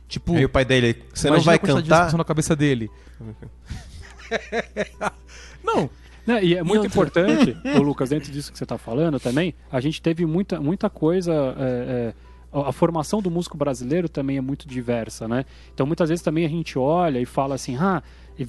[0.09, 1.83] Tipo, Aí o pai dele, você não vai a de cantar?
[1.83, 2.91] discussão na cabeça dele.
[5.63, 5.89] não,
[6.27, 9.81] Né, e é muito importante, ô Lucas, dentro disso que você está falando também, a
[9.81, 11.33] gente teve muita, muita coisa.
[11.57, 12.26] é, é,
[12.65, 15.45] a formação do músico brasileiro também é muito diversa, né?
[15.75, 18.03] Então muitas vezes também a gente olha e fala assim, ah,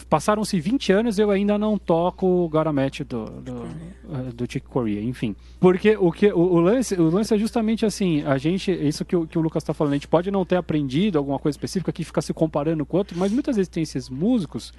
[0.09, 3.65] passaram-se 20 anos e eu ainda não toco o Garamete do, do,
[4.11, 5.35] eh, do Chick Corea, enfim.
[5.59, 9.15] Porque o, que, o, o lance, o lance é justamente assim, a gente, isso que
[9.15, 11.91] o, que o Lucas está falando, a gente pode não ter aprendido alguma coisa específica
[11.91, 14.73] que fica se comparando com o outro, mas muitas vezes tem esses músicos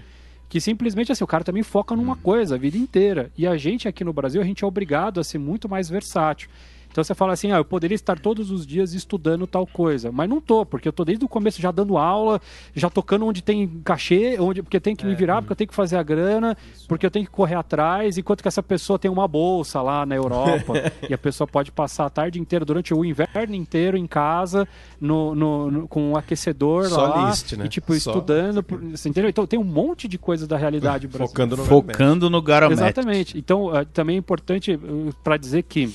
[0.49, 3.31] que simplesmente assim, o cara também foca numa coisa a vida inteira.
[3.37, 6.49] E a gente aqui no Brasil, a gente é obrigado a ser muito mais versátil.
[6.90, 10.28] Então você fala assim, ah, eu poderia estar todos os dias estudando tal coisa, mas
[10.28, 12.40] não tô, porque eu tô desde o começo já dando aula,
[12.74, 15.74] já tocando onde tem cachê, onde porque tem que me virar, porque eu tenho que
[15.74, 16.56] fazer a grana,
[16.89, 20.16] porque eu tenho que correr atrás, enquanto que essa pessoa tem uma bolsa lá na
[20.16, 20.73] Europa
[21.09, 24.66] e a pessoa pode passar a tarde inteira durante o inverno inteiro em casa,
[25.01, 27.66] no, no- no- com um aquecedor Só lá, list, né?
[27.66, 28.10] e tipo Só.
[28.10, 29.28] estudando, por- você entendeu?
[29.31, 31.28] Então tem um monte de coisa da realidade brasileira.
[31.28, 32.81] Focando no Focando no Garamete.
[32.82, 33.39] Exatamente.
[33.39, 34.78] Então, eh, também é importante
[35.23, 35.93] para dizer que,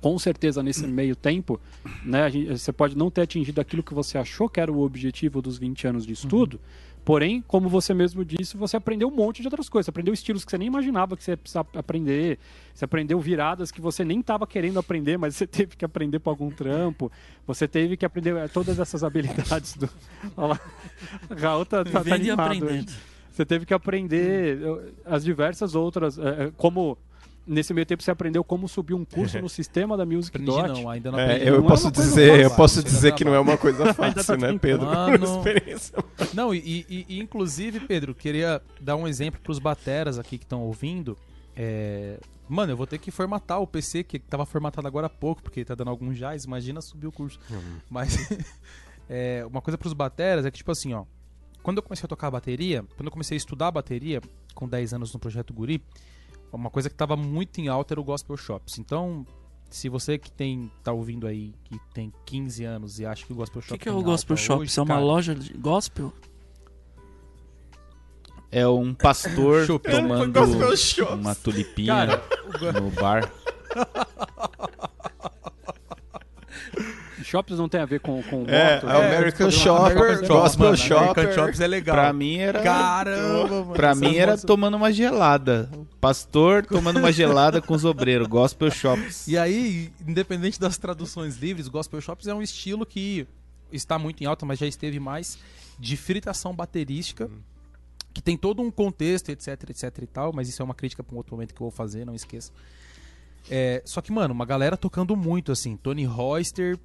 [0.00, 1.60] com certeza, nesse meio tempo,
[2.04, 5.40] né, gente- você pode não ter atingido aquilo que você achou que era o objetivo
[5.42, 6.60] dos 20 anos de estudo.
[7.04, 9.86] Porém, como você mesmo disse, você aprendeu um monte de outras coisas.
[9.86, 12.36] Você aprendeu estilos que você nem imaginava que você ia precisar aprender.
[12.74, 16.30] Você aprendeu viradas que você nem estava querendo aprender, mas você teve que aprender por
[16.30, 17.10] algum trampo.
[17.46, 19.88] Você teve que aprender eh, todas essas habilidades do.
[20.36, 20.60] Olha lá.
[21.38, 22.00] Raul tá, tá,
[22.36, 22.42] tá.
[23.30, 24.58] Você teve que aprender
[25.04, 26.98] as diversas outras, eh, eh, como
[27.46, 30.68] nesse meio tempo você aprendeu como subir um curso no sistema da Music aprendi Dot.
[30.82, 31.46] não, ainda não É, aprendi.
[31.48, 32.56] eu Não é posso coisa dizer, eu fácil.
[32.56, 34.60] posso Ainda dizer que não é uma coisa fácil, tá né, tentando.
[34.60, 34.86] Pedro?
[34.86, 35.26] Mano.
[36.34, 36.58] Não, e,
[36.88, 41.16] e- e, inclusive, Pedro, queria dar um exemplo pros bateras aqui que estão ouvindo.
[41.56, 42.18] É,
[42.48, 45.64] Mano, eu vou ter que formatar o PC, que tava formatado agora há pouco, porque
[45.64, 47.40] tá dando alguns jazz, imagina subir o curso.
[47.90, 48.16] Mas
[49.10, 51.04] é, uma coisa pros bateras é que, tipo assim, ó.
[51.62, 54.20] Quando eu comecei a tocar bateria, quando eu comecei a estudar bateria,
[54.54, 55.82] com 10 anos no Projeto Guri,
[56.56, 58.78] uma coisa que tava muito em alta era o Gospel Shops.
[58.78, 59.24] Então,
[59.70, 63.36] se você que tem tá ouvindo aí, que tem 15 anos e acha que o
[63.36, 64.62] Gospel O Shop que, que é tá o Gospel alta Shop?
[64.62, 66.12] hoje, é uma cara, loja de gospel?
[68.50, 71.14] É um pastor tomando Shops.
[71.14, 72.22] uma tulipinha Cara,
[72.58, 73.30] go- no bar.
[77.22, 78.94] Shops não tem a ver com, com É, moto, é né?
[78.98, 81.24] o American Shopper, American Gospel mano, Shopper.
[81.24, 81.96] American Shops é legal.
[81.96, 82.62] Pra mim era.
[82.62, 83.72] Caramba, mano.
[83.72, 85.68] Pra mim era moça- tomando uma gelada.
[86.06, 88.28] Pastor tomando uma gelada com os obreiros.
[88.28, 89.26] Gospel Shops.
[89.26, 93.26] E aí, independente das traduções livres, Gospel Shops é um estilo que
[93.72, 95.36] está muito em alta, mas já esteve mais
[95.80, 97.28] de fritação baterística,
[98.14, 101.12] que tem todo um contexto, etc, etc e tal, mas isso é uma crítica pra
[101.12, 102.52] um outro momento que eu vou fazer, não esqueça.
[103.50, 106.78] É, só que, mano, uma galera tocando muito, assim, Tony Royster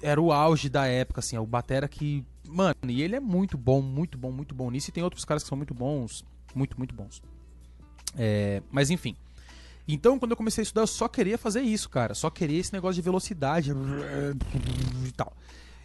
[0.00, 2.24] era o auge da época, assim, é o batera que...
[2.48, 5.42] Mano, e ele é muito bom, muito bom, muito bom nisso, e tem outros caras
[5.42, 7.20] que são muito bons, muito, muito bons.
[8.16, 9.16] É, mas enfim,
[9.88, 12.14] Então, quando eu comecei a estudar, eu só queria fazer isso, cara.
[12.14, 13.72] Só queria esse negócio de velocidade
[15.06, 15.36] e tal.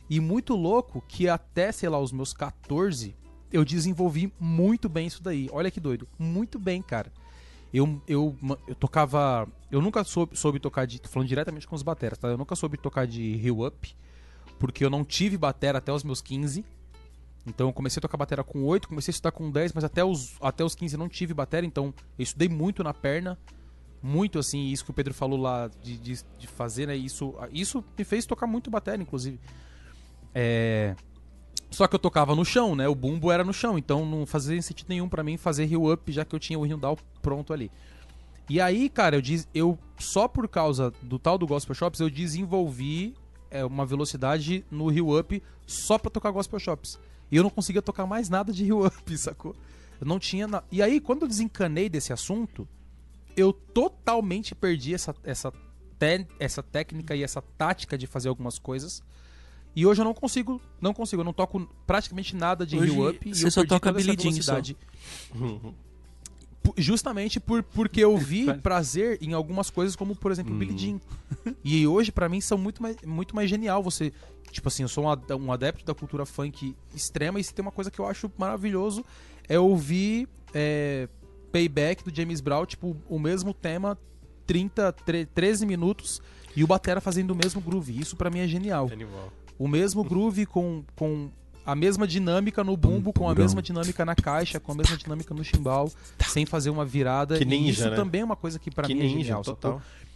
[0.09, 3.15] E muito louco que até, sei lá, os meus 14,
[3.51, 5.49] eu desenvolvi muito bem isso daí.
[5.51, 6.07] Olha que doido.
[6.17, 7.11] Muito bem, cara.
[7.73, 8.35] Eu, eu,
[8.67, 9.47] eu tocava.
[9.69, 11.01] Eu nunca soube, soube tocar de.
[11.01, 12.29] Tô falando diretamente com os bateras, tá?
[12.29, 13.95] Eu nunca soube tocar de Hill Up.
[14.57, 16.65] Porque eu não tive batera até os meus 15.
[17.47, 20.03] Então eu comecei a tocar batera com 8, comecei a estudar com 10, mas até
[20.03, 23.37] os, até os 15 eu não tive batera, então eu estudei muito na perna.
[24.03, 26.95] Muito assim, isso que o Pedro falou lá de, de, de fazer, né?
[26.95, 29.39] Isso, isso me fez tocar muito batera, inclusive.
[30.35, 30.95] É.
[31.71, 32.87] Só que eu tocava no chão, né?
[32.87, 36.11] O bumbo era no chão, então não fazia sentido nenhum para mim fazer heel up,
[36.11, 37.71] já que eu tinha o heel down pronto ali.
[38.49, 42.09] E aí, cara, eu, diz, eu só por causa do tal do Gospel Shops, eu
[42.09, 43.13] desenvolvi
[43.51, 46.97] é, uma velocidade no heel up só pra tocar Gospel Shops.
[47.31, 49.55] E eu não conseguia tocar mais nada de heel up, sacou?
[49.99, 50.47] Eu não tinha.
[50.47, 50.63] Na...
[50.71, 52.67] E aí, quando eu desencanei desse assunto,
[53.35, 56.27] eu totalmente perdi essa, essa, te...
[56.39, 59.03] essa técnica e essa tática de fazer algumas coisas.
[59.77, 63.09] E hoje eu não consigo, não consigo, eu não toco praticamente nada de Hoje, heel
[63.09, 63.35] up.
[63.35, 64.59] você e eu só perdi toca Billie Jean só.
[66.75, 70.99] Justamente por, porque eu vi prazer em algumas coisas, como por exemplo o Billie Jean.
[71.63, 74.11] E hoje, pra mim, são muito mais, muito mais genial você.
[74.51, 77.71] Tipo assim, eu sou um ad- adepto da cultura funk extrema, e se tem uma
[77.71, 79.03] coisa que eu acho maravilhoso
[79.47, 81.07] é ouvir é,
[81.51, 83.97] Payback do James Brown, tipo, o mesmo tema,
[84.45, 86.21] 30, tre- 13 minutos,
[86.55, 87.99] e o Batera fazendo o mesmo groove.
[87.99, 88.89] Isso pra mim é genial.
[88.91, 89.31] Animal.
[89.59, 91.29] O mesmo groove com, com
[91.65, 95.33] a mesma dinâmica no bumbo, com a mesma dinâmica na caixa, com a mesma dinâmica
[95.33, 95.91] no chimbal,
[96.27, 97.37] sem fazer uma virada.
[97.37, 97.95] Que E ninja, isso né?
[97.95, 99.43] também é uma coisa que pra que mim é ninja, genial.
[99.43, 99.73] total.
[99.81, 100.06] sacou?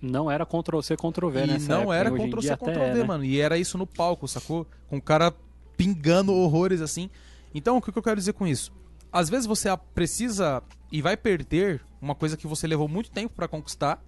[0.00, 1.56] Não era Ctrl-C, Ctrl-V, né?
[1.56, 3.04] E não era Ctrl C, Ctrl V, né?
[3.04, 3.24] mano.
[3.24, 4.66] E era isso no palco, sacou?
[4.88, 5.32] Com o cara
[5.76, 7.08] pingando horrores assim.
[7.54, 8.72] Então, o que eu quero dizer com isso?
[9.12, 13.48] Às vezes você precisa e vai perder uma coisa que você levou muito tempo pra
[13.48, 14.02] conquistar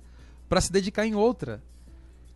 [0.49, 1.63] pra se dedicar em outra.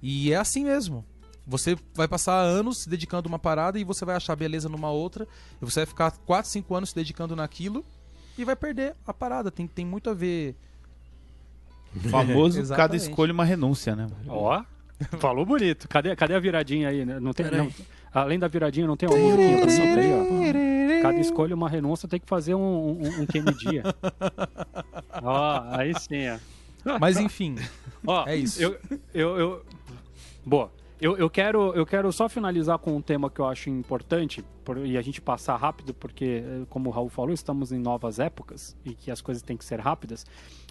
[0.02, 1.04] E é assim mesmo.
[1.46, 4.90] Você vai passar anos se dedicando a uma parada e você vai achar beleza numa
[4.90, 5.28] outra.
[5.60, 7.84] E você vai ficar 4, 5 anos se dedicando naquilo
[8.36, 9.50] e vai perder a parada.
[9.50, 10.56] Tem, tem muito a ver.
[12.10, 14.06] Famoso, cada escolha uma renúncia, né?
[14.28, 14.62] Ó,
[15.18, 15.88] falou bonito.
[15.88, 17.04] Cadê, cadê a viradinha aí?
[17.04, 17.18] né?
[17.20, 17.68] Não tem, não,
[18.12, 21.02] além da viradinha, não tem uma musiquinha pra soltar aí, ó.
[21.02, 22.60] Cada escolha uma renúncia, tem que fazer um,
[23.02, 23.82] um, um QM-dia.
[25.22, 26.28] Ó, aí sim,
[26.84, 26.98] ó.
[26.98, 27.56] Mas enfim,
[28.06, 28.62] Ó, É isso.
[28.62, 28.76] Eu,
[29.12, 29.64] eu, eu-
[30.44, 30.70] Boa.
[30.98, 34.78] Eu, eu, quero, eu quero só finalizar com um tema que eu acho importante por-
[34.78, 38.74] e a gente passar rápido, porque, eh, como o Raul falou, estamos em novas épocas
[38.82, 40.24] e que as coisas têm que ser rápidas.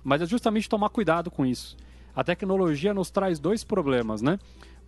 [0.04, 1.78] Mas é justamente tomar cuidado com isso.
[2.16, 4.40] A tecnologia nos traz dois problemas, né?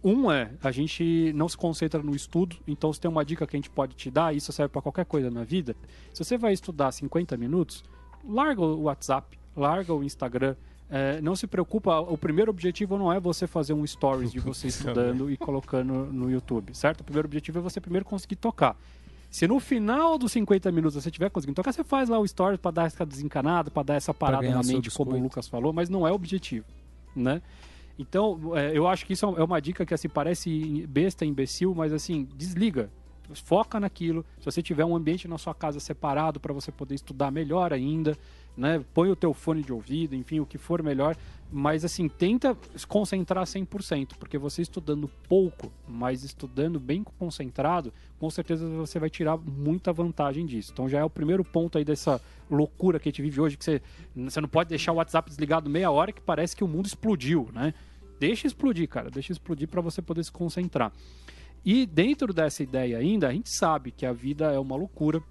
[0.03, 3.55] Um é a gente não se concentra no estudo, então se tem uma dica que
[3.55, 5.75] a gente pode te dar, isso serve para qualquer coisa na vida.
[6.13, 7.83] Se você vai estudar 50 minutos,
[8.27, 10.55] larga o WhatsApp, larga o Instagram.
[10.89, 14.67] É, não se preocupa, o primeiro objetivo não é você fazer um stories de você
[14.69, 17.01] estudando e colocando no YouTube, certo?
[17.01, 18.75] O primeiro objetivo é você primeiro conseguir tocar.
[19.29, 22.59] Se no final dos 50 minutos você tiver conseguindo tocar, você faz lá o stories
[22.59, 25.19] para dar essa desencanada, para dar essa parada na mente, como o.
[25.19, 26.65] Lucas falou, mas não é o objetivo,
[27.13, 27.41] né?
[27.99, 31.91] Então, é, eu acho que isso é uma dica que assim parece besta, imbecil, mas
[31.91, 32.89] assim, desliga.
[33.33, 34.25] Foca naquilo.
[34.39, 38.17] Se você tiver um ambiente na sua casa separado para você poder estudar melhor ainda,
[38.57, 38.83] né?
[38.93, 41.15] Põe o teu fone de ouvido, enfim, o que for melhor,
[41.51, 48.29] mas assim, tenta se concentrar 100%, porque você estudando pouco, mas estudando bem concentrado, com
[48.29, 50.71] certeza você vai tirar muita vantagem disso.
[50.73, 52.19] Então já é o primeiro ponto aí dessa
[52.49, 53.81] loucura que a gente vive hoje, que você,
[54.15, 57.49] você não pode deixar o WhatsApp desligado meia hora que parece que o mundo explodiu,
[57.53, 57.73] né?
[58.19, 60.91] Deixa explodir, cara, deixa explodir para você poder se concentrar.
[61.63, 65.21] E dentro dessa ideia ainda, a gente sabe que a vida é uma loucura,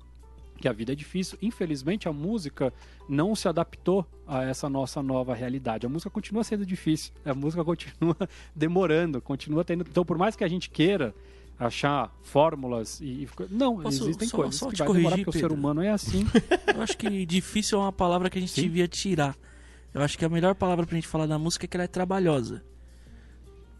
[0.58, 1.38] que a vida é difícil.
[1.42, 2.72] Infelizmente, a música
[3.08, 5.86] não se adaptou a essa nossa nova realidade.
[5.86, 8.16] A música continua sendo difícil, a música continua
[8.54, 9.84] demorando, continua tendo.
[9.88, 11.14] Então, por mais que a gente queira
[11.58, 13.28] achar fórmulas e.
[13.50, 15.58] Não, Posso existem só- coisas só que te vai demorar, corrigir, porque o ser Pedro?
[15.58, 16.26] humano é assim.
[16.74, 18.62] Eu acho que difícil é uma palavra que a gente Sim.
[18.62, 19.36] devia tirar.
[19.94, 21.88] Eu acho que a melhor palavra pra gente falar da música é que ela é
[21.88, 22.62] trabalhosa.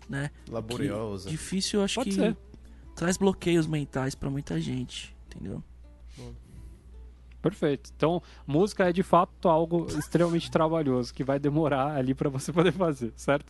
[0.09, 0.31] Né?
[0.49, 1.25] Laboriosa.
[1.25, 2.37] Que difícil eu acho Pode que ser.
[2.95, 5.63] traz bloqueios mentais pra muita gente, entendeu?
[7.51, 7.91] Perfeito.
[7.97, 12.73] Então, música é de fato algo extremamente trabalhoso que vai demorar ali para você poder
[12.73, 13.47] fazer, certo?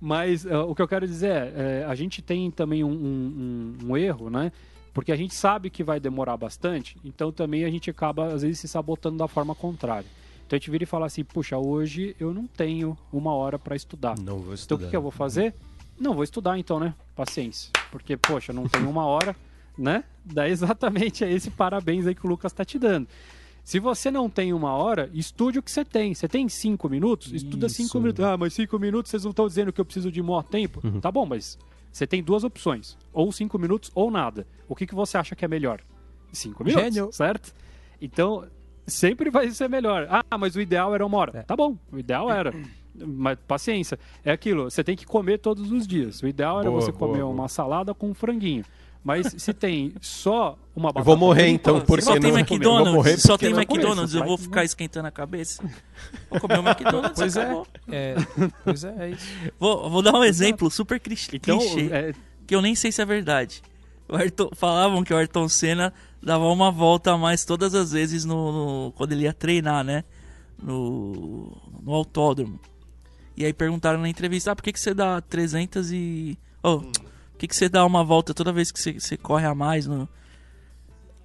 [0.00, 3.76] Mas eh, o que eu quero dizer é, eh, a gente tem também um, um-
[3.90, 4.52] um- erro, né?
[4.92, 8.60] Porque a gente sabe que vai demorar bastante, então também a gente acaba, às vezes,
[8.60, 10.06] se sabotando da forma contrária.
[10.46, 13.74] Então a gente vira e fala assim, puxa, hoje eu não tenho uma hora para
[13.74, 14.16] estudar.
[14.18, 14.76] Não vou Então estudar.
[14.82, 15.54] o que, que eu vou fazer?
[15.98, 16.94] Não, vou estudar então, né?
[17.16, 17.70] Paciência.
[17.90, 19.34] Porque, poxa, não tenho uma hora,
[19.76, 20.04] né?
[20.24, 23.08] Daí exatamente esse parabéns aí que o Lucas tá te dando.
[23.62, 26.14] Se você não tem uma hora, estude o que você tem.
[26.14, 27.32] Você tem cinco minutos?
[27.32, 27.76] Estuda Isso.
[27.76, 28.22] cinco minutos.
[28.24, 30.82] Ah, mas cinco minutos vocês não estão dizendo que eu preciso de maior tempo?
[31.00, 31.58] Tá bom, mas
[31.90, 32.98] você tem duas opções.
[33.10, 34.46] Ou cinco minutos ou nada.
[34.68, 35.80] O que, que você acha que é melhor?
[36.30, 37.10] Cinco minutos, Gênio.
[37.12, 37.54] certo?
[38.02, 38.44] Então,
[38.86, 40.06] sempre vai ser melhor.
[40.10, 41.38] Ah, mas o ideal era uma hora.
[41.38, 41.42] É.
[41.42, 42.52] Tá bom, o ideal era.
[42.94, 43.98] Mas paciência.
[44.22, 46.22] É aquilo, você tem que comer todos os dias.
[46.22, 47.32] O ideal era Boa, você boa, comer boa.
[47.32, 48.62] uma salada com um franguinho.
[49.04, 52.44] Mas se tem só uma batata Eu vou morrer então, porque Só tem não- eu
[52.46, 54.16] vou morrer McDonald's, só tem McDonald's, conheço.
[54.16, 55.62] eu vou ficar esquentando a cabeça.
[56.30, 57.42] Vou comer um McDonald's, Pois é.
[57.42, 57.66] acabou.
[57.92, 58.14] é.
[58.64, 59.26] Pois é, é isso.
[59.60, 60.96] Vou, vou dar um exemplo super
[61.34, 62.12] Então, clichê, é,
[62.46, 63.62] que eu nem sei se é verdade.
[64.08, 68.24] O Ayrton- falavam que o Ayrton Senna dava uma volta a mais todas as vezes
[68.24, 68.52] no,
[68.86, 70.02] no- quando ele ia treinar, né?
[70.62, 72.58] No, no autódromo.
[73.36, 76.38] E aí perguntaram na entrevista, ah, por que, que você dá 300 e...
[76.62, 76.92] Oh, por
[77.46, 80.08] que, que você dá uma volta toda vez que você, você corre a mais no...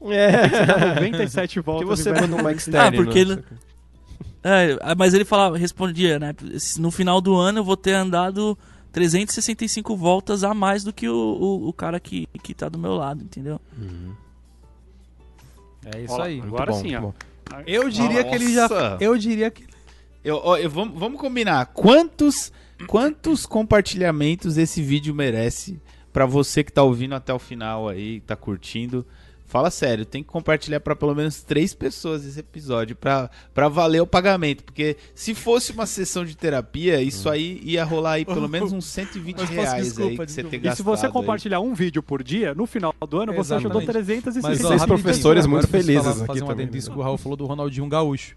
[0.02, 0.66] É.
[0.66, 1.88] dá 97 voltas.
[1.88, 2.78] Porque você manda um Sterling.
[2.88, 3.32] Ah, porque né?
[3.34, 3.44] ele-
[4.41, 6.34] É, mas ele falava, respondia, né?
[6.78, 8.58] No final do ano eu vou ter andado
[8.94, 12.94] 365 voltas a mais do que o, o, o cara que, que tá do meu
[12.96, 13.60] lado, entendeu?
[15.86, 16.41] É isso Ó lá, aí.
[16.41, 17.12] Agora bom, sim, ó.
[17.66, 18.62] Eu diria que ele já.
[18.70, 18.98] Nossa.
[19.00, 19.66] Eu diria que.
[20.24, 21.66] Eu, eu- vamos, vamos combinar.
[21.68, 22.52] Quantos,
[22.88, 25.80] quantos compartilhamentos esse vídeo merece
[26.14, 29.06] pra você que tá ouvindo até o final aí, tá curtindo?
[29.45, 33.99] Fala sério, tem que compartilhar pra pelo menos três pessoas esse episódio pra pra valer
[33.99, 38.45] o pagamento, porque se fosse uma sessão de terapia, isso aí ia rolar aí pelo
[38.49, 40.49] menos uns 120 Mas posso- reais aí desculpa, que você desculpa.
[40.52, 40.77] tem E gastado.
[40.77, 41.11] se você aí.
[41.11, 44.06] compartilhar um vídeo por dia, no final do ano você ajudou Exatamente.
[44.22, 44.44] 366.
[44.44, 46.72] Mas, ó, Vocês rapidinho, professores muito felizes falar- aqui um também, né?
[46.72, 48.36] que o Raul falou do Ronaldinho Gaúcho.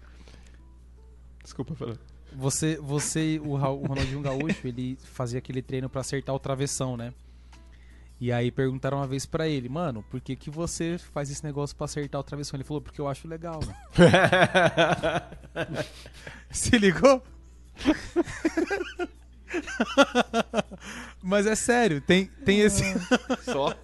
[1.43, 1.99] Desculpa, Fernando.
[2.35, 6.97] Você, você o, Raul- o Ronaldinho Gaúcho, ele fazia aquele treino pra acertar o travessão,
[6.97, 7.13] né?
[8.23, 11.75] E aí perguntaram uma vez pra ele, mano, por que, que você faz esse negócio
[11.75, 12.55] pra acertar o travessão?
[12.55, 13.59] Ele falou, porque eu acho legal.
[16.49, 17.21] Se ligou?
[21.21, 22.85] Mas é sério, tem, tem esse.
[23.43, 23.75] Só.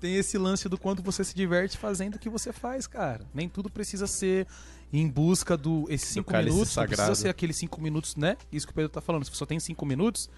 [0.00, 3.26] tem esse lance do quanto você se diverte fazendo o que você faz, cara.
[3.34, 4.46] Nem tudo precisa ser
[4.90, 6.74] em busca do esses cinco cálice minutos.
[6.74, 7.08] Não sagrado.
[7.08, 8.38] precisa ser aqueles cinco minutos, né?
[8.50, 9.24] Isso que o Pedro tá falando.
[9.24, 10.30] Se você só tem cinco minutos,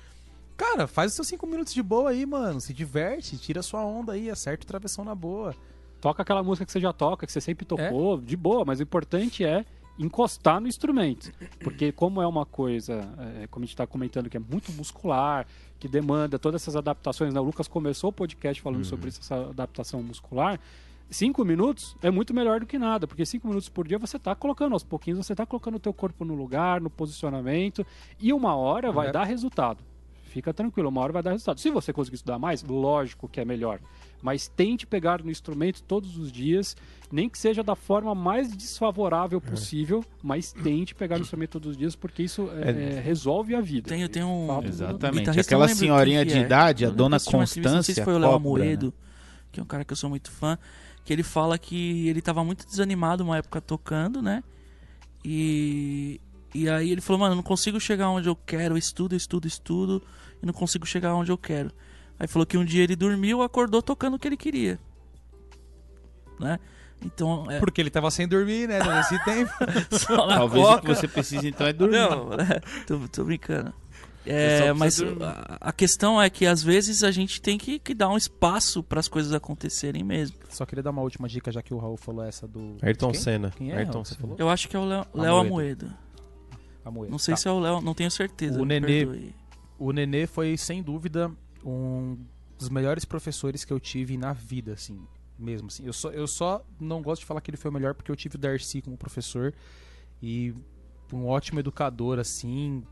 [0.58, 2.60] cara, faz os seus cinco minutos de boa aí, mano.
[2.60, 5.54] Se diverte, tira sua onda aí, acerta o travessão na boa.
[6.00, 7.68] Toca aquela música que você já toca, que você sempre É.
[7.68, 9.64] tocou, de boa, mas o importante é
[9.98, 11.32] encostar no instrumento.
[11.58, 13.08] Porque como é uma coisa,
[13.42, 15.46] é, como a gente está comentando, que é muito muscular,
[15.78, 17.40] que demanda todas essas adaptações, né?
[17.40, 20.60] O Lucas começou o podcast falando sobre isso, essa adaptação muscular.
[21.10, 24.34] Cinco minutos é muito melhor do que nada, porque cinco minutos por dia você está
[24.34, 27.84] colocando aos pouquinhos, você está colocando o teu corpo no lugar, no posicionamento,
[28.20, 29.12] e uma hora vai É.
[29.12, 29.82] dar resultado.
[30.28, 31.58] Fica tranquilo, uma hora vai dar resultado.
[31.58, 33.80] Se você conseguir estudar mais, lógico que é melhor.
[34.22, 36.76] Mas tente pegar no instrumento todos os dias,
[37.10, 41.76] nem que seja da forma mais desfavorável possível, mas tente pegar no instrumento todos os
[41.76, 43.88] dias, porque isso é, é, resolve a vida.
[43.88, 44.62] Tem, tem um.
[44.64, 45.20] Exatamente.
[45.20, 46.40] guitarrista, Aquela senhorinha de é.
[46.42, 48.92] idade, a dona entrevista, Não sei se Constância foi o Léo né?
[49.50, 50.58] que é um cara que eu sou muito fã,
[51.04, 54.42] que ele fala que ele tava muito desanimado uma época tocando, né?
[55.24, 56.20] E.
[56.54, 59.46] E aí ele falou, mano, eu não consigo chegar onde eu quero, eu estudo, estudo,
[59.46, 60.02] estudo,
[60.42, 61.70] e não consigo chegar onde eu quero.
[62.18, 64.78] Aí falou que um dia ele dormiu, acordou tocando o que ele queria.
[66.40, 66.58] Né?
[67.04, 68.78] Então, é, Porque ele tava sem dormir, né?
[68.80, 69.52] Nesse tempo.
[69.96, 70.94] só na Talvez o que coca.
[70.94, 71.96] você precisa então é dormir.
[71.96, 73.72] Não, é, tô, tô brincando.
[74.26, 78.10] É, mas a, a questão é que às vezes a gente tem que, que dar
[78.10, 80.36] um espaço para as coisas acontecerem mesmo.
[80.50, 82.76] Só queria dar uma última dica, já que o Raul falou essa do.
[82.82, 83.20] Ayrton Quem?
[83.20, 83.50] Senna.
[83.56, 83.78] Quem é?
[83.78, 84.36] Ayrton você falou?
[84.38, 85.86] Eu acho que é o Léo Léo Amoedo.
[85.86, 86.07] Amoedo.
[87.10, 87.36] Não sei Tá.
[87.36, 88.60] se é o Léo, não tenho certeza.
[88.60, 89.34] O Nenê- perdoe.
[89.78, 91.30] O Nenê foi, sem dúvida,
[91.64, 92.18] um
[92.58, 95.00] dos melhores professores que eu tive na vida, assim,
[95.38, 95.84] mesmo assim.
[95.86, 98.16] Eu só, eu só não gosto de falar que ele foi o melhor porque eu
[98.16, 99.54] tive o Darcy como professor
[100.22, 100.52] e
[101.12, 102.82] um ótimo educador, assim,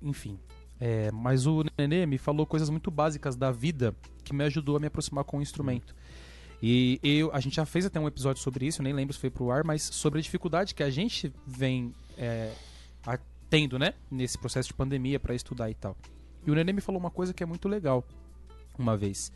[0.00, 0.38] enfim.
[0.78, 3.94] É, mas o Nenê me falou coisas muito básicas da vida
[4.24, 5.94] que me ajudou a me aproximar com o instrumento.
[6.62, 9.18] E eu, a gente já fez até um episódio sobre isso, eu nem lembro se
[9.18, 12.52] foi pro ar, mas sobre a dificuldade que a gente vem é,
[13.50, 15.96] tendo, né, nesse processo de pandemia para estudar e tal.
[16.46, 18.06] E o Nenê me falou uma coisa que é muito legal,
[18.78, 19.32] uma vez,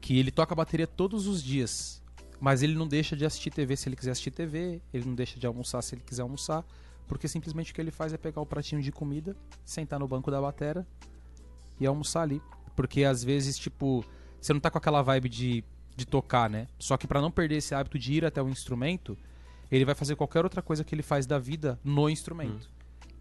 [0.00, 2.02] que ele toca bateria todos os dias,
[2.38, 5.40] mas ele não deixa de assistir TV se ele quiser assistir TV, ele não deixa
[5.40, 6.62] de almoçar se ele quiser almoçar,
[7.08, 9.34] porque simplesmente o que ele faz é pegar o pratinho de comida,
[9.64, 10.86] sentar no banco da batera
[11.80, 12.40] e almoçar ali.
[12.76, 14.04] Porque às vezes, tipo,
[14.40, 15.64] você não tá com aquela vibe de,
[15.96, 16.66] de tocar, né?
[16.78, 19.16] Só que pra não perder esse hábito de ir até o instrumento,
[19.70, 22.70] ele vai fazer qualquer outra coisa que ele faz da vida no instrumento.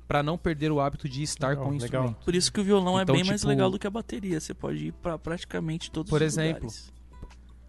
[0.07, 1.85] Pra não perder o hábito de estar Legal, com o legal.
[2.03, 2.25] instrumento.
[2.25, 4.39] Por isso que o violão Então, é bem mais tipo- legal do que a bateria.
[4.39, 6.91] Você pode ir para praticamente todos Por os exemplo, lugares.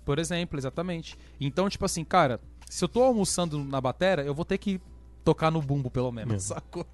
[0.05, 1.17] Por exemplo, exatamente.
[1.41, 4.81] Então, tipo assim, cara, se eu tô almoçando na batera, eu vou ter que
[5.25, 6.87] tocar no bumbo, pelo menos, sacou?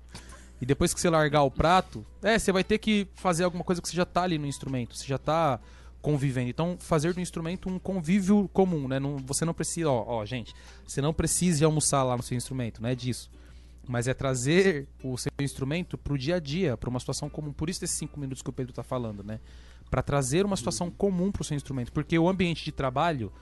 [0.60, 3.80] E depois que você largar o prato, é, você vai ter que fazer alguma coisa
[3.80, 5.58] que você já tá ali no instrumento, você já tá
[6.02, 6.50] convivendo.
[6.50, 9.00] Então, fazer do instrumento um convívio comum, né?
[9.00, 10.54] Não, você não precisa, ó, ó, gente,
[10.86, 13.30] você não precisa almoçar lá no seu instrumento, não é disso.
[13.90, 17.52] Mas é trazer o seu instrumento pro dia a dia, para uma situação comum.
[17.52, 19.40] Por isso esses cinco minutos que o Pedro tá falando, né?
[19.90, 21.90] Para trazer uma situação comum pro seu instrumento.
[21.90, 23.32] Porque o ambiente de trabalho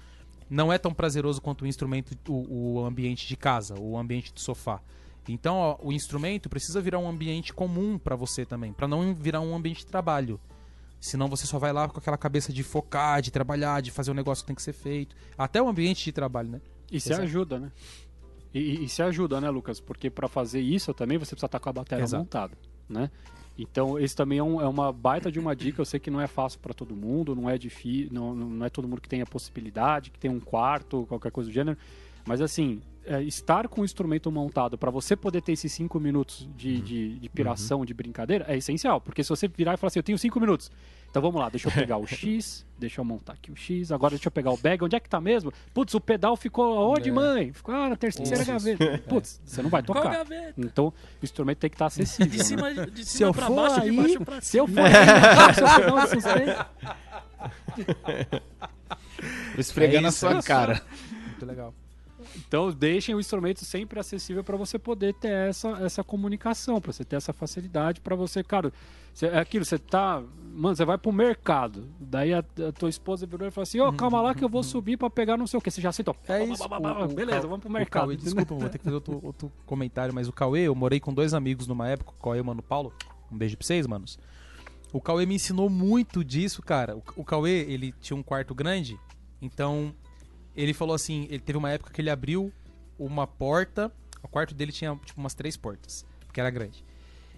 [0.48, 4.40] não é tão prazeroso quanto o instrumento, o, o ambiente de casa, o ambiente do
[4.40, 4.80] sofá.
[5.28, 9.42] Então, ó, o instrumento precisa virar um ambiente comum para você também, para não virar
[9.42, 10.40] um ambiente de trabalho.
[10.98, 14.14] Senão você só vai lá com aquela cabeça de focar, de trabalhar, de fazer o
[14.14, 15.14] negócio que tem que ser feito.
[15.36, 16.62] Até o ambiente de trabalho, né?
[16.90, 17.70] E se ajuda, né?
[18.54, 19.80] E, e- se ajuda, né, Lucas?
[19.80, 22.22] Porque para fazer isso também você precisa estar com a bateria Exato.
[22.22, 22.54] montada,
[22.88, 23.10] né?
[23.58, 25.80] Então, esse também é, um- é uma baita de uma dica.
[25.80, 28.70] Eu sei que não é fácil para todo mundo, não é difícil, não não é
[28.70, 31.76] todo mundo que tem a possibilidade, que tem um quarto, qualquer coisa do gênero.
[32.24, 36.48] Mas assim, é, estar com o instrumento montado para você poder ter esses cinco minutos
[36.56, 39.00] de, de, de piração, de brincadeira, é essencial.
[39.00, 40.70] Porque se você virar e falar assim, eu tenho cinco minutos,
[41.10, 44.10] então vamos lá, deixa eu pegar o X, deixa eu montar aqui o X, agora
[44.10, 45.52] deixa eu pegar o bag, onde é que tá mesmo?
[45.74, 47.12] Putz, o pedal ficou aonde, É.
[47.12, 47.52] mãe?
[47.52, 48.98] Ficou ah, na terceira gaveta.
[49.08, 50.16] Putz, você não vai Qual tocar.
[50.18, 50.54] gaveta?
[50.58, 52.30] Então, o instrumento tem que estar acessível.
[52.30, 52.44] De né?
[52.44, 54.62] cima, de Se cima eu pra for baixo, de aí, baixo pra se cima.
[54.62, 54.92] eu for aí,
[55.54, 56.56] se eu for dar um suspense,
[59.58, 60.46] esfregar É isso, sua isso.
[60.46, 60.82] cara.
[61.26, 61.74] Muito legal.
[62.36, 67.04] Então deixem o instrumento sempre acessível para você poder ter essa, essa comunicação, para você
[67.04, 68.72] ter essa facilidade, para você, cara,
[69.12, 70.22] você- é aquilo, você tá,
[70.54, 73.92] mano, você vai pro mercado, daí a, a tua esposa virou e falou assim, ô,
[73.92, 76.14] calma lá que eu vou subir para pegar não sei o que, você já aceitou.
[76.28, 76.68] É isso.
[76.68, 78.02] Beleza, O- o beleza, Cau- vamos pro o mercado.
[78.02, 81.12] Cauê, desculpa, vou ter que fazer outro, outro comentário, mas o Cauê, eu morei com
[81.12, 82.92] dois amigos numa época, o Cauê e o Mano Paulo.
[83.32, 84.18] Um beijo pra vocês, manos.
[84.92, 86.96] O Cauê me ensinou muito disso, cara.
[86.96, 88.98] O, o Cauê, ele tinha um quarto grande,
[89.42, 89.94] então
[90.62, 92.52] ele falou assim, ele teve uma época que ele abriu
[92.98, 96.84] uma porta, o quarto dele tinha tipo umas três portas, porque era grande.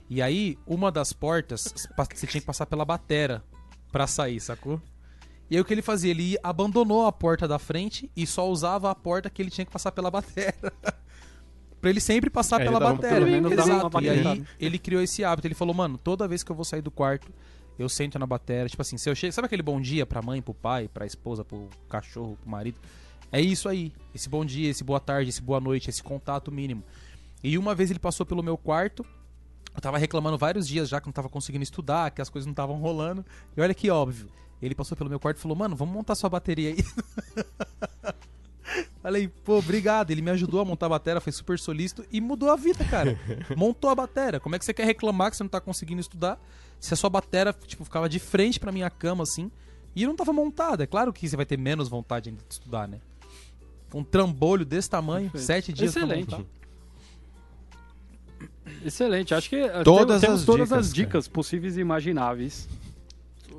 [0.09, 1.73] E aí, uma das portas,
[2.13, 3.45] você tinha que passar pela batera
[3.93, 4.81] pra sair, sacou?
[5.51, 6.11] E aí o que ele fazia?
[6.11, 9.73] Ele abandonou a porta da frente e só usava a porta que ele tinha que
[9.73, 10.73] passar pela batera.
[11.81, 13.25] pra ele sempre passar ele pela batera.
[13.25, 14.01] uma Exato.
[14.01, 15.47] E aí ele criou esse hábito.
[15.47, 17.33] Ele falou, mano, toda vez que eu vou sair do quarto,
[17.79, 18.69] eu sento na batera.
[18.69, 19.33] Tipo assim, se eu chego.
[19.33, 22.79] Sabe aquele bom dia pra mãe, pro pai, pra esposa, pro cachorro, pro marido?
[23.33, 23.93] É isso aí.
[24.15, 26.83] Esse bom dia, esse boa tarde, esse boa noite, esse contato mínimo.
[27.43, 29.05] E uma vez ele passou pelo meu quarto.
[29.75, 32.53] Eu tava reclamando vários dias já que não tava conseguindo estudar, que as coisas não
[32.53, 33.25] estavam rolando.
[33.57, 34.29] E olha que óbvio.
[34.61, 36.85] Ele passou pelo meu quarto e falou: Mano, vamos montar sua bateria aí.
[39.03, 40.11] Falei, pô, obrigado.
[40.11, 43.19] Ele me ajudou a montar a bateria, foi super solícito e mudou a vida, cara.
[43.57, 44.39] Montou a bateria.
[44.39, 46.39] Como é que você quer reclamar que você não tá conseguindo estudar?
[46.79, 49.51] Se a sua bateria, tipo, ficava de frente pra minha cama, assim,
[49.97, 50.85] e não tava montada.
[50.85, 53.01] É claro que você vai ter menos vontade de estudar, né?
[53.93, 55.47] Um trambolho desse tamanho, Perfeito.
[55.47, 56.27] sete dias Excelente.
[56.27, 56.51] pra montar.
[58.85, 62.69] Excelente, acho que eh, Todas temos as todas dicas, as dicas possíveis e imagináveis.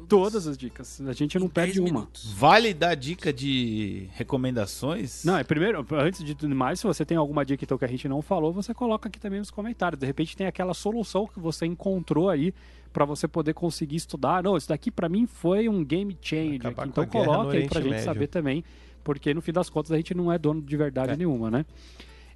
[0.07, 0.99] Todas as dicas.
[1.07, 2.07] A gente não perde 10 uma.
[2.35, 5.23] Vale dar dica de recomendações?
[5.23, 7.87] Não, é primeiro, antes de tudo mais, se você tem alguma dica então que a
[7.87, 9.97] gente não falou, você coloca aqui também nos comentários.
[9.99, 12.53] De repente tem aquela solução que você encontrou aí
[12.91, 14.43] pra você poder conseguir estudar.
[14.43, 16.55] Não, isso daqui pra mim foi um game changer.
[16.67, 18.05] Acabar Então a guerra no coloque aí pra gente Médio.
[18.05, 18.63] saber também,
[19.03, 21.18] porque no fim das contas a gente não é dono de verdade É.
[21.18, 21.65] nenhuma, né?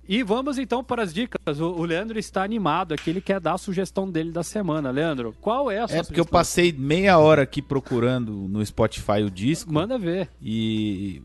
[0.08, 1.60] E vamos então para as dicas.
[1.60, 4.92] O, Leandro está animado aqui, ele quer dar a sugestão dele da semana.
[4.92, 6.40] Leandro, qual é a sua É porque eu sugestão?
[6.40, 10.30] passei meia hora aqui procurando no Spotify o disco Manda ver.
[10.40, 11.24] e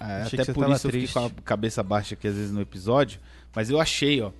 [0.00, 1.12] é, Achei até por isso eu fiquei triste.
[1.12, 3.20] com a cabeça baixa aqui às vezes no episódio,
[3.54, 4.30] mas eu achei, ó.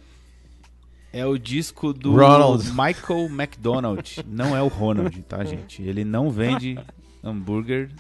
[1.13, 2.65] É o disco do Ronald.
[2.71, 5.83] Michael McDonald, não é o Ronald, tá, gente?
[5.83, 6.79] Ele não vende
[7.23, 7.91] hambúrguer.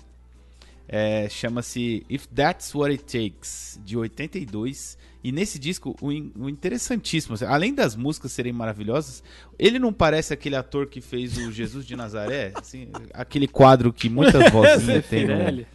[0.94, 4.98] É, Chama-se If That's What It Takes, de 82.
[5.24, 9.22] E nesse disco, o, in- o interessantíssimo, assim, além das músicas serem maravilhosas,
[9.58, 12.52] ele não parece aquele ator que fez o Jesus de Nazaré?
[12.60, 15.22] Assim, aquele quadro que muitas vozinhas tem.
[15.26, 15.66] no- Pirelli.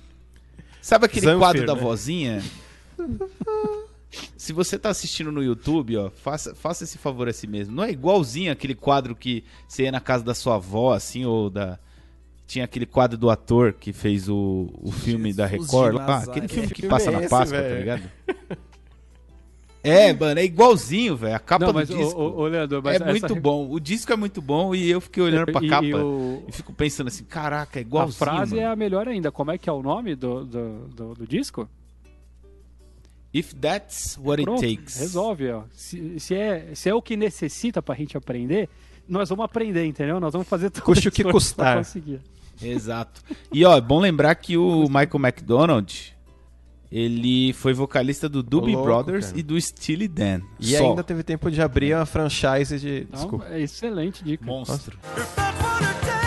[0.82, 1.82] Sabe aquele Zanfer, quadro da né?
[1.82, 2.44] vozinha?
[4.38, 7.76] Se você tá assistindo no YouTube, ó, faça, faça esse favor a si mesmo.
[7.76, 11.50] Não é igualzinho aquele quadro que você ia na casa da sua avó, assim, ou
[11.50, 11.78] da.
[12.48, 16.08] Tinha aquele quadro do ator que fez o, o filme da Jesus Record de lá.
[16.08, 16.32] Nazaré.
[16.32, 18.04] Aquele filme Que que filme passa na Páscoa, tá ligado?
[19.84, 21.36] É, mano, é igualzinho, velho.
[21.36, 23.70] A capa Não, do disco ô, ô, Leandro, mas é muito bom.
[23.72, 26.44] O disco é muito bom e eu fiquei olhando pra e- capa e e, o-
[26.52, 28.18] fico pensando assim, caraca, é a igualzinho.
[28.18, 28.68] frase mano.
[28.68, 29.32] é a melhor ainda.
[29.32, 31.70] Como é que é o nome do, do, do, do disco?
[33.34, 35.00] If that's what Pronto, it takes.
[35.00, 35.50] resolve.
[35.52, 35.64] Ó.
[35.72, 38.68] Se, se, é, se é o que necessita pra gente aprender,
[39.08, 40.20] nós vamos aprender, entendeu?
[40.20, 41.78] Nós vamos fazer tudo Custe o que custar.
[41.78, 42.20] conseguir.
[42.62, 43.22] Exato.
[43.54, 46.16] E ó, é bom lembrar que o Michael McDonald,
[46.92, 49.40] ele foi vocalista do Doobie louco, Brothers cara.
[49.40, 50.42] e do Steely Dan.
[50.60, 50.90] E Só.
[50.90, 53.00] ainda teve tempo de abrir uma franchise de.
[53.02, 53.46] Então, Desculpa.
[53.50, 54.46] é excelente dica.
[54.46, 54.98] monstro.
[55.18, 56.27] If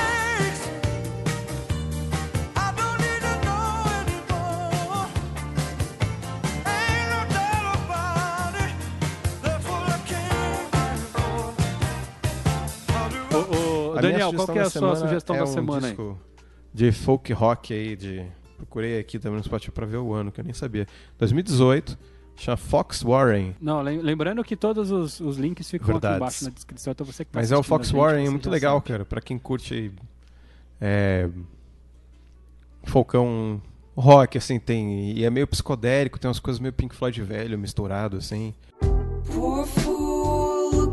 [14.01, 15.93] Daniel, qual que é a sua sugestão é da um semana aí?
[15.93, 16.19] disco
[16.73, 18.25] De folk rock aí, de.
[18.57, 20.87] Procurei aqui também no Spotify pra ver o ano, que eu nem sabia.
[21.19, 21.99] 2018,
[22.37, 23.55] chama Fox Warren.
[23.61, 26.11] Não, lem- lembrando que todos os, os links ficam Verdades.
[26.17, 28.31] aqui embaixo na descrição, então você que tá Mas é o Fox gente, Warren, é
[28.31, 28.89] muito legal, sabe.
[28.89, 29.05] cara.
[29.07, 29.91] Pra quem curte
[30.81, 31.29] é,
[32.85, 33.61] folcão
[33.97, 35.13] rock, assim, tem.
[35.13, 38.55] E é meio psicodélico, tem umas coisas meio Pink Floyd velho misturado, assim.
[39.25, 39.65] Fool,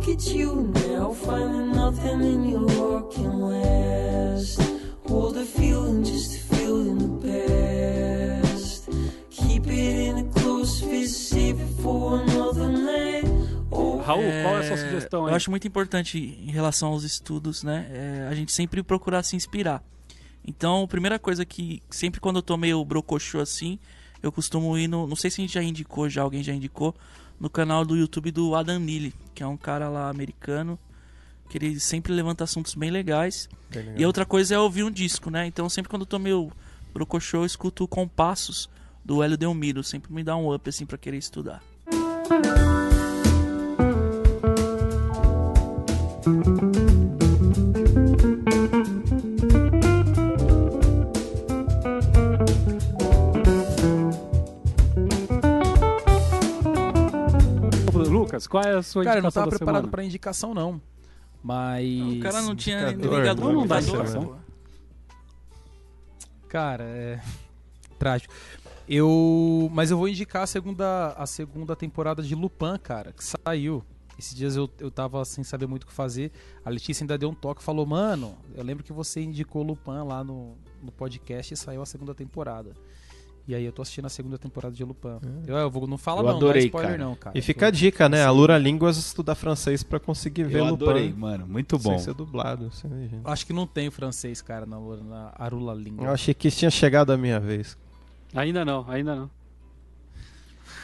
[0.07, 4.61] look at you now, finding nothing in your working last.
[5.07, 8.89] Hold a feeling just to feel in the past.
[9.29, 13.25] Keep it in a close fist, save it for another night.
[13.69, 15.31] Raul, qual é a sua sugestão aí?
[15.31, 17.87] Eu acho muito importante em relação aos estudos, né?
[17.91, 19.83] é, a gente sempre procurar se inspirar.
[20.45, 23.77] Então, a primeira coisa que sempre quando eu tô meio brocochô assim,
[24.23, 25.05] eu costumo ir no.
[25.05, 26.95] Não sei se a gente já indicou, já alguém já indicou,
[27.39, 30.77] no canal do YouTube do Adam Neely, que é um cara lá americano,
[31.49, 33.47] que ele sempre levanta assuntos bem legais.
[33.95, 35.45] E a outra coisa é ouvir um disco, né?
[35.45, 36.51] Então, sempre quando eu tô meio
[36.93, 38.69] brocochô, eu escuto compassos
[39.03, 39.83] do Hélio Delmiro.
[39.83, 41.61] Sempre me dá um up assim pra querer estudar.
[58.37, 59.91] Lucas, qual é a sua Cara, eu não indicação tava da preparado semana?
[59.91, 60.81] pra indicação, não.
[61.43, 62.17] Mas.
[62.17, 64.39] O cara não tinha indicador, ligado não, no não dá indicação.
[66.47, 67.21] Cara, é.
[67.99, 68.33] Trágico.
[68.87, 69.69] Eu.
[69.73, 73.83] Mas eu vou indicar a segunda, a segunda temporada de Lupin, cara, que saiu.
[74.17, 76.31] Esses dias eu, eu tava sem saber muito o que fazer.
[76.65, 80.03] A Letícia ainda deu um toque e falou: Mano, eu lembro que você indicou Lupin
[80.07, 82.73] lá no, no podcast e saiu a segunda temporada.
[83.47, 85.19] E aí eu tô assistindo a segunda temporada de Lupin.
[85.47, 87.03] Eu, eu vou, não fala Eu não, não adorei, é spoiler cara.
[87.03, 87.37] não, cara.
[87.37, 88.25] E fica a dica, né?
[88.25, 90.83] A Lura Línguas estudar francês pra conseguir ver Eu Lupin.
[90.83, 91.47] adorei, mano.
[91.47, 91.91] Muito bom.
[91.91, 92.69] Sem ser dublado.
[92.73, 92.91] Sem.
[93.23, 96.07] Acho que não tem francês, cara, na, na Arula Língua.
[96.07, 97.77] Eu achei que tinha chegado a minha vez.
[98.35, 99.29] Ainda não, ainda não.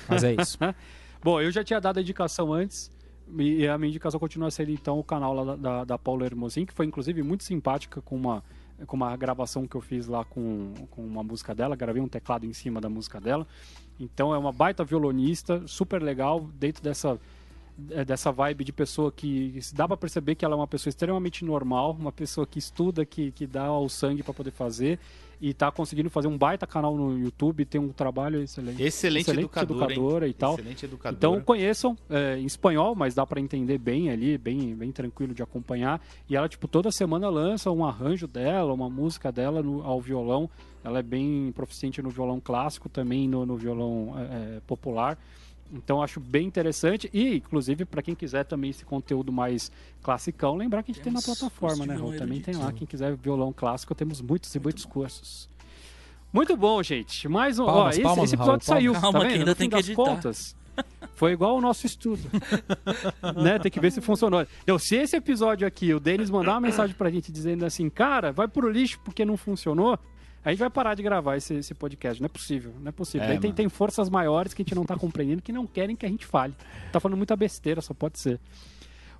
[0.07, 0.57] Mas é isso.
[1.22, 2.90] Bom, eu já tinha dado a indicação antes.
[3.38, 6.26] E a minha indicação continua a ser então o canal lá da, da, da Paula
[6.26, 8.44] Hermosin, que foi inclusive muito simpática com uma,
[8.86, 11.76] com uma gravação que eu fiz lá com, com uma música dela.
[11.76, 13.48] Gravei um teclado em cima da música dela.
[14.00, 17.20] Então é uma baita violonista, super legal, dentro dessa,
[17.91, 21.45] é, dessa vibe de pessoa que dá pra perceber que ela é uma pessoa extremamente
[21.45, 25.00] normal, uma pessoa que estuda, que, que dá o sangue pra poder fazer.
[25.45, 28.82] E tá conseguindo fazer um baita canal no YouTube, tem um trabalho excelente.
[28.82, 30.53] Excelente, Excelente educadora, educadora e tal.
[30.53, 31.18] Excelente educadora.
[31.18, 35.44] Então conheçam é, em espanhol, mas dá pra entender bem ali, bem, bem tranquilo de
[35.44, 36.02] acompanhar.
[36.30, 40.49] E ela, tipo, toda semana lança um arranjo dela, uma música dela no- ao violão.
[40.82, 45.18] Ela é bem proficiente no violão clássico, também no, no violão é, popular.
[45.72, 47.10] Então acho bem interessante.
[47.14, 49.72] E, inclusive, para quem quiser também esse conteúdo mais
[50.02, 52.11] classicão, lembrar que a gente tem na Temos plataforma, né, Raul?
[52.11, 52.72] violão Também tem lá.
[52.72, 55.49] Quem quiser violão clássico, temos muitos e muitos cursos.
[56.31, 57.27] Muito bom, gente.
[57.27, 57.65] Mais um.
[57.65, 58.94] Palmas, ó, esse, palmas, esse Raul, episódio saiu.
[58.94, 59.40] Calma, tá que vendo?
[59.40, 59.95] ainda No tem que editar.
[59.95, 60.56] contas,
[61.15, 62.22] foi igual o nosso estudo.
[63.41, 63.60] né?
[63.60, 64.45] Tem que ver se funcionou.
[64.64, 68.31] Então, se esse episódio aqui, o Denis mandar uma mensagem pra gente dizendo assim, cara,
[68.31, 69.98] vai pro lixo porque não funcionou,
[70.44, 72.22] a gente vai parar de gravar esse, esse podcast.
[72.22, 73.28] Não é possível, não é possível.
[73.28, 76.06] É, tem, tem forças maiores que a gente não tá compreendendo que não querem que
[76.06, 76.53] a gente fale.
[76.91, 78.40] Tá falando muita besteira, só pode ser.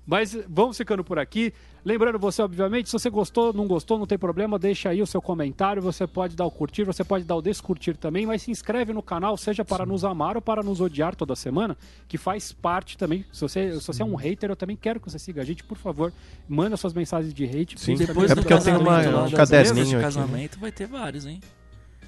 [0.06, 1.52] Mas vamos ficando por aqui.
[1.82, 5.20] Lembrando você, obviamente, se você gostou, não gostou, não tem problema, deixa aí o seu
[5.20, 5.80] comentário.
[5.82, 9.02] Você pode dar o curtir, você pode dar o descurtir também, mas se inscreve no
[9.02, 11.76] canal, seja para nos amar ou para nos odiar toda semana,
[12.06, 13.24] que faz parte também.
[13.32, 15.64] Se você, se você é um hater, eu também quero que você siga a gente,
[15.64, 16.12] por favor.
[16.48, 17.80] Manda suas mensagens de hate.
[17.80, 17.96] Sim.
[17.96, 20.04] Depois É porque eu tenho uma- um das caderninho aqui.
[20.04, 21.40] casamento vai ter vários, hein?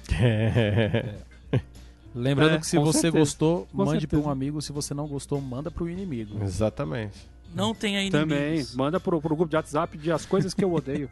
[2.15, 3.19] Lembrando É, que se você certeza.
[3.19, 4.61] gostou, Com mande para um amigo.
[4.61, 6.43] Se você não gostou, manda pro inimigo.
[6.43, 7.15] Exatamente.
[7.55, 10.73] Não tem aí Também, manda pro, pro grupo de WhatsApp de as coisas que eu
[10.73, 11.09] odeio.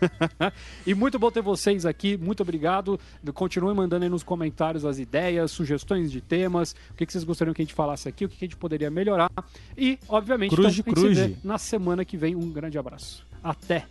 [0.86, 2.98] e muito bom ter vocês aqui, muito obrigado.
[3.34, 7.52] Continuem mandando aí nos comentários as ideias, sugestões de temas, o que, que vocês gostariam
[7.52, 9.30] que a gente falasse aqui, o que, que a gente poderia melhorar.
[9.76, 11.44] E, obviamente, Cruz então, cruz.
[11.44, 12.34] na semana que vem.
[12.34, 13.26] Um grande abraço.
[13.42, 13.86] Até!